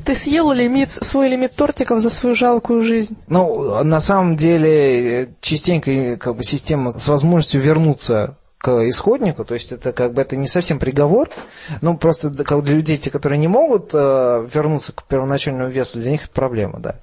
Ты 0.05 0.15
съел 0.15 0.51
лимит, 0.51 0.91
свой 0.91 1.29
лимит 1.29 1.55
тортиков 1.55 1.99
за 2.01 2.09
свою 2.09 2.35
жалкую 2.35 2.83
жизнь. 2.83 3.17
Ну, 3.27 3.83
на 3.83 3.99
самом 3.99 4.35
деле, 4.35 5.29
частенько 5.41 6.17
как 6.17 6.35
бы 6.35 6.43
система 6.43 6.91
с 6.91 7.07
возможностью 7.07 7.59
вернуться 7.61 8.37
к 8.57 8.87
исходнику, 8.87 9.45
то 9.45 9.53
есть 9.53 9.71
это 9.71 9.93
как 9.93 10.13
бы 10.13 10.21
это 10.21 10.35
не 10.35 10.47
совсем 10.47 10.79
приговор, 10.79 11.29
ну 11.81 11.95
просто 11.95 12.31
как 12.43 12.63
для 12.63 12.75
людей, 12.75 12.97
те, 12.97 13.11
которые 13.11 13.37
не 13.37 13.47
могут 13.47 13.91
э, 13.93 14.47
вернуться 14.51 14.93
к 14.93 15.03
первоначальному 15.03 15.69
весу, 15.69 15.99
для 15.99 16.11
них 16.11 16.23
это 16.23 16.31
проблема, 16.31 16.79
да. 16.79 16.95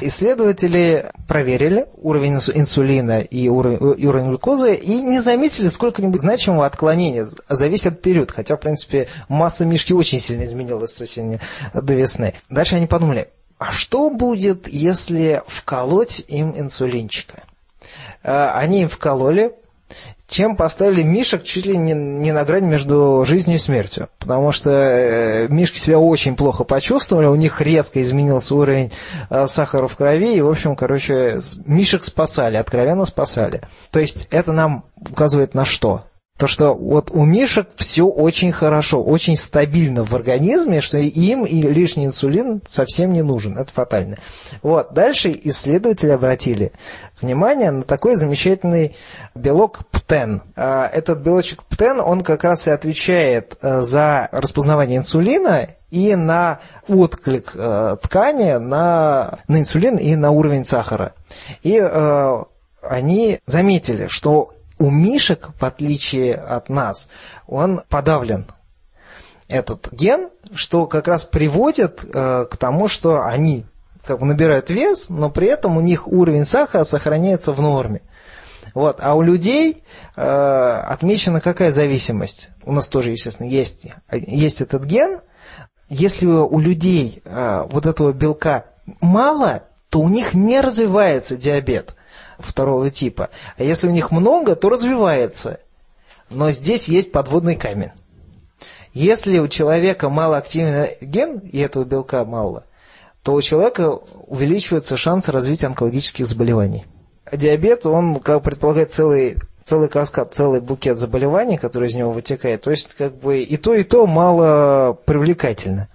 Исследователи 0.00 1.12
проверили 1.28 1.86
уровень 1.96 2.34
инсулина 2.34 3.20
и 3.20 3.48
уровень, 3.48 4.00
и 4.00 4.06
уровень 4.06 4.28
глюкозы 4.30 4.74
и 4.74 5.00
не 5.02 5.20
заметили 5.20 5.68
сколько-нибудь 5.68 6.20
значимого 6.20 6.66
отклонения, 6.66 7.28
зависит 7.48 7.92
от 7.94 8.02
периода, 8.02 8.32
хотя, 8.32 8.56
в 8.56 8.60
принципе, 8.60 9.08
масса 9.28 9.64
мишки 9.64 9.92
очень 9.92 10.18
сильно 10.18 10.44
изменилась 10.44 10.92
с 10.92 11.00
осени 11.00 11.38
до 11.72 11.94
весны. 11.94 12.34
Дальше 12.50 12.76
они 12.76 12.86
подумали, 12.86 13.28
а 13.58 13.70
что 13.70 14.10
будет, 14.10 14.66
если 14.66 15.42
вколоть 15.46 16.24
им 16.26 16.58
инсулинчика? 16.58 17.44
Э, 18.22 18.48
они 18.50 18.82
им 18.82 18.88
вкололи, 18.88 19.54
чем 20.26 20.56
поставили 20.56 21.02
мишек 21.02 21.42
чуть 21.42 21.66
ли 21.66 21.76
не, 21.76 21.92
не 21.92 22.32
на 22.32 22.44
грани 22.44 22.66
между 22.66 23.24
жизнью 23.26 23.56
и 23.56 23.60
смертью. 23.60 24.08
Потому 24.18 24.52
что 24.52 24.70
э, 24.70 25.48
мишки 25.48 25.78
себя 25.78 25.98
очень 25.98 26.36
плохо 26.36 26.64
почувствовали, 26.64 27.26
у 27.26 27.36
них 27.36 27.60
резко 27.60 28.02
изменился 28.02 28.54
уровень 28.54 28.92
э, 29.30 29.46
сахара 29.46 29.86
в 29.86 29.96
крови, 29.96 30.36
и, 30.36 30.40
в 30.40 30.48
общем, 30.48 30.74
короче, 30.76 31.40
мишек 31.64 32.04
спасали, 32.04 32.56
откровенно 32.56 33.06
спасали. 33.06 33.62
То 33.90 34.00
есть 34.00 34.26
это 34.30 34.52
нам 34.52 34.84
указывает 34.96 35.54
на 35.54 35.64
что? 35.64 36.04
То, 36.36 36.46
что 36.46 36.74
вот 36.74 37.10
у 37.10 37.24
мишек 37.24 37.68
все 37.76 38.06
очень 38.06 38.52
хорошо, 38.52 39.02
очень 39.02 39.36
стабильно 39.36 40.04
в 40.04 40.14
организме, 40.14 40.82
что 40.82 40.98
им 40.98 41.46
и 41.46 41.62
лишний 41.62 42.04
инсулин 42.04 42.60
совсем 42.66 43.14
не 43.14 43.22
нужен. 43.22 43.56
Это 43.56 43.72
фатально. 43.72 44.16
Вот. 44.62 44.92
Дальше 44.92 45.38
исследователи 45.44 46.10
обратили 46.10 46.72
внимание 47.22 47.70
на 47.70 47.82
такой 47.84 48.16
замечательный 48.16 48.94
белок 49.34 49.86
ПТЕН. 49.90 50.42
А, 50.56 50.86
этот 50.86 51.20
белочек 51.20 51.62
ПТЕН, 51.64 52.00
он 52.00 52.20
как 52.20 52.44
раз 52.44 52.66
и 52.66 52.70
отвечает 52.70 53.56
э, 53.62 53.80
за 53.80 54.28
распознавание 54.30 54.98
инсулина 54.98 55.70
и 55.90 56.14
на 56.16 56.60
отклик 56.86 57.52
э, 57.54 57.96
ткани 58.02 58.58
на, 58.58 59.38
на 59.48 59.60
инсулин 59.60 59.96
и 59.96 60.14
на 60.16 60.32
уровень 60.32 60.64
сахара. 60.64 61.14
И 61.62 61.78
э, 61.78 62.44
они 62.82 63.40
заметили, 63.46 64.06
что 64.06 64.50
у 64.78 64.90
мишек, 64.90 65.50
в 65.58 65.64
отличие 65.64 66.34
от 66.34 66.68
нас, 66.68 67.08
он 67.46 67.82
подавлен 67.88 68.46
этот 69.48 69.92
ген, 69.92 70.30
что 70.54 70.86
как 70.86 71.08
раз 71.08 71.24
приводит 71.24 72.02
э, 72.04 72.46
к 72.50 72.56
тому, 72.56 72.88
что 72.88 73.24
они 73.24 73.64
как 74.04 74.20
бы 74.20 74.26
набирают 74.26 74.70
вес, 74.70 75.08
но 75.08 75.30
при 75.30 75.48
этом 75.48 75.76
у 75.76 75.80
них 75.80 76.06
уровень 76.08 76.44
сахара 76.44 76.84
сохраняется 76.84 77.52
в 77.52 77.60
норме. 77.60 78.02
Вот. 78.74 78.98
А 79.00 79.14
у 79.14 79.22
людей 79.22 79.82
э, 80.16 80.22
отмечена 80.22 81.40
какая 81.40 81.72
зависимость? 81.72 82.50
У 82.64 82.72
нас 82.72 82.88
тоже, 82.88 83.10
естественно, 83.10 83.48
есть, 83.48 83.86
есть 84.12 84.60
этот 84.60 84.84
ген. 84.84 85.20
Если 85.88 86.26
у 86.26 86.58
людей 86.58 87.22
э, 87.24 87.62
вот 87.70 87.86
этого 87.86 88.12
белка 88.12 88.66
мало, 89.00 89.62
то 89.88 90.00
у 90.00 90.08
них 90.08 90.34
не 90.34 90.60
развивается 90.60 91.36
диабет 91.36 91.96
второго 92.38 92.90
типа. 92.90 93.30
А 93.56 93.62
если 93.62 93.88
у 93.88 93.92
них 93.92 94.10
много, 94.10 94.56
то 94.56 94.68
развивается. 94.68 95.60
Но 96.30 96.50
здесь 96.50 96.88
есть 96.88 97.12
подводный 97.12 97.56
камень. 97.56 97.90
Если 98.92 99.38
у 99.38 99.48
человека 99.48 100.08
малоактивный 100.08 100.96
ген, 101.00 101.38
и 101.38 101.58
этого 101.58 101.84
белка 101.84 102.24
мало, 102.24 102.64
то 103.22 103.34
у 103.34 103.42
человека 103.42 103.90
увеличивается 104.26 104.96
шанс 104.96 105.28
развития 105.28 105.66
онкологических 105.66 106.26
заболеваний. 106.26 106.86
Диабет, 107.30 107.84
он, 107.84 108.20
как 108.20 108.42
предполагает, 108.42 108.92
целый, 108.92 109.36
целый 109.64 109.88
каскад, 109.88 110.32
целый 110.32 110.60
букет 110.60 110.96
заболеваний, 110.96 111.58
который 111.58 111.88
из 111.88 111.94
него 111.94 112.12
вытекает. 112.12 112.62
То 112.62 112.70
есть, 112.70 112.94
как 112.96 113.16
бы 113.16 113.40
и 113.40 113.56
то, 113.56 113.74
и 113.74 113.82
то 113.82 114.06
мало 114.06 114.92
привлекательно. 115.04 115.88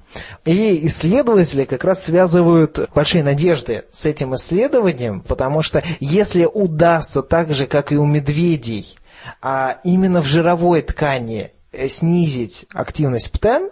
И 0.45 0.86
исследователи 0.88 1.66
как 1.66 1.84
раз 1.84 2.03
связывают 2.05 2.89
большие 2.93 3.24
надежды 3.24 3.86
с 3.91 4.05
этим 4.05 4.36
исследованием, 4.36 5.22
потому 5.22 5.62
что 5.62 5.84
если 5.99 6.45
удастся 6.45 7.22
так 7.22 7.53
же, 7.53 7.68
как 7.68 7.91
и 7.91 7.97
у 7.97 8.05
медведей, 8.05 8.97
а 9.41 9.80
именно 9.84 10.22
в 10.22 10.26
жировой 10.26 10.82
ткани 10.82 11.51
э, 11.72 11.88
снизить 11.88 12.66
активность 12.74 13.32
ПТЕН, 13.32 13.70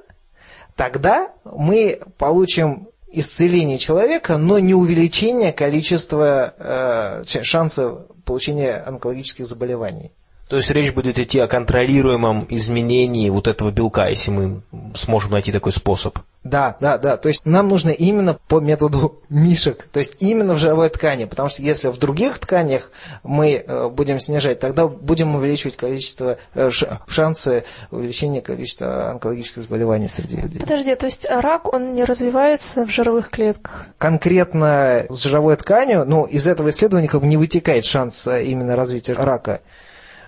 тогда 0.76 1.30
мы 1.44 2.00
получим 2.18 2.90
исцеление 3.12 3.80
человека, 3.80 4.38
но 4.38 4.60
не 4.60 4.74
увеличение 4.74 5.52
количества 5.52 6.54
э, 6.58 7.24
шансов 7.44 8.08
получения 8.24 8.76
онкологических 8.76 9.46
заболеваний. 9.48 10.12
То 10.50 10.56
есть 10.56 10.72
речь 10.72 10.92
будет 10.92 11.20
идти 11.20 11.38
о 11.40 11.48
контролируемом 11.48 12.48
изменении 12.50 13.30
вот 13.30 13.48
этого 13.48 13.70
белка, 13.70 14.08
если 14.08 14.32
мы 14.32 14.62
сможем 14.96 15.32
найти 15.32 15.52
такой 15.52 15.72
способ. 15.72 16.18
Да, 16.44 16.76
да, 16.80 16.98
да. 16.98 17.18
То 17.18 17.28
есть 17.30 17.46
нам 17.46 17.68
нужно 17.68 17.90
именно 17.90 18.40
по 18.48 18.60
методу 18.60 19.22
мишек, 19.30 19.88
то 19.92 20.00
есть 20.00 20.16
именно 20.20 20.56
в 20.56 20.58
жировой 20.58 20.90
ткани, 20.90 21.26
потому 21.26 21.50
что 21.50 21.62
если 21.62 21.90
в 21.90 22.00
других 22.00 22.40
тканях 22.40 22.92
мы 23.22 23.58
э, 23.58 23.90
будем 23.90 24.20
снижать, 24.20 24.60
тогда 24.60 24.88
будем 24.88 25.36
увеличивать 25.36 25.76
количество, 25.76 26.38
э, 26.56 26.72
шансы 27.08 27.66
увеличения 27.92 28.42
количества 28.42 29.12
онкологических 29.12 29.64
заболеваний 29.64 30.08
среди 30.08 30.38
людей. 30.38 30.62
Подожди, 30.62 30.96
то 30.96 31.06
есть 31.06 31.28
рак, 31.30 31.72
он 31.72 31.94
не 31.94 32.06
развивается 32.06 32.88
в 32.88 32.90
жировых 32.90 33.30
клетках? 33.30 33.86
Конкретно 34.00 35.06
с 35.10 35.22
жировой 35.22 35.58
тканью, 35.58 36.06
ну, 36.06 36.24
из 36.24 36.48
этого 36.48 36.70
исследования 36.70 37.08
как 37.08 37.22
бы 37.22 37.28
не 37.28 37.38
вытекает 37.38 37.86
шанс 37.86 38.26
э, 38.26 38.46
именно 38.46 38.76
развития 38.76 39.14
рака 39.14 39.62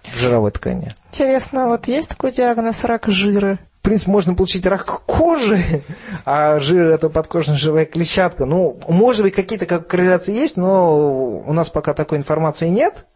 в 0.03 0.17
жировой 0.17 0.51
ткани. 0.51 0.93
Интересно, 1.11 1.67
вот 1.67 1.87
есть 1.87 2.09
такой 2.09 2.31
диагноз 2.31 2.83
рак 2.83 3.07
жира? 3.07 3.59
В 3.81 3.83
принципе, 3.83 4.11
можно 4.11 4.35
получить 4.35 4.65
рак 4.67 4.85
кожи, 5.05 5.59
а 6.23 6.59
жир– 6.59 6.89
это 6.91 7.09
подкожная 7.09 7.57
живая 7.57 7.85
клетчатка. 7.85 8.45
Ну, 8.45 8.79
может 8.87 9.23
быть, 9.23 9.33
какие-то 9.33 9.65
как 9.65 9.87
корреляции 9.87 10.35
есть, 10.35 10.55
но 10.55 11.41
у 11.45 11.51
нас 11.51 11.69
пока 11.69 11.95
такой 11.95 12.19
информации 12.19 12.67
нет. 12.67 13.07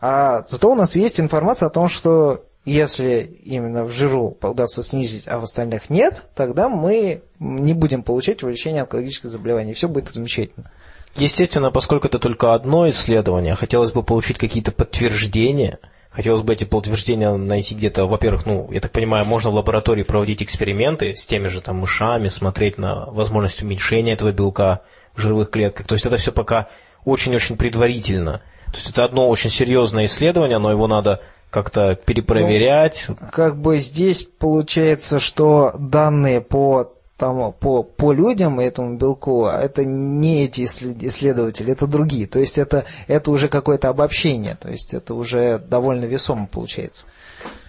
А 0.00 0.42
зато 0.48 0.70
у 0.72 0.74
нас 0.74 0.96
есть 0.96 1.20
информация 1.20 1.68
о 1.68 1.70
том, 1.70 1.88
что 1.88 2.44
если 2.64 3.22
именно 3.44 3.84
в 3.84 3.92
жиру 3.92 4.36
удастся 4.42 4.82
снизить, 4.82 5.28
а 5.28 5.38
в 5.38 5.44
остальных 5.44 5.88
нет, 5.88 6.24
тогда 6.34 6.68
мы 6.68 7.22
не 7.38 7.72
будем 7.72 8.02
получать 8.02 8.42
увеличение 8.42 8.82
онкологических 8.82 9.30
заболеваний. 9.30 9.72
Все 9.72 9.88
будет 9.88 10.08
замечательно. 10.08 10.70
Естественно, 11.14 11.70
поскольку 11.70 12.08
это 12.08 12.18
только 12.18 12.54
одно 12.54 12.88
исследование, 12.90 13.54
хотелось 13.54 13.92
бы 13.92 14.02
получить 14.02 14.38
какие-то 14.38 14.72
подтверждения– 14.72 15.78
Хотелось 16.18 16.42
бы 16.42 16.52
эти 16.52 16.64
подтверждения 16.64 17.32
найти 17.32 17.76
где-то, 17.76 18.06
во-первых, 18.06 18.44
ну, 18.44 18.68
я 18.72 18.80
так 18.80 18.90
понимаю, 18.90 19.24
можно 19.24 19.50
в 19.50 19.54
лаборатории 19.54 20.02
проводить 20.02 20.42
эксперименты 20.42 21.14
с 21.14 21.24
теми 21.24 21.46
же 21.46 21.60
там 21.60 21.76
мышами, 21.76 22.26
смотреть 22.26 22.76
на 22.76 23.06
возможность 23.06 23.62
уменьшения 23.62 24.14
этого 24.14 24.32
белка 24.32 24.80
в 25.14 25.20
жировых 25.20 25.48
клетках. 25.50 25.86
То 25.86 25.94
есть 25.94 26.06
это 26.06 26.16
все 26.16 26.32
пока 26.32 26.70
очень-очень 27.04 27.56
предварительно. 27.56 28.42
То 28.66 28.74
есть 28.74 28.90
это 28.90 29.04
одно 29.04 29.28
очень 29.28 29.48
серьезное 29.48 30.06
исследование, 30.06 30.58
но 30.58 30.72
его 30.72 30.88
надо 30.88 31.22
как-то 31.50 31.94
перепроверять. 31.94 33.04
Ну, 33.06 33.16
как 33.30 33.56
бы 33.56 33.78
здесь 33.78 34.24
получается, 34.24 35.20
что 35.20 35.72
данные 35.78 36.40
по 36.40 36.94
там, 37.18 37.52
по, 37.52 37.82
по 37.82 38.12
людям 38.12 38.60
этому 38.60 38.96
белку, 38.96 39.46
а 39.46 39.60
это 39.60 39.84
не 39.84 40.44
эти 40.44 40.64
исследователи, 40.64 41.72
это 41.72 41.88
другие. 41.88 42.28
То 42.28 42.38
есть 42.38 42.56
это, 42.56 42.84
это 43.08 43.30
уже 43.32 43.48
какое-то 43.48 43.88
обобщение, 43.88 44.54
то 44.54 44.68
есть 44.70 44.94
это 44.94 45.14
уже 45.14 45.58
довольно 45.58 46.04
весомо 46.04 46.46
получается. 46.46 47.06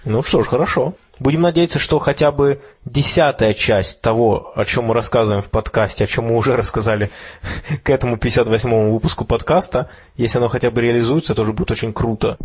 Ну 0.05 0.21
что 0.21 0.43
ж, 0.43 0.47
хорошо. 0.47 0.93
Будем 1.19 1.41
надеяться, 1.41 1.79
что 1.79 1.99
хотя 1.99 2.31
бы 2.31 2.61
десятая 2.85 3.53
часть 3.53 4.01
того, 4.01 4.51
о 4.55 4.63
чем 4.65 4.85
мы 4.85 4.93
рассказываем 4.93 5.41
в 5.41 5.49
подкасте, 5.49 6.05
о 6.05 6.07
чем 6.07 6.25
мы 6.27 6.35
уже 6.35 6.55
рассказали 6.55 7.09
к 7.83 7.89
этому 7.89 8.15
58-му 8.15 8.93
выпуску 8.93 9.25
подкаста, 9.25 9.89
если 10.15 10.37
оно 10.37 10.47
хотя 10.47 10.71
бы 10.71 10.81
реализуется, 10.81 11.35
тоже 11.35 11.53
будет 11.53 11.71
очень 11.71 11.93
круто. 11.93 12.37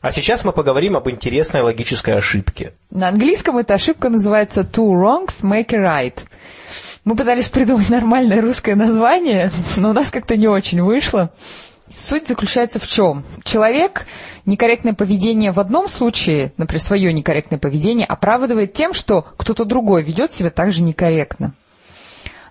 А 0.00 0.10
сейчас 0.10 0.44
мы 0.44 0.52
поговорим 0.52 0.96
об 0.96 1.08
интересной 1.08 1.62
логической 1.62 2.16
ошибке. 2.16 2.72
На 2.90 3.08
английском 3.08 3.56
эта 3.58 3.74
ошибка 3.74 4.08
называется 4.08 4.62
two 4.62 4.90
wrongs 4.92 5.44
make 5.44 5.74
a 5.74 5.78
right. 5.78 6.18
Мы 7.04 7.16
пытались 7.16 7.48
придумать 7.48 7.88
нормальное 7.88 8.42
русское 8.42 8.74
название, 8.74 9.50
но 9.76 9.90
у 9.90 9.92
нас 9.92 10.10
как-то 10.10 10.36
не 10.36 10.48
очень 10.48 10.82
вышло. 10.82 11.30
Суть 11.90 12.28
заключается 12.28 12.78
в 12.78 12.86
чем? 12.86 13.24
Человек 13.44 14.06
некорректное 14.44 14.94
поведение 14.94 15.52
в 15.52 15.60
одном 15.60 15.88
случае, 15.88 16.52
например, 16.56 16.82
свое 16.82 17.12
некорректное 17.12 17.58
поведение, 17.58 18.06
оправдывает 18.06 18.74
тем, 18.74 18.92
что 18.92 19.26
кто-то 19.36 19.64
другой 19.64 20.02
ведет 20.02 20.32
себя 20.32 20.50
также 20.50 20.82
некорректно. 20.82 21.54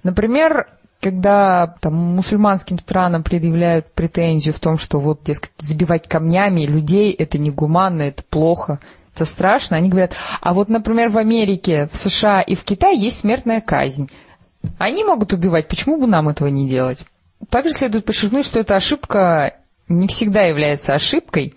Например, 0.03 0.67
когда 1.01 1.75
там, 1.79 1.93
мусульманским 1.93 2.79
странам 2.79 3.23
предъявляют 3.23 3.91
претензию 3.93 4.53
в 4.53 4.59
том, 4.59 4.77
что 4.77 4.99
вот, 4.99 5.23
дескать, 5.23 5.51
забивать 5.57 6.07
камнями 6.07 6.61
людей– 6.61 7.11
это 7.19 7.38
негуманно, 7.38 8.03
это 8.03 8.23
плохо, 8.23 8.79
это 9.13 9.25
страшно, 9.25 9.77
они 9.77 9.89
говорят, 9.89 10.13
а 10.41 10.53
вот, 10.53 10.69
например, 10.69 11.09
в 11.09 11.17
Америке, 11.17 11.89
в 11.91 11.97
США 11.97 12.41
и 12.41 12.55
в 12.55 12.63
Китае 12.63 12.99
есть 12.99 13.19
смертная 13.19 13.61
казнь. 13.61 14.09
Они 14.79 15.03
могут 15.03 15.33
убивать, 15.33 15.67
почему 15.67 15.97
бы 15.97 16.07
нам 16.07 16.29
этого 16.29 16.47
не 16.47 16.67
делать? 16.67 17.05
Также 17.49 17.73
следует 17.73 18.05
подчеркнуть, 18.05 18.45
что 18.45 18.59
эта 18.59 18.75
ошибка 18.75 19.55
не 19.88 20.07
всегда 20.07 20.41
является 20.41 20.93
ошибкой, 20.93 21.53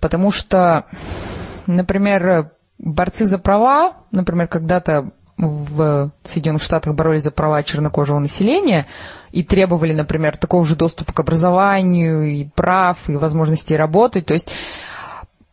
потому 0.00 0.30
что, 0.30 0.86
например, 1.66 2.50
борцы 2.78 3.24
за 3.24 3.38
права, 3.38 3.96
например, 4.10 4.48
когда-то 4.48 5.12
в 5.36 6.12
Соединенных 6.24 6.62
Штатах 6.62 6.94
боролись 6.94 7.24
за 7.24 7.30
права 7.30 7.62
чернокожего 7.62 8.18
населения 8.18 8.86
и 9.32 9.42
требовали, 9.42 9.92
например, 9.92 10.36
такого 10.36 10.64
же 10.64 10.76
доступа 10.76 11.12
к 11.12 11.20
образованию 11.20 12.30
и 12.30 12.44
прав, 12.44 13.08
и 13.08 13.16
возможности 13.16 13.74
работать. 13.74 14.26
То 14.26 14.34
есть 14.34 14.50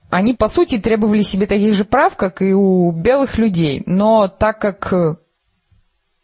они, 0.10 0.34
по 0.34 0.48
сути, 0.48 0.78
требовали 0.78 1.24
себе 1.24 1.48
таких 1.48 1.74
же 1.74 1.86
прав, 1.86 2.16
как 2.16 2.42
и 2.42 2.54
у 2.54 2.92
белых 2.92 3.38
людей. 3.38 3.82
Но 3.86 4.28
так 4.28 4.60
как 4.60 4.94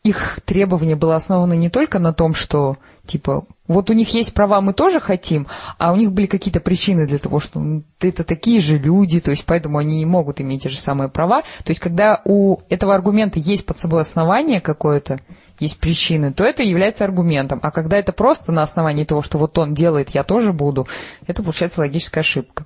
их 0.04 0.40
требование 0.46 0.96
было 0.96 1.16
основано 1.16 1.54
не 1.54 1.70
только 1.70 2.00
на 2.00 2.14
том, 2.14 2.34
что 2.34 2.78
типа 3.06 3.46
Вот 3.68 3.90
у 3.90 3.94
них 3.94 4.10
есть 4.10 4.34
права, 4.34 4.62
мы 4.62 4.74
тоже 4.74 5.00
хотим, 5.00 5.48
а 5.78 5.92
у 5.92 5.96
них 5.96 6.12
были 6.12 6.26
какие-то 6.28 6.60
причины 6.60 7.08
для 7.08 7.18
того, 7.18 7.40
что 7.40 7.60
ну, 7.60 7.84
это 8.00 8.24
такие 8.24 8.62
же 8.62 8.78
люди, 8.78 9.20
то 9.20 9.32
есть 9.32 9.46
поэтому 9.46 9.78
они 9.78 9.98
не 9.98 10.06
могут 10.06 10.40
иметь 10.40 10.64
те 10.64 10.70
же 10.70 10.80
самые 10.80 11.10
права. 11.10 11.42
То 11.42 11.70
есть 11.70 11.80
когда 11.80 12.22
у 12.26 12.58
этого 12.70 12.96
аргумента 12.96 13.40
есть 13.40 13.66
под 13.66 13.78
собой 13.78 14.02
основание 14.02 14.62
какое-то, 14.62 15.20
есть 15.60 15.80
причины, 15.80 16.32
то 16.32 16.44
это 16.44 16.64
является 16.64 17.04
аргументом. 17.04 17.60
А 17.64 17.72
когда 17.72 17.98
это 17.98 18.12
просто 18.12 18.52
на 18.52 18.64
основании 18.64 19.06
того, 19.06 19.22
что 19.22 19.38
вот 19.38 19.58
он 19.58 19.74
делает, 19.74 20.12
я 20.12 20.24
тоже 20.24 20.54
буду, 20.54 20.88
это 21.26 21.42
получается 21.44 21.82
логическая 21.82 22.22
ошибка. 22.22 22.66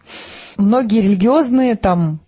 Многие 0.57 1.01
религиозные 1.01 1.75
там 1.75 2.19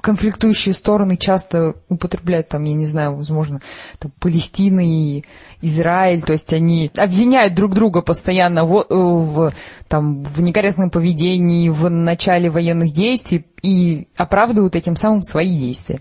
конфликтующие 0.00 0.72
стороны 0.72 1.16
часто 1.16 1.74
употребляют 1.88 2.48
там, 2.48 2.64
я 2.64 2.74
не 2.74 2.86
знаю, 2.86 3.16
возможно, 3.16 3.60
там, 3.98 4.12
Палестина 4.18 4.80
и 4.80 5.24
Израиль, 5.62 6.22
то 6.22 6.32
есть 6.32 6.52
они 6.52 6.90
обвиняют 6.96 7.54
друг 7.54 7.74
друга 7.74 8.02
постоянно 8.02 8.64
в, 8.64 8.86
в, 8.88 9.52
там, 9.88 10.24
в 10.24 10.40
некорректном 10.40 10.90
поведении, 10.90 11.68
в 11.68 11.88
начале 11.88 12.50
военных 12.50 12.92
действий 12.92 13.46
и 13.62 14.08
оправдывают 14.16 14.76
этим 14.76 14.96
самым 14.96 15.22
свои 15.22 15.58
действия. 15.58 16.00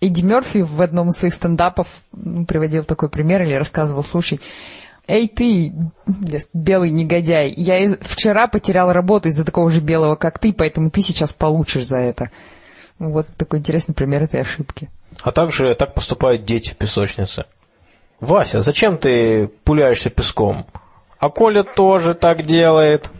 Эдди 0.00 0.24
Мерфи 0.24 0.62
в 0.62 0.82
одном 0.82 1.08
из 1.08 1.14
своих 1.14 1.34
стендапов 1.34 1.86
ну, 2.12 2.44
приводил 2.44 2.84
такой 2.84 3.08
пример 3.08 3.42
или 3.42 3.54
рассказывал, 3.54 4.02
слушай, 4.02 4.40
Эй 5.08 5.26
ты, 5.26 5.72
белый 6.54 6.90
негодяй, 6.90 7.52
я 7.56 7.96
вчера 8.00 8.46
потерял 8.46 8.92
работу 8.92 9.28
из-за 9.28 9.44
такого 9.44 9.68
же 9.70 9.80
белого, 9.80 10.14
как 10.14 10.38
ты, 10.38 10.52
поэтому 10.52 10.90
ты 10.90 11.02
сейчас 11.02 11.32
получишь 11.32 11.86
за 11.86 11.96
это. 11.96 12.30
Вот 13.10 13.26
такой 13.36 13.58
интересный 13.58 13.94
пример 13.94 14.22
этой 14.22 14.40
ошибки. 14.40 14.88
А 15.22 15.32
также 15.32 15.74
так 15.74 15.94
поступают 15.94 16.44
дети 16.44 16.70
в 16.70 16.76
песочнице. 16.76 17.46
Вася, 18.20 18.60
зачем 18.60 18.98
ты 18.98 19.48
пуляешься 19.64 20.08
песком? 20.08 20.66
А 21.18 21.28
Коля 21.28 21.64
тоже 21.64 22.14
так 22.14 22.42
делает. 22.42 23.10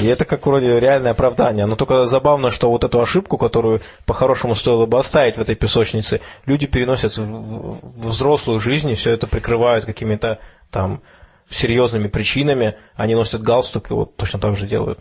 И 0.00 0.06
это 0.06 0.24
как 0.24 0.46
вроде 0.46 0.78
реальное 0.78 1.12
оправдание. 1.12 1.66
Но 1.66 1.76
только 1.76 2.04
забавно, 2.04 2.50
что 2.50 2.70
вот 2.70 2.84
эту 2.84 3.00
ошибку, 3.00 3.38
которую 3.38 3.80
по-хорошему 4.06 4.54
стоило 4.54 4.86
бы 4.86 4.98
оставить 4.98 5.36
в 5.36 5.40
этой 5.40 5.54
песочнице, 5.54 6.20
люди 6.46 6.66
переносят 6.66 7.16
в 7.16 8.08
взрослую 8.08 8.60
жизнь 8.60 8.90
и 8.90 8.94
все 8.94 9.12
это 9.12 9.26
прикрывают 9.26 9.84
какими-то 9.84 10.38
там 10.70 11.00
серьезными 11.48 12.08
причинами. 12.08 12.76
Они 12.96 13.14
носят 13.14 13.42
галстук 13.42 13.90
и 13.90 13.94
вот 13.94 14.16
точно 14.16 14.40
так 14.40 14.56
же 14.56 14.66
делают. 14.66 15.00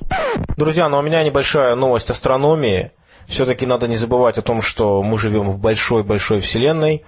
Друзья, 0.57 0.87
ну 0.87 0.97
у 0.97 1.01
меня 1.01 1.23
небольшая 1.23 1.75
новость 1.75 2.09
астрономии. 2.09 2.91
Все-таки 3.27 3.65
надо 3.65 3.87
не 3.87 3.95
забывать 3.95 4.37
о 4.37 4.41
том, 4.41 4.61
что 4.61 5.01
мы 5.01 5.17
живем 5.17 5.49
в 5.49 5.59
большой-большой 5.59 6.39
вселенной. 6.39 7.03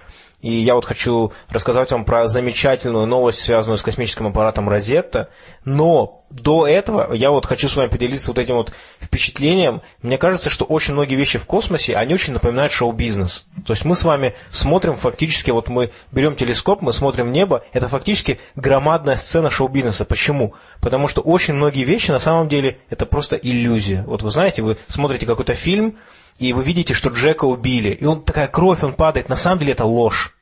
И 0.46 0.60
я 0.60 0.76
вот 0.76 0.84
хочу 0.84 1.32
рассказать 1.48 1.90
вам 1.90 2.04
про 2.04 2.28
замечательную 2.28 3.04
новость, 3.04 3.40
связанную 3.40 3.78
с 3.78 3.82
космическим 3.82 4.28
аппаратом 4.28 4.68
Розетта. 4.68 5.28
Но 5.64 6.24
до 6.30 6.68
этого 6.68 7.12
я 7.14 7.32
вот 7.32 7.46
хочу 7.46 7.68
с 7.68 7.74
вами 7.74 7.88
поделиться 7.88 8.30
вот 8.30 8.38
этим 8.38 8.54
вот 8.54 8.72
впечатлением. 9.00 9.82
Мне 10.02 10.18
кажется, 10.18 10.48
что 10.48 10.64
очень 10.64 10.94
многие 10.94 11.16
вещи 11.16 11.40
в 11.40 11.46
космосе, 11.46 11.96
они 11.96 12.14
очень 12.14 12.32
напоминают 12.32 12.70
шоу-бизнес. 12.70 13.48
То 13.66 13.72
есть 13.72 13.84
мы 13.84 13.96
с 13.96 14.04
вами 14.04 14.36
смотрим 14.48 14.94
фактически, 14.94 15.50
вот 15.50 15.68
мы 15.68 15.90
берем 16.12 16.36
телескоп, 16.36 16.80
мы 16.80 16.92
смотрим 16.92 17.32
небо, 17.32 17.64
это 17.72 17.88
фактически 17.88 18.38
громадная 18.54 19.16
сцена 19.16 19.50
шоу-бизнеса. 19.50 20.04
Почему? 20.04 20.54
Потому 20.80 21.08
что 21.08 21.22
очень 21.22 21.54
многие 21.54 21.82
вещи 21.82 22.12
на 22.12 22.20
самом 22.20 22.46
деле 22.46 22.78
это 22.88 23.04
просто 23.04 23.34
иллюзия. 23.34 24.04
Вот 24.06 24.22
вы 24.22 24.30
знаете, 24.30 24.62
вы 24.62 24.78
смотрите 24.86 25.26
какой-то 25.26 25.54
фильм, 25.54 25.96
и 26.38 26.52
вы 26.52 26.62
видите, 26.62 26.94
что 26.94 27.08
Джека 27.08 27.46
убили, 27.46 27.90
и 27.90 28.04
он 28.04 28.22
такая 28.22 28.46
кровь, 28.46 28.84
он 28.84 28.92
падает, 28.92 29.28
на 29.28 29.36
самом 29.36 29.58
деле 29.58 29.72
это 29.72 29.84
ложь. 29.84 30.35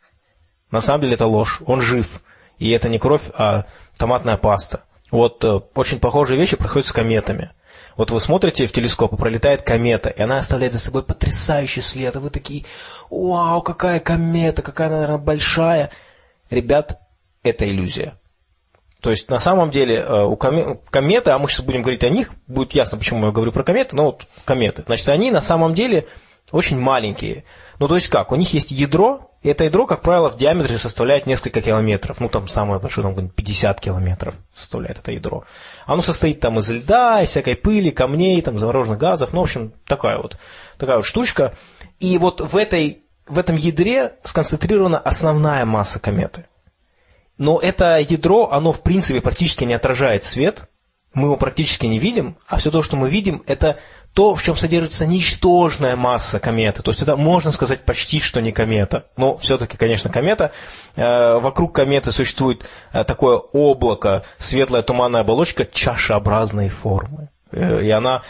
На 0.75 0.81
самом 0.81 1.03
деле 1.03 1.15
это 1.15 1.27
ложь, 1.29 1.63
он 1.67 1.81
жив. 1.81 2.21
И 2.59 2.69
это 2.73 2.89
не 2.89 2.99
кровь, 2.99 3.23
а 3.35 3.67
томатная 3.97 4.37
паста. 4.37 4.83
Вот 5.13 5.45
э, 5.45 5.61
очень 5.77 6.01
похожие 6.01 6.37
вещи 6.37 6.57
происходят 6.57 6.89
с 6.89 6.93
кометами. 6.93 7.53
Вот 7.97 8.11
вы 8.11 8.19
смотрите 8.19 8.67
в 8.67 8.73
телескоп, 8.73 9.13
и 9.13 9.17
пролетает 9.17 9.63
комета, 9.63 10.09
и 10.09 10.21
она 10.21 10.39
оставляет 10.39 10.73
за 10.73 10.81
собой 10.81 11.05
потрясающий 11.05 11.81
след, 11.81 12.17
и 12.17 12.19
вы 12.19 12.29
такие, 12.29 12.65
вау, 13.09 13.63
какая 13.63 14.01
комета, 14.01 14.63
какая 14.63 14.89
она, 14.89 14.97
наверное, 14.97 15.19
большая. 15.19 15.91
Ребят, 16.51 17.01
это 17.45 17.71
иллюзия. 17.71 18.19
То 19.01 19.11
есть, 19.11 19.31
на 19.31 19.39
самом 19.39 19.71
деле, 19.71 19.99
э, 19.99 20.25
у 20.25 20.35
кометы, 20.35 21.31
а 21.31 21.39
мы 21.39 21.49
сейчас 21.49 21.65
будем 21.65 21.83
говорить 21.83 22.03
о 22.03 22.09
них, 22.09 22.33
будет 22.49 22.73
ясно, 22.73 22.99
почему 22.99 23.25
я 23.27 23.31
говорю 23.31 23.53
про 23.53 23.63
кометы, 23.63 23.95
но 23.95 24.07
вот 24.07 24.27
кометы. 24.45 24.83
Значит, 24.87 25.09
они 25.09 25.31
на 25.31 25.41
самом 25.41 25.73
деле 25.73 26.09
очень 26.51 26.81
маленькие. 26.81 27.45
Ну, 27.79 27.89
то 27.89 27.97
есть 27.97 28.09
как, 28.09 28.33
у 28.33 28.37
них 28.37 28.53
есть 28.55 28.71
ядро, 28.71 29.31
и 29.43 29.49
это 29.49 29.65
ядро, 29.65 29.87
как 29.87 30.01
правило, 30.01 30.31
в 30.31 30.37
диаметре 30.37 30.79
составляет 30.79 31.27
несколько 31.27 31.61
километров. 31.61 32.19
Ну, 32.19 32.29
там 32.29 32.49
самое 32.49 32.81
большое, 32.81 33.15
там 33.15 33.29
50 33.29 33.81
километров 33.81 34.35
составляет 34.55 34.99
это 34.99 35.13
ядро. 35.13 35.45
Оно 35.85 36.01
состоит 36.01 36.41
там 36.41 36.59
из 36.59 36.71
льда, 36.71 37.23
из 37.23 37.29
всякой 37.29 37.57
пыли, 37.57 37.91
камней, 37.91 38.41
там, 38.41 38.59
замороженных 38.59 38.99
газов. 38.99 39.33
Ну, 39.33 39.41
в 39.41 39.45
общем, 39.45 39.73
такая 39.87 40.17
вот, 40.17 40.39
такая 40.79 40.97
вот 40.97 41.05
штучка. 41.05 41.55
И 42.01 42.17
вот 42.17 42.41
в, 42.41 42.57
этой, 42.57 43.03
в 43.27 43.39
этом 43.39 43.57
ядре 43.57 44.15
сконцентрирована 44.23 44.99
основная 44.99 45.67
масса 45.67 46.01
кометы. 46.01 46.47
Но 47.37 47.59
это 47.59 47.99
ядро, 47.99 48.51
оно 48.51 48.73
в 48.73 48.83
принципе 48.83 49.21
практически 49.21 49.65
не 49.65 49.75
отражает 49.75 50.25
свет, 50.25 50.69
мы 51.15 51.25
его 51.25 51.37
практически 51.37 51.87
не 51.87 51.99
видим, 51.99 52.37
а 52.49 52.57
все 52.57 52.71
то, 52.71 52.83
что 52.83 52.97
мы 52.97 53.09
видим, 53.09 53.43
это 53.47 53.79
то, 54.15 54.35
в 54.35 54.43
чем 54.43 54.57
содержится 54.57 55.07
ничтожная 55.07 55.97
масса 55.97 56.39
кометы. 56.39 56.83
То 56.83 56.93
есть 56.93 57.03
это, 57.03 57.17
можно 57.17 57.51
сказать, 57.51 57.81
почти 57.81 58.21
что 58.21 58.41
не 58.41 58.53
комета. 58.53 59.07
Но 59.17 59.37
все-таки, 59.37 59.77
конечно, 59.77 60.09
комета. 60.09 60.53
Э, 60.95 61.41
вокруг 61.41 61.75
кометы 61.75 62.13
существует 62.13 62.65
э, 62.93 63.03
такое 63.03 63.37
облако, 63.39 64.23
светлая 64.37 64.83
туманная 64.83 65.23
оболочка 65.23 65.65
чашеобразной 65.65 66.69
формы. 66.69 67.31
Э, 67.51 67.83
и 67.83 67.91
она 67.91 68.23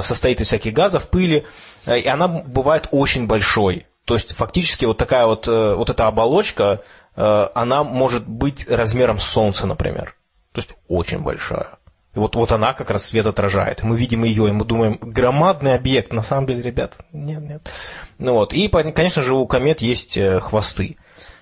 состоит 0.00 0.40
из 0.40 0.46
всяких 0.46 0.72
газов, 0.72 1.08
пыли, 1.08 1.44
и 1.86 2.06
она 2.06 2.28
бывает 2.28 2.86
очень 2.92 3.26
большой. 3.26 3.86
То 4.04 4.14
есть 4.14 4.34
фактически 4.34 4.84
вот 4.84 4.98
такая 4.98 5.26
вот, 5.26 5.46
вот 5.46 5.90
эта 5.90 6.06
оболочка, 6.06 6.82
она 7.14 7.84
может 7.84 8.26
быть 8.26 8.68
размером 8.68 9.18
Солнца, 9.18 9.66
например. 9.66 10.16
То 10.52 10.60
есть 10.60 10.74
очень 10.88 11.20
большая. 11.20 11.78
Вот, 12.14 12.36
вот 12.36 12.52
она 12.52 12.74
как 12.74 12.90
раз 12.90 13.06
свет 13.06 13.26
отражает. 13.26 13.82
Мы 13.82 13.96
видим 13.96 14.24
ее, 14.24 14.48
и 14.48 14.52
мы 14.52 14.64
думаем, 14.64 14.98
громадный 15.00 15.74
объект. 15.74 16.12
На 16.12 16.22
самом 16.22 16.46
деле, 16.46 16.62
ребят, 16.62 16.98
нет, 17.12 17.42
нет. 17.42 17.70
Ну 18.18 18.34
вот. 18.34 18.52
И, 18.52 18.68
конечно 18.68 19.22
же, 19.22 19.34
у 19.34 19.46
комет 19.46 19.80
есть 19.80 20.16
э, 20.18 20.38
хвосты. 20.40 20.96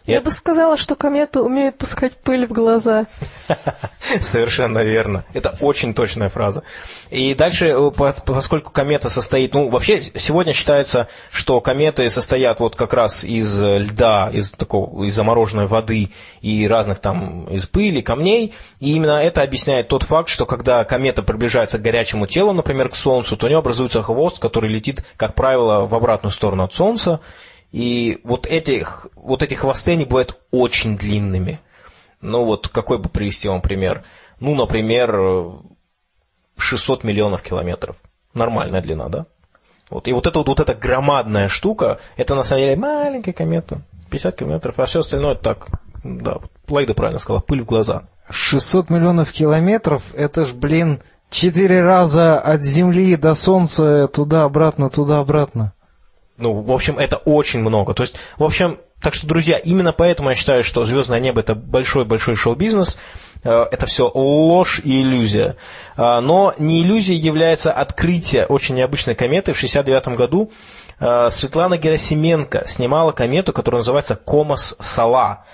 Я 0.06 0.16
это... 0.16 0.24
бы 0.26 0.30
сказала, 0.30 0.76
что 0.76 0.96
кометы 0.96 1.40
умеют 1.40 1.76
пускать 1.76 2.16
пыль 2.16 2.46
в 2.46 2.52
глаза. 2.52 3.06
Совершенно 4.20 4.80
верно. 4.80 5.24
Это 5.34 5.56
очень 5.60 5.94
точная 5.94 6.28
фраза. 6.28 6.62
И 7.10 7.34
дальше, 7.34 7.68
э, 7.68 7.90
поскольку 8.24 8.70
комета 8.70 9.10
состоит... 9.10 9.54
Ну, 9.54 9.68
вообще, 9.68 10.00
сегодня 10.02 10.52
считается, 10.52 11.08
что 11.30 11.60
кометы 11.60 12.08
состоят 12.08 12.60
вот 12.60 12.76
как 12.76 12.94
раз 12.94 13.24
из 13.24 13.62
льда, 13.62 14.30
из 14.32 14.50
такого, 14.50 15.04
из 15.04 15.14
замороженной 15.14 15.66
воды 15.66 16.10
и 16.40 16.66
разных 16.66 16.98
там, 17.00 17.46
из 17.46 17.66
пыли, 17.66 18.00
камней. 18.00 18.54
И 18.80 18.94
именно 18.94 19.22
это 19.22 19.42
объясняет 19.42 19.88
тот 19.88 20.04
факт, 20.04 20.28
что 20.28 20.46
когда 20.46 20.84
комета 20.84 21.22
приближается 21.22 21.78
к 21.78 21.82
горячему 21.82 22.26
телу, 22.26 22.52
например, 22.52 22.88
к 22.88 22.96
Солнцу, 22.96 23.36
то 23.36 23.46
у 23.46 23.48
нее 23.48 23.58
образуется 23.58 24.02
хвост, 24.02 24.38
который 24.38 24.70
летит, 24.70 25.04
как 25.16 25.34
правило, 25.34 25.86
в 25.86 25.94
обратную 25.94 26.32
сторону 26.32 26.64
от 26.64 26.74
Солнца. 26.74 27.20
И 27.72 28.20
вот 28.24 28.46
эти, 28.46 28.86
вот 29.14 29.42
эти 29.42 29.54
хвосты, 29.54 29.92
они 29.92 30.04
бывают 30.04 30.38
очень 30.50 30.96
длинными. 30.96 31.60
Ну 32.20 32.44
вот 32.44 32.68
какой 32.68 32.98
бы 32.98 33.08
привести 33.08 33.48
вам 33.48 33.62
пример? 33.62 34.04
Ну, 34.40 34.54
например, 34.54 35.62
600 36.56 37.04
миллионов 37.04 37.42
километров. 37.42 37.96
Нормальная 38.34 38.80
длина, 38.80 39.08
да? 39.08 39.26
Вот. 39.88 40.06
И 40.08 40.12
вот 40.12 40.26
эта 40.26 40.38
вот, 40.38 40.48
вот 40.48 40.60
эта 40.60 40.74
громадная 40.74 41.48
штука, 41.48 41.98
это 42.16 42.34
на 42.34 42.44
самом 42.44 42.62
деле 42.62 42.76
маленькая 42.76 43.32
комета. 43.32 43.82
50 44.10 44.36
километров, 44.36 44.78
а 44.78 44.86
все 44.86 45.00
остальное 45.00 45.36
так, 45.36 45.68
да, 46.02 46.38
Лайда 46.68 46.94
правильно 46.94 47.20
сказала, 47.20 47.40
пыль 47.40 47.62
в 47.62 47.66
глаза. 47.66 48.04
600 48.28 48.90
миллионов 48.90 49.32
километров, 49.32 50.14
это 50.14 50.44
ж, 50.44 50.52
блин, 50.52 51.00
четыре 51.30 51.82
раза 51.82 52.38
от 52.38 52.62
Земли 52.62 53.16
до 53.16 53.34
Солнца 53.34 54.08
туда-обратно, 54.08 54.90
туда-обратно. 54.90 55.72
Ну, 56.40 56.52
в 56.54 56.72
общем, 56.72 56.98
это 56.98 57.16
очень 57.16 57.60
много. 57.60 57.94
То 57.94 58.02
есть, 58.02 58.16
в 58.38 58.44
общем, 58.44 58.78
так 59.02 59.14
что, 59.14 59.26
друзья, 59.26 59.56
именно 59.56 59.92
поэтому 59.92 60.30
я 60.30 60.34
считаю, 60.34 60.64
что 60.64 60.84
«Звездное 60.84 61.20
небо»— 61.20 61.40
это 61.42 61.54
большой-большой 61.54 62.34
шоу-бизнес. 62.34 62.98
Э, 63.42 63.64
это 63.70 63.86
все 63.86 64.10
ложь 64.12 64.80
и 64.84 65.00
иллюзия. 65.00 65.56
Э, 65.96 66.20
но 66.20 66.54
не 66.58 66.82
иллюзией 66.82 67.18
является 67.18 67.72
открытие 67.72 68.46
очень 68.46 68.74
необычной 68.74 69.14
кометы. 69.14 69.52
В 69.52 69.56
1969 69.56 70.18
году 70.18 70.50
э, 70.98 71.30
Светлана 71.30 71.78
Герасименко 71.78 72.64
снимала 72.66 73.12
комету, 73.12 73.52
которая 73.52 73.80
называется 73.80 74.16
«Комос-Сала». 74.16 75.44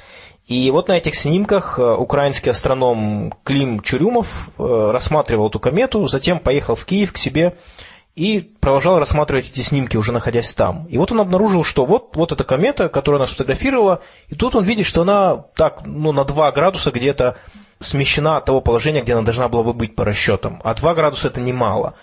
И 0.47 0.71
вот 0.71 0.87
на 0.87 0.93
этих 0.93 1.17
снимках 1.17 1.77
украинский 1.81 2.53
астроном 2.53 3.35
Клим 3.43 3.81
Чурюмов 3.81 4.29
рассматривал 4.57 5.49
эту 5.49 5.59
комету, 5.59 6.07
затем 6.07 6.39
поехал 6.39 6.77
в 6.77 6.85
Киев 6.85 7.13
к 7.13 7.17
себе 7.17 7.57
и 8.17 8.41
продолжал 8.41 8.99
рассматривать 8.99 9.51
эти 9.51 9.61
снимки, 9.61 9.99
уже 9.99 10.11
находясь 10.11 10.53
там. 10.55 10.87
И 10.87 10.97
вот 10.97 11.13
он 11.13 11.21
обнаружил, 11.21 11.65
что 11.65 11.85
вот, 11.85 12.17
вот 12.17 12.33
эта 12.33 12.45
комета, 12.45 12.89
которую 12.89 13.21
она 13.21 13.29
сфотографировала, 13.29 14.01
и 14.29 14.35
тут 14.35 14.57
он 14.57 14.65
видит, 14.65 14.87
что 14.87 15.03
она 15.03 15.45
так, 15.55 15.83
ну, 15.85 16.13
на 16.13 16.25
2 16.25 16.51
градуса 16.53 16.91
где-то 16.91 17.37
смещена 17.79 18.39
от 18.39 18.47
того 18.47 18.63
положения, 18.63 19.03
где 19.03 19.13
она 19.13 19.23
должна 19.23 19.49
была 19.49 19.63
бы 19.63 19.75
быть 19.75 19.95
по 19.95 20.05
расчетам. 20.05 20.63
А 20.65 20.75
2 20.75 20.95
градуса 20.95 21.29
это 21.29 21.43
немало. 21.43 21.95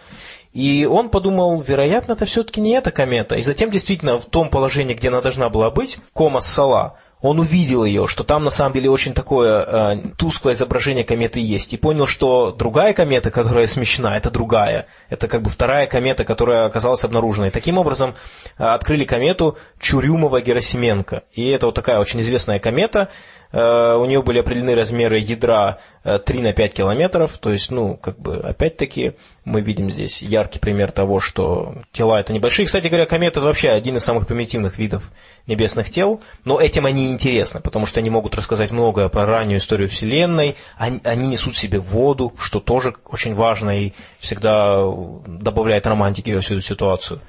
И 0.54 0.86
он 0.86 1.10
подумал, 1.10 1.60
вероятно, 1.62 2.14
это 2.14 2.28
все-таки 2.28 2.62
не 2.62 2.74
эта 2.74 2.92
комета. 2.92 3.36
И 3.36 3.42
затем 3.42 3.72
действительно 3.72 4.20
в 4.20 4.26
том 4.26 4.50
положении, 4.50 4.94
где 4.94 5.08
она 5.08 5.20
должна 5.22 5.50
была 5.50 5.72
быть, 5.72 5.98
Комас 6.14 6.46
Сала, 6.46 7.00
он 7.24 7.40
увидел 7.40 7.86
ее, 7.86 8.06
что 8.06 8.26
там 8.26 8.44
на 8.44 8.50
самом 8.50 8.74
деле 8.74 8.90
очень 8.90 9.14
такое 9.14 9.62
э, 9.62 10.08
тусклое 10.18 10.56
изображение 10.56 11.06
кометы 11.06 11.40
есть, 11.40 11.74
и 11.74 11.78
понял, 11.78 12.06
что 12.06 12.52
другая 12.52 12.94
комета, 12.94 13.32
которая 13.32 13.66
смещена, 13.66 14.18
это 14.18 14.30
другая. 14.30 14.88
Это 15.10 15.30
как 15.30 15.42
бы 15.42 15.50
вторая 15.50 15.88
комета, 15.88 16.26
которая 16.26 16.66
оказалась 16.66 17.06
обнаружена. 17.06 17.48
И 17.48 17.52
таким 17.52 17.78
образом 17.78 18.16
э, 18.58 18.64
открыли 18.66 19.06
комету 19.06 19.58
Чурюмова-Герасименко. 19.80 21.22
И 21.32 21.48
это 21.48 21.68
вот 21.68 21.76
такая 21.76 21.98
очень 22.00 22.20
известная 22.20 22.60
комета, 22.60 23.10
Э, 23.54 23.96
у 23.96 24.06
нее 24.06 24.22
были 24.24 24.40
определены 24.40 24.74
размеры 24.74 25.20
ядра 25.20 25.78
3 26.04 26.20
э, 26.26 26.42
на 26.42 26.54
5 26.54 26.74
километров, 26.74 27.38
то 27.38 27.52
есть, 27.52 27.70
ну, 27.70 27.96
как 27.98 28.20
бы, 28.20 28.38
опять-таки, 28.38 29.14
мы 29.46 29.62
видим 29.62 29.90
здесь 29.90 30.22
яркий 30.22 30.60
пример 30.60 30.92
того, 30.92 31.20
что 31.20 31.76
тела 31.92 32.20
это 32.20 32.34
небольшие. 32.34 32.66
Кстати 32.66 32.88
говоря, 32.88 33.06
комета 33.06 33.40
это 33.40 33.48
вообще 33.48 33.70
один 33.70 33.98
из 33.98 34.04
самых 34.04 34.28
примитивных 34.28 34.78
видов 34.78 35.12
небесных 35.48 35.90
тел, 35.90 36.22
но 36.46 36.60
этим 36.60 36.86
они 36.86 37.12
интересны, 37.12 37.60
потому 37.60 37.86
что 37.86 38.00
они 38.00 38.10
могут 38.10 38.36
рассказать 38.36 38.72
многое 38.72 39.10
про 39.10 39.26
раннюю 39.26 39.58
историю 39.58 39.90
Вселенной, 39.90 40.56
они, 40.78 41.02
они 41.04 41.28
несут 41.28 41.56
в 41.56 41.58
себе 41.58 41.80
воду, 41.80 42.34
что 42.40 42.60
тоже 42.60 42.96
очень 43.06 43.34
важно 43.34 43.72
и 43.72 43.94
всегда 44.20 44.84
добавляет 45.26 45.88
романтики 45.88 46.32
во 46.32 46.42
всю 46.42 46.56
эту 46.56 46.64
ситуацию. 46.64 47.22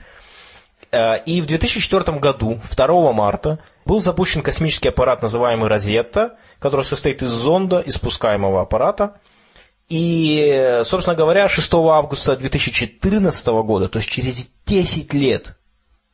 Э, 0.92 1.22
и 1.24 1.40
в 1.40 1.46
2004 1.46 2.18
году, 2.18 2.60
2 2.76 3.12
марта, 3.12 3.58
был 3.84 4.00
запущен 4.00 4.42
космический 4.42 4.88
аппарат, 4.88 5.22
называемый 5.22 5.68
«Розетта», 5.68 6.36
который 6.58 6.84
состоит 6.84 7.22
из 7.22 7.30
зонда 7.30 7.80
и 7.80 7.90
спускаемого 7.90 8.62
аппарата. 8.62 9.14
И, 9.88 10.80
собственно 10.84 11.16
говоря, 11.16 11.48
6 11.48 11.72
августа 11.74 12.36
2014 12.36 13.46
года, 13.46 13.88
то 13.88 13.98
есть 13.98 14.10
через 14.10 14.50
10 14.64 15.14
лет, 15.14 15.56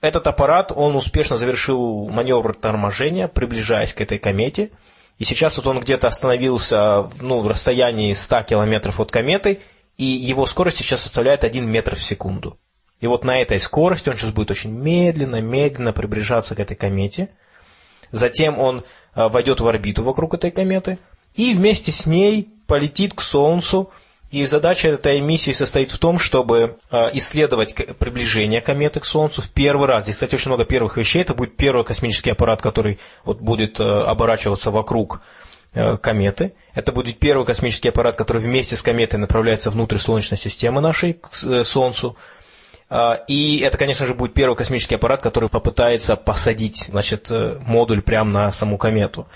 этот 0.00 0.26
аппарат, 0.26 0.72
он 0.74 0.96
успешно 0.96 1.36
завершил 1.36 2.08
маневр 2.08 2.54
торможения, 2.54 3.28
приближаясь 3.28 3.92
к 3.92 4.00
этой 4.00 4.18
комете. 4.18 4.70
И 5.18 5.24
сейчас 5.24 5.56
вот 5.58 5.66
он 5.66 5.80
где-то 5.80 6.08
остановился 6.08 7.10
ну, 7.20 7.40
в 7.40 7.48
расстоянии 7.48 8.12
100 8.12 8.42
километров 8.44 8.98
от 8.98 9.12
кометы, 9.12 9.60
и 9.98 10.04
его 10.04 10.46
скорость 10.46 10.78
сейчас 10.78 11.02
составляет 11.02 11.44
1 11.44 11.70
метр 11.70 11.94
в 11.94 12.02
секунду. 12.02 12.58
И 13.00 13.06
вот 13.06 13.24
на 13.24 13.40
этой 13.40 13.60
скорости 13.60 14.08
он 14.08 14.16
сейчас 14.16 14.32
будет 14.32 14.50
очень 14.50 14.72
медленно, 14.72 15.40
медленно 15.40 15.92
приближаться 15.92 16.54
к 16.54 16.60
этой 16.60 16.76
комете– 16.76 17.28
затем 18.12 18.58
он 18.58 18.84
э, 19.14 19.28
войдет 19.28 19.60
в 19.60 19.68
орбиту 19.68 20.02
вокруг 20.02 20.34
этой 20.34 20.50
кометы 20.50 20.98
и 21.34 21.54
вместе 21.54 21.92
с 21.92 22.06
ней 22.06 22.48
полетит 22.66 23.14
к 23.14 23.20
Солнцу. 23.20 23.90
И 24.30 24.44
задача 24.44 24.90
этой 24.90 25.20
миссии 25.20 25.50
состоит 25.50 25.90
в 25.90 25.98
том, 25.98 26.20
чтобы 26.20 26.78
э, 26.90 27.10
исследовать 27.14 27.74
приближение 27.98 28.60
кометы 28.60 29.00
к 29.00 29.04
Солнцу 29.04 29.42
в 29.42 29.50
первый 29.50 29.88
раз. 29.88 30.04
Здесь, 30.04 30.16
кстати, 30.16 30.36
очень 30.36 30.50
много 30.50 30.64
первых 30.64 30.96
вещей. 30.96 31.22
Это 31.22 31.34
будет 31.34 31.56
первый 31.56 31.84
космический 31.84 32.30
аппарат, 32.30 32.62
который 32.62 33.00
вот 33.24 33.40
будет 33.40 33.80
э, 33.80 33.84
оборачиваться 33.84 34.70
вокруг 34.70 35.20
кометы. 36.02 36.54
Это 36.74 36.90
будет 36.90 37.20
первый 37.20 37.46
космический 37.46 37.90
аппарат, 37.90 38.16
который 38.16 38.42
вместе 38.42 38.74
с 38.74 38.82
кометой 38.82 39.20
направляется 39.20 39.70
внутрь 39.70 39.98
Солнечной 39.98 40.36
системы 40.36 40.80
нашей, 40.80 41.12
к 41.12 41.64
Солнцу. 41.64 42.16
И 43.28 43.60
это, 43.60 43.78
конечно 43.78 44.04
же, 44.04 44.14
будет 44.14 44.34
первый 44.34 44.56
космический 44.56 44.96
аппарат, 44.96 45.22
который 45.22 45.48
попытается 45.48 46.16
посадить 46.16 46.88
значит, 46.88 47.30
э, 47.30 47.60
модуль 47.64 48.02
прямо 48.02 48.32
на 48.32 48.52
саму 48.52 48.78
комету. 48.78 49.28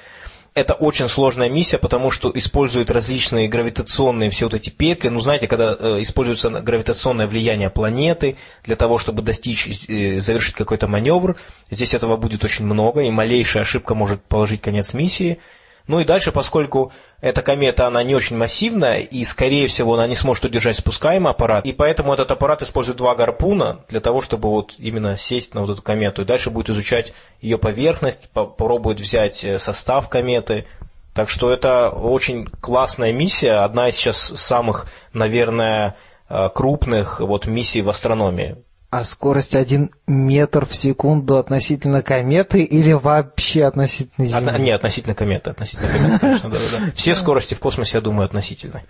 Это 0.54 0.74
очень 0.74 1.08
сложная 1.08 1.48
миссия, 1.48 1.78
потому 1.78 2.12
что 2.12 2.30
используют 2.32 2.92
различные 2.92 3.48
гравитационные 3.48 4.30
все 4.30 4.44
вот 4.44 4.54
эти 4.54 4.70
петли. 4.70 5.08
Ну, 5.08 5.18
знаете, 5.18 5.48
когда 5.48 5.76
э, 5.76 6.00
используется 6.00 6.48
гравитационное 6.48 7.26
влияние 7.26 7.70
планеты 7.70 8.36
для 8.62 8.76
того, 8.76 8.98
чтобы 8.98 9.22
достичь, 9.22 9.66
э, 9.88 10.18
завершить 10.18 10.54
какой-то 10.54 10.86
маневр, 10.86 11.36
здесь 11.72 11.92
этого 11.92 12.16
будет 12.16 12.44
очень 12.44 12.66
много, 12.66 13.00
и 13.00 13.10
малейшая 13.10 13.64
ошибка 13.64 13.96
может 13.96 14.22
положить 14.22 14.60
конец 14.60 14.94
миссии– 14.94 15.40
ну 15.86 16.00
и 16.00 16.04
дальше, 16.04 16.32
поскольку 16.32 16.92
эта 17.24 17.40
комета, 17.40 17.86
она 17.86 18.02
не 18.02 18.14
очень 18.14 18.36
массивная, 18.36 18.98
и, 18.98 19.24
скорее 19.24 19.66
всего, 19.66 19.94
она 19.94 20.06
не 20.06 20.14
сможет 20.14 20.44
удержать 20.44 20.76
спускаемый 20.76 21.30
аппарат, 21.30 21.64
и 21.64 21.72
поэтому 21.72 22.12
этот 22.12 22.30
аппарат 22.30 22.60
использует 22.60 22.98
два 22.98 23.14
гарпуна 23.14 23.80
для 23.88 24.00
того, 24.00 24.20
чтобы 24.20 24.50
вот 24.50 24.74
именно 24.76 25.16
сесть 25.16 25.54
на 25.54 25.62
вот 25.62 25.70
эту 25.70 25.80
комету, 25.80 26.20
и 26.20 26.26
дальше 26.26 26.50
будет 26.50 26.68
изучать 26.68 27.14
ее 27.40 27.56
поверхность, 27.56 28.28
попробует 28.28 29.00
взять 29.00 29.42
э, 29.42 29.58
состав 29.58 30.10
кометы. 30.10 30.66
Так 31.14 31.30
что 31.30 31.50
это 31.50 31.88
очень 31.88 32.44
классная 32.44 33.14
миссия, 33.14 33.64
одна 33.64 33.88
из 33.88 33.94
сейчас 33.94 34.18
самых, 34.18 34.84
наверное, 35.14 35.96
э, 36.28 36.50
крупных 36.54 37.20
вот 37.20 37.46
миссий 37.46 37.80
в 37.80 37.88
астрономии. 37.88 38.56
А 38.94 39.02
скорость 39.02 39.56
1 39.56 39.90
метр 40.06 40.66
в 40.66 40.72
секунду 40.76 41.38
относительно 41.38 42.00
кометы 42.00 42.62
или 42.62 42.92
вообще 42.92 43.64
относительно 43.64 44.24
Земли? 44.24 44.50
От, 44.50 44.58
не, 44.60 44.70
относительно 44.70 45.16
кометы. 45.16 45.50
Относительно 45.50 45.88
кометы, 45.88 46.18
конечно, 46.20 46.50
да, 46.50 46.58
да. 46.70 46.92
Все 46.94 47.16
скорости 47.16 47.54
в 47.54 47.58
космосе, 47.58 47.98
я 47.98 48.00
думаю, 48.02 48.26
относительны. 48.26 48.84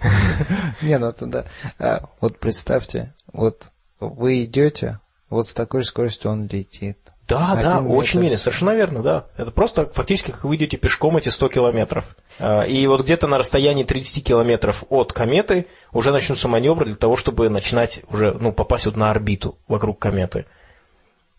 Не, 0.80 0.96
ну 0.98 1.08
это 1.08 1.26
да. 1.26 1.44
А, 1.80 2.08
вот 2.20 2.38
представьте, 2.38 3.14
вот 3.32 3.70
вы 3.98 4.44
идете, 4.44 5.00
вот 5.28 5.48
с 5.48 5.54
такой 5.54 5.80
же 5.82 5.88
скоростью 5.88 6.30
он 6.30 6.46
летит. 6.46 7.07
Да, 7.28 7.52
Один 7.52 7.70
да, 7.70 7.80
очень 7.80 8.20
медленно, 8.20 8.38
совершенно 8.38 8.70
верно, 8.74 9.02
да. 9.02 9.26
Это 9.36 9.50
просто 9.50 9.86
фактически 9.92 10.30
как 10.30 10.44
вы 10.44 10.56
идете 10.56 10.78
пешком 10.78 11.18
эти 11.18 11.28
100 11.28 11.48
километров. 11.48 12.16
А, 12.40 12.62
и 12.62 12.86
вот 12.86 13.02
где-то 13.02 13.26
на 13.26 13.36
расстоянии 13.36 13.84
30 13.84 14.24
километров 14.24 14.84
от 14.88 15.12
кометы 15.12 15.66
уже 15.92 16.10
начнутся 16.10 16.48
маневры 16.48 16.86
для 16.86 16.94
того, 16.94 17.16
чтобы 17.16 17.50
начинать 17.50 18.00
уже, 18.08 18.32
ну, 18.32 18.52
попасть 18.52 18.86
вот 18.86 18.96
на 18.96 19.10
орбиту 19.10 19.58
вокруг 19.68 19.98
кометы. 19.98 20.46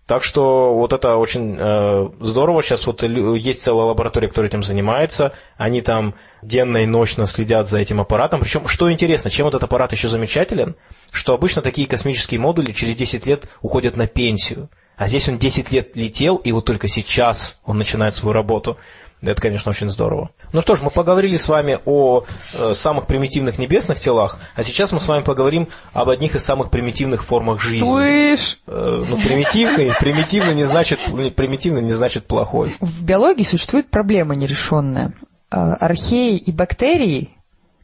Так 0.06 0.24
что 0.24 0.74
вот 0.76 0.94
это 0.94 1.18
очень 1.18 1.56
э, 1.60 2.10
здорово. 2.20 2.62
Сейчас 2.62 2.86
вот 2.86 3.04
есть 3.04 3.62
целая 3.62 3.86
лаборатория, 3.86 4.28
которая 4.28 4.50
этим 4.50 4.64
занимается. 4.64 5.34
Они 5.58 5.82
там 5.82 6.16
денно 6.44 6.78
и 6.78 6.86
ночно 6.88 7.26
следят 7.26 7.68
за 7.68 7.80
этим 7.80 8.00
аппаратом. 8.02 8.42
Причем, 8.42 8.68
что 8.68 8.92
интересно, 8.92 9.30
чем 9.30 9.48
этот 9.48 9.64
аппарат 9.64 9.92
еще 9.92 10.08
замечателен, 10.08 10.76
что 11.12 11.34
обычно 11.34 11.62
такие 11.62 11.88
космические 11.88 12.40
модули 12.40 12.72
через 12.74 12.96
10 12.96 13.26
лет 13.28 13.50
уходят 13.62 13.98
на 13.98 14.08
пенсию. 14.08 14.70
А 15.00 15.08
здесь 15.08 15.30
он 15.30 15.38
10 15.38 15.72
лет 15.72 15.96
летел, 15.96 16.36
и 16.36 16.52
вот 16.52 16.66
только 16.66 16.90
сейчас 16.90 17.62
он 17.64 17.78
начинает 17.78 18.14
свою 18.14 18.34
работу. 18.34 18.78
Это, 19.22 19.42
конечно, 19.42 19.70
очень 19.70 19.90
здорово. 19.90 20.30
Ну 20.52 20.60
что 20.60 20.76
ж, 20.76 20.82
мы 20.82 20.90
поговорили 20.90 21.38
с 21.38 21.48
вами 21.48 21.80
о 21.86 22.26
э, 22.26 22.74
самых 22.74 23.08
примитивных 23.08 23.58
небесных 23.58 24.02
телах, 24.02 24.38
а 24.56 24.64
сейчас 24.64 24.92
мы 24.92 25.00
с 25.00 25.08
вами 25.08 25.24
поговорим 25.24 25.70
об 25.94 26.10
одних 26.10 26.36
из 26.36 26.44
самых 26.44 26.70
примитивных 26.70 27.24
формах 27.24 27.62
жизни. 27.62 27.88
Слышь! 27.88 28.60
Э, 28.68 29.02
ну, 29.10 29.16
примитивный, 29.16 29.94
примитивный 29.98 30.54
не 30.54 30.66
значит, 30.66 31.00
примитивный 31.36 31.82
не 31.82 31.94
значит 31.94 32.26
плохой. 32.26 32.74
В 32.82 33.04
биологии 33.06 33.44
существует 33.44 33.90
проблема 33.90 34.36
нерешенная. 34.36 35.14
Э, 35.50 35.76
археи 35.80 36.36
и 36.36 36.52
бактерии, 36.52 37.30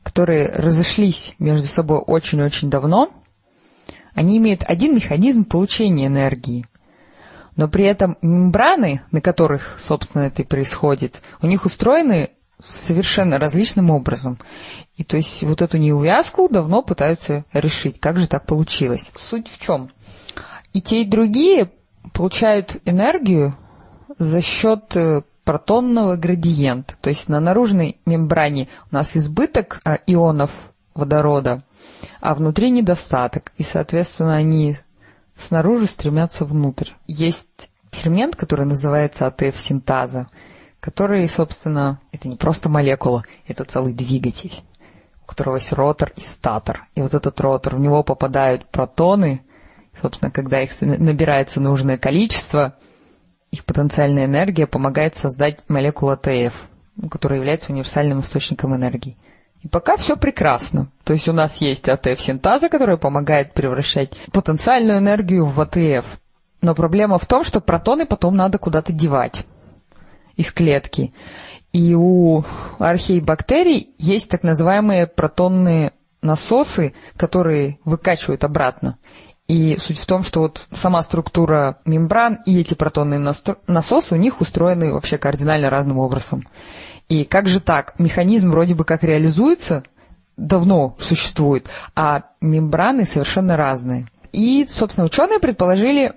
которые 0.04 0.52
разошлись 0.54 1.36
между 1.40 1.68
собой 1.68 2.00
очень-очень 2.00 2.70
давно, 2.70 3.10
они 4.16 4.38
имеют 4.38 4.66
один 4.68 4.96
механизм 4.96 5.46
получения 5.46 6.08
энергии– 6.08 6.66
но 7.56 7.68
при 7.68 7.86
этом 7.86 8.18
мембраны, 8.22 9.02
на 9.12 9.22
которых, 9.22 9.78
собственно, 9.80 10.24
это 10.24 10.42
и 10.42 10.46
происходит, 10.46 11.22
у 11.42 11.48
них 11.48 11.66
устроены 11.66 12.32
совершенно 12.64 13.38
различным 13.38 13.90
образом. 13.90 14.38
И 14.96 15.04
то 15.04 15.18
есть 15.18 15.44
вот 15.44 15.62
эту 15.62 15.78
неувязку 15.78 16.50
давно 16.50 16.82
пытаются 16.82 17.44
решить. 17.54 18.00
Как 18.00 18.18
же 18.18 18.28
так 18.28 18.46
получилось? 18.46 19.12
Суть 19.18 19.48
в 19.48 19.60
чем? 19.60 19.92
И 20.74 20.82
те, 20.82 21.02
и 21.02 21.06
другие 21.06 21.72
получают 22.14 22.78
энергию 22.86 23.56
за 24.18 24.42
счет 24.42 24.96
э, 24.96 25.22
протонного 25.44 26.16
градиента. 26.16 26.96
То 27.02 27.10
есть 27.10 27.30
на 27.30 27.40
наружной 27.40 27.98
мембране 28.06 28.68
у 28.92 28.96
нас 28.96 29.16
избыток 29.16 29.80
э, 29.86 29.98
ионов 30.08 30.52
водорода, 30.94 31.64
а 32.22 32.36
внутри 32.36 32.70
недостаток. 32.72 33.52
И, 33.58 33.64
соответственно, 33.64 34.36
они 34.36 34.78
снаружи 35.38 35.88
стремятся 35.88 36.46
внутрь. 36.46 36.92
Есть 37.08 37.70
фермент, 37.92 38.36
который 38.36 38.66
называется 38.66 39.28
АТФ-синтаза, 39.28 40.28
который, 40.80 41.28
собственно, 41.28 42.00
это 42.12 42.28
не 42.28 42.36
просто 42.36 42.70
молекула, 42.70 43.24
это 43.48 43.64
целый 43.64 43.94
двигатель, 43.94 44.64
у 45.24 45.26
которого 45.26 45.56
есть 45.56 45.74
ротор 45.74 46.12
и 46.16 46.22
статор. 46.22 46.88
И 46.96 47.02
вот 47.02 47.14
этот 47.14 47.40
ротор, 47.42 47.76
в 47.76 47.80
него 47.80 48.04
попадают 48.04 48.70
протоны, 48.70 49.42
собственно, 50.00 50.32
когда 50.32 50.62
их 50.62 50.80
набирается 50.82 51.62
нужное 51.62 51.98
количество, 51.98 52.76
их 53.52 53.64
потенциальная 53.66 54.26
энергия 54.26 54.68
помогает 54.68 55.16
создать 55.16 55.68
молекулу 55.70 56.12
АТФ, 56.12 56.54
которая 57.10 57.40
является 57.40 57.72
универсальным 57.72 58.20
источником 58.20 58.76
энергии. 58.76 59.18
И 59.66 59.68
пока 59.68 59.98
все 59.98 60.16
прекрасно. 60.16 60.92
То 61.04 61.14
есть 61.14 61.28
у 61.28 61.34
нас 61.34 61.58
есть 61.58 61.90
АТФ-синтаза, 61.90 62.70
которая 62.70 62.98
помогает 62.98 63.54
превращать 63.54 64.12
потенциальную 64.32 65.00
энергию 65.00 65.46
в 65.46 65.60
АТФ. 65.60 66.06
Но 66.62 66.76
проблема 66.76 67.18
в 67.18 67.26
том, 67.26 67.44
что 67.44 67.62
протоны 67.62 68.06
потом 68.06 68.36
надо 68.36 68.60
куда-то 68.60 68.94
девать 68.94 69.46
из 70.36 70.52
клетки. 70.52 71.16
И 71.74 71.96
у 71.96 72.44
археибактерий 72.78 73.96
есть 73.98 74.30
так 74.30 74.44
называемые 74.44 75.08
протонные 75.08 75.94
насосы, 76.22 76.94
которые 77.18 77.80
выкачивают 77.86 78.44
обратно. 78.44 79.00
И 79.48 79.78
суть 79.80 79.98
в 79.98 80.06
том, 80.06 80.22
что 80.22 80.42
вот 80.42 80.68
сама 80.74 81.02
структура 81.02 81.80
мембран 81.86 82.38
и 82.46 82.60
эти 82.60 82.76
протонные 82.76 83.34
насосы 83.68 84.14
у 84.14 84.18
них 84.18 84.42
устроены 84.42 84.94
вообще 84.94 85.18
кардинально 85.18 85.72
разным 85.72 85.98
образом. 85.98 86.44
И 87.10 87.24
как 87.24 87.48
же 87.48 87.60
так? 87.60 87.96
Механизм 88.00 88.52
вроде 88.52 88.74
бы 88.74 88.84
как 88.84 89.04
реализуется, 89.04 89.84
давно 90.38 90.96
существует, 91.00 91.70
а 91.96 92.24
мембраны 92.42 93.06
совершенно 93.06 93.58
разные. 93.58 94.06
И, 94.32 94.66
собственно, 94.68 95.06
ученые 95.06 95.40
предположили 95.40 96.14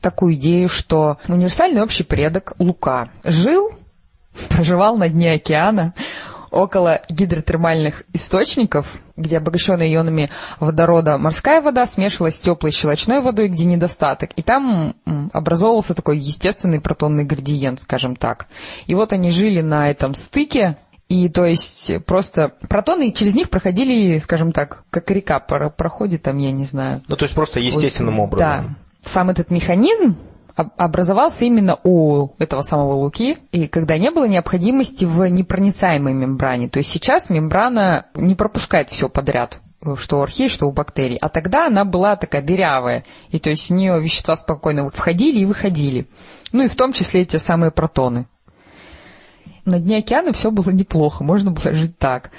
такую 0.00 0.34
идею, 0.34 0.68
что 0.68 1.18
универсальный 1.28 1.82
общий 1.82 2.04
предок 2.04 2.54
Лука 2.58 3.08
жил, 3.24 3.72
проживал 4.48 4.96
на 4.96 5.08
дне 5.08 5.32
океана, 5.32 5.94
около 6.50 7.02
гидротермальных 7.08 8.04
источников, 8.12 9.00
где 9.16 9.38
обогащенная 9.38 9.92
ионами 9.92 10.30
водорода 10.58 11.18
морская 11.18 11.60
вода 11.60 11.86
смешивалась 11.86 12.36
с 12.36 12.40
теплой 12.40 12.72
щелочной 12.72 13.20
водой, 13.20 13.48
где 13.48 13.64
недостаток. 13.64 14.30
И 14.36 14.42
там 14.42 14.94
образовывался 15.32 15.94
такой 15.94 16.18
естественный 16.18 16.80
протонный 16.80 17.24
градиент, 17.24 17.80
скажем 17.80 18.16
так. 18.16 18.46
И 18.86 18.94
вот 18.94 19.12
они 19.12 19.30
жили 19.30 19.60
на 19.60 19.90
этом 19.90 20.14
стыке, 20.14 20.76
и 21.08 21.28
то 21.28 21.44
есть 21.44 22.04
просто 22.04 22.52
протоны 22.68 23.10
через 23.12 23.34
них 23.34 23.50
проходили, 23.50 24.18
скажем 24.18 24.52
так, 24.52 24.84
как 24.90 25.10
река 25.10 25.40
проходит 25.40 26.22
там, 26.22 26.38
я 26.38 26.52
не 26.52 26.64
знаю. 26.64 27.02
Ну, 27.08 27.16
то 27.16 27.24
есть 27.24 27.34
просто 27.34 27.60
естественным 27.60 28.20
образом. 28.20 28.46
Да. 28.48 28.64
Сам 29.02 29.30
этот 29.30 29.50
механизм 29.50 30.16
образовался 30.60 31.44
именно 31.44 31.78
у 31.84 32.28
этого 32.38 32.62
самого 32.62 32.94
Луки, 32.94 33.38
и 33.52 33.66
когда 33.66 33.98
не 33.98 34.10
было 34.10 34.26
необходимости 34.26 35.04
в 35.04 35.26
непроницаемой 35.28 36.12
мембране. 36.12 36.68
То 36.68 36.78
есть 36.78 36.90
сейчас 36.90 37.30
мембрана 37.30 38.06
не 38.14 38.34
пропускает 38.34 38.90
все 38.90 39.08
подряд 39.08 39.60
что 39.96 40.18
у 40.18 40.22
архей, 40.22 40.48
что 40.48 40.66
у 40.66 40.72
бактерий. 40.72 41.16
А 41.16 41.28
тогда 41.28 41.66
она 41.66 41.84
была 41.84 42.16
такая 42.16 42.42
дырявая, 42.42 43.04
и 43.30 43.38
то 43.38 43.50
есть 43.50 43.68
в 43.68 43.72
нее 43.72 44.00
вещества 44.00 44.36
спокойно 44.36 44.90
входили 44.90 45.40
и 45.40 45.46
выходили. 45.46 46.06
Ну 46.52 46.64
и 46.64 46.68
в 46.68 46.76
том 46.76 46.92
числе 46.92 47.22
эти 47.22 47.38
самые 47.38 47.70
протоны. 47.70 48.26
На 49.64 49.78
дне 49.78 49.98
океана 49.98 50.32
все 50.32 50.50
было 50.50 50.70
неплохо, 50.70 51.24
можно 51.24 51.50
было 51.50 51.72
жить 51.72 51.98
так. 51.98 52.30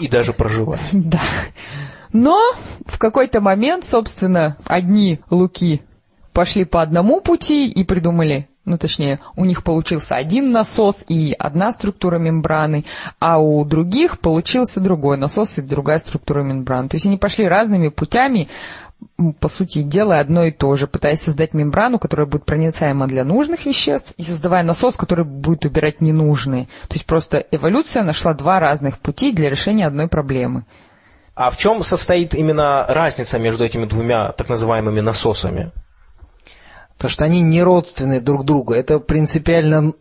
И 0.00 0.08
даже 0.08 0.32
проживать. 0.32 0.80
Да. 0.92 1.20
Но 2.12 2.40
в 2.86 2.96
какой-то 2.98 3.40
момент, 3.40 3.84
собственно, 3.84 4.56
одни 4.66 5.18
луки 5.30 5.82
пошли 6.34 6.64
по 6.64 6.82
одному 6.82 7.22
пути 7.22 7.66
и 7.68 7.84
придумали, 7.84 8.48
ну 8.66 8.76
точнее, 8.76 9.20
у 9.36 9.44
них 9.44 9.62
получился 9.62 10.16
один 10.16 10.50
насос 10.50 11.04
и 11.08 11.34
одна 11.38 11.72
структура 11.72 12.18
мембраны, 12.18 12.84
а 13.20 13.38
у 13.38 13.64
других 13.64 14.18
получился 14.18 14.80
другой 14.80 15.16
насос 15.16 15.58
и 15.58 15.62
другая 15.62 15.98
структура 15.98 16.42
мембраны. 16.42 16.88
То 16.88 16.96
есть 16.96 17.06
они 17.06 17.16
пошли 17.16 17.46
разными 17.46 17.88
путями, 17.88 18.48
по 19.40 19.48
сути 19.48 19.82
дела, 19.82 20.18
одно 20.18 20.44
и 20.44 20.50
то 20.50 20.74
же, 20.76 20.86
пытаясь 20.86 21.20
создать 21.20 21.52
мембрану, 21.52 21.98
которая 21.98 22.26
будет 22.26 22.44
проницаема 22.44 23.06
для 23.06 23.24
нужных 23.24 23.66
веществ, 23.66 24.14
и 24.16 24.22
создавая 24.22 24.62
насос, 24.62 24.96
который 24.96 25.24
будет 25.24 25.64
убирать 25.66 26.00
ненужные. 26.00 26.64
То 26.88 26.94
есть 26.94 27.06
просто 27.06 27.38
эволюция 27.50 28.02
нашла 28.02 28.32
два 28.34 28.60
разных 28.60 28.98
пути 28.98 29.32
для 29.32 29.50
решения 29.50 29.86
одной 29.86 30.08
проблемы. 30.08 30.64
А 31.34 31.50
в 31.50 31.56
чем 31.56 31.82
состоит 31.82 32.34
именно 32.34 32.86
разница 32.88 33.38
между 33.38 33.64
этими 33.64 33.86
двумя 33.86 34.32
так 34.32 34.48
называемыми 34.48 35.00
насосами? 35.00 35.72
То 36.98 37.08
что 37.08 37.24
они 37.24 37.40
не 37.40 37.62
родственны 37.62 38.20
друг 38.20 38.44
другу. 38.44 38.72
Это 38.72 38.98
принципиально 38.98 39.92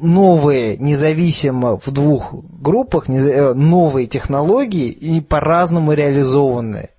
новые, 0.00 0.76
независимо 0.76 1.78
в 1.78 1.90
двух 1.90 2.34
группах, 2.34 3.08
э, 3.08 3.52
новые 3.54 4.06
технологии 4.06 4.88
и 4.88 5.20
по-разному 5.20 5.92
реализованные. 5.92 6.90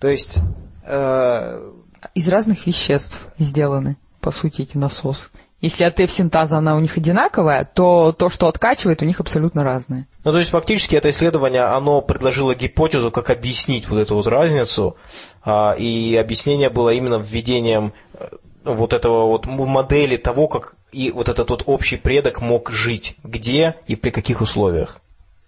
То 0.00 0.08
есть... 0.08 0.38
Э... 0.84 1.70
Из 2.14 2.28
разных 2.28 2.66
веществ 2.66 3.28
сделаны, 3.38 3.96
по 4.20 4.30
сути, 4.30 4.60
эти 4.60 4.76
насосы. 4.76 5.30
Если 5.64 5.84
от 5.84 5.98
F-синтаза 5.98 6.58
она 6.58 6.76
у 6.76 6.80
них 6.80 6.98
одинаковая, 6.98 7.64
то 7.64 8.12
то, 8.12 8.28
что 8.28 8.48
откачивает, 8.48 9.00
у 9.00 9.06
них 9.06 9.20
абсолютно 9.20 9.64
разное. 9.64 10.06
Ну, 10.22 10.32
то 10.32 10.38
есть, 10.38 10.50
фактически, 10.50 10.94
это 10.94 11.08
исследование, 11.08 11.62
оно 11.62 12.02
предложило 12.02 12.54
гипотезу, 12.54 13.10
как 13.10 13.30
объяснить 13.30 13.88
вот 13.88 13.98
эту 13.98 14.16
вот 14.16 14.26
разницу, 14.26 14.96
а, 15.42 15.72
и 15.72 16.14
объяснение 16.16 16.68
было 16.68 16.90
именно 16.90 17.14
введением 17.14 17.94
э, 18.12 18.28
вот 18.64 18.92
этого 18.92 19.26
вот 19.26 19.46
модели 19.46 20.16
того, 20.16 20.48
как 20.48 20.74
и 20.92 21.10
вот 21.10 21.28
этот 21.28 21.50
вот 21.50 21.62
общий 21.66 21.96
предок 21.96 22.40
мог 22.40 22.70
жить, 22.70 23.16
где 23.22 23.76
и 23.86 23.96
при 23.96 24.10
каких 24.10 24.40
условиях. 24.40 25.00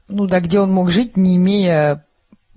Ну 0.09 0.27
да, 0.27 0.41
где 0.41 0.61
он 0.61 0.71
мог 0.71 0.91
жить, 0.91 1.17
не 1.17 1.37
имея 1.37 2.07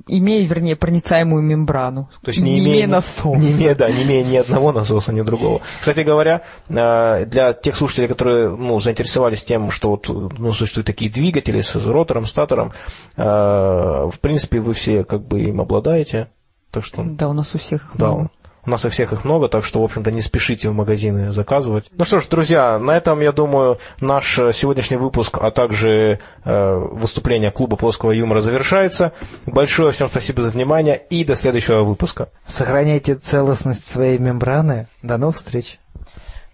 имея, 0.07 0.45
вернее, 0.45 0.75
проницаемую 0.75 1.43
мембрану. 1.43 2.09
То 2.21 2.29
есть 2.29 2.39
не, 2.39 2.53
не 2.53 2.59
имея, 2.59 2.73
имея 2.73 2.87
насоса. 2.87 3.39
Не 3.39 3.51
имея, 3.51 3.75
да, 3.75 3.91
не 3.91 4.03
имея 4.03 4.23
ни 4.23 4.37
одного 4.37 4.71
насоса, 4.71 5.13
ни 5.13 5.21
другого. 5.21 5.61
Кстати 5.79 6.01
говоря, 6.01 6.43
э, 6.69 7.25
для 7.25 7.53
тех 7.53 7.75
слушателей, 7.75 8.07
которые 8.07 8.49
ну, 8.49 8.79
заинтересовались 8.79 9.43
тем, 9.43 9.71
что 9.71 9.89
вот, 9.89 10.07
ну, 10.09 10.53
существуют 10.53 10.87
такие 10.87 11.11
двигатели 11.11 11.61
с 11.61 11.75
ротором, 11.75 12.25
статором, 12.25 12.71
э, 13.17 13.23
в 13.23 14.15
принципе, 14.21 14.59
вы 14.59 14.73
все 14.73 15.03
как 15.03 15.21
бы 15.25 15.41
им 15.41 15.61
обладаете. 15.61 16.29
Так 16.71 16.85
что, 16.85 17.03
да, 17.03 17.29
у 17.29 17.33
нас 17.33 17.53
у 17.55 17.57
всех. 17.57 17.91
Да. 17.95 18.29
У 18.65 18.69
нас 18.69 18.85
у 18.85 18.89
всех 18.89 19.13
их 19.13 19.23
много, 19.23 19.47
так 19.47 19.63
что, 19.63 19.81
в 19.81 19.83
общем-то, 19.83 20.11
не 20.11 20.21
спешите 20.21 20.69
в 20.69 20.73
магазины 20.73 21.31
заказывать. 21.31 21.89
Ну 21.91 22.05
что 22.05 22.19
ж, 22.19 22.27
друзья, 22.27 22.77
на 22.77 22.97
этом, 22.97 23.21
я 23.21 23.31
думаю, 23.31 23.79
наш 24.01 24.35
сегодняшний 24.53 24.97
выпуск, 24.97 25.37
а 25.41 25.51
также 25.51 26.19
э, 26.45 26.73
выступление 26.91 27.51
клуба 27.51 27.77
плоского 27.77 28.11
юмора 28.11 28.41
завершается. 28.41 29.13
Большое 29.45 29.91
всем 29.91 30.09
спасибо 30.09 30.41
за 30.41 30.51
внимание 30.51 31.01
и 31.09 31.23
до 31.23 31.35
следующего 31.35 31.83
выпуска. 31.83 32.29
Сохраняйте 32.45 33.15
целостность 33.15 33.87
своей 33.87 34.17
мембраны. 34.17 34.87
До 35.01 35.17
новых 35.17 35.35
встреч. 35.37 35.79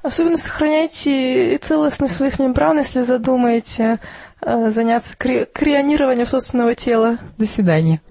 Особенно 0.04 0.38
сохраняйте 0.38 1.58
целостность 1.58 2.16
своих 2.16 2.38
мембран, 2.38 2.78
если 2.78 3.02
задумаете 3.02 4.00
э, 4.42 4.70
заняться 4.70 5.18
кри- 5.18 5.46
крионированием 5.52 6.28
собственного 6.28 6.76
тела. 6.76 7.18
До 7.38 7.46
свидания. 7.48 8.02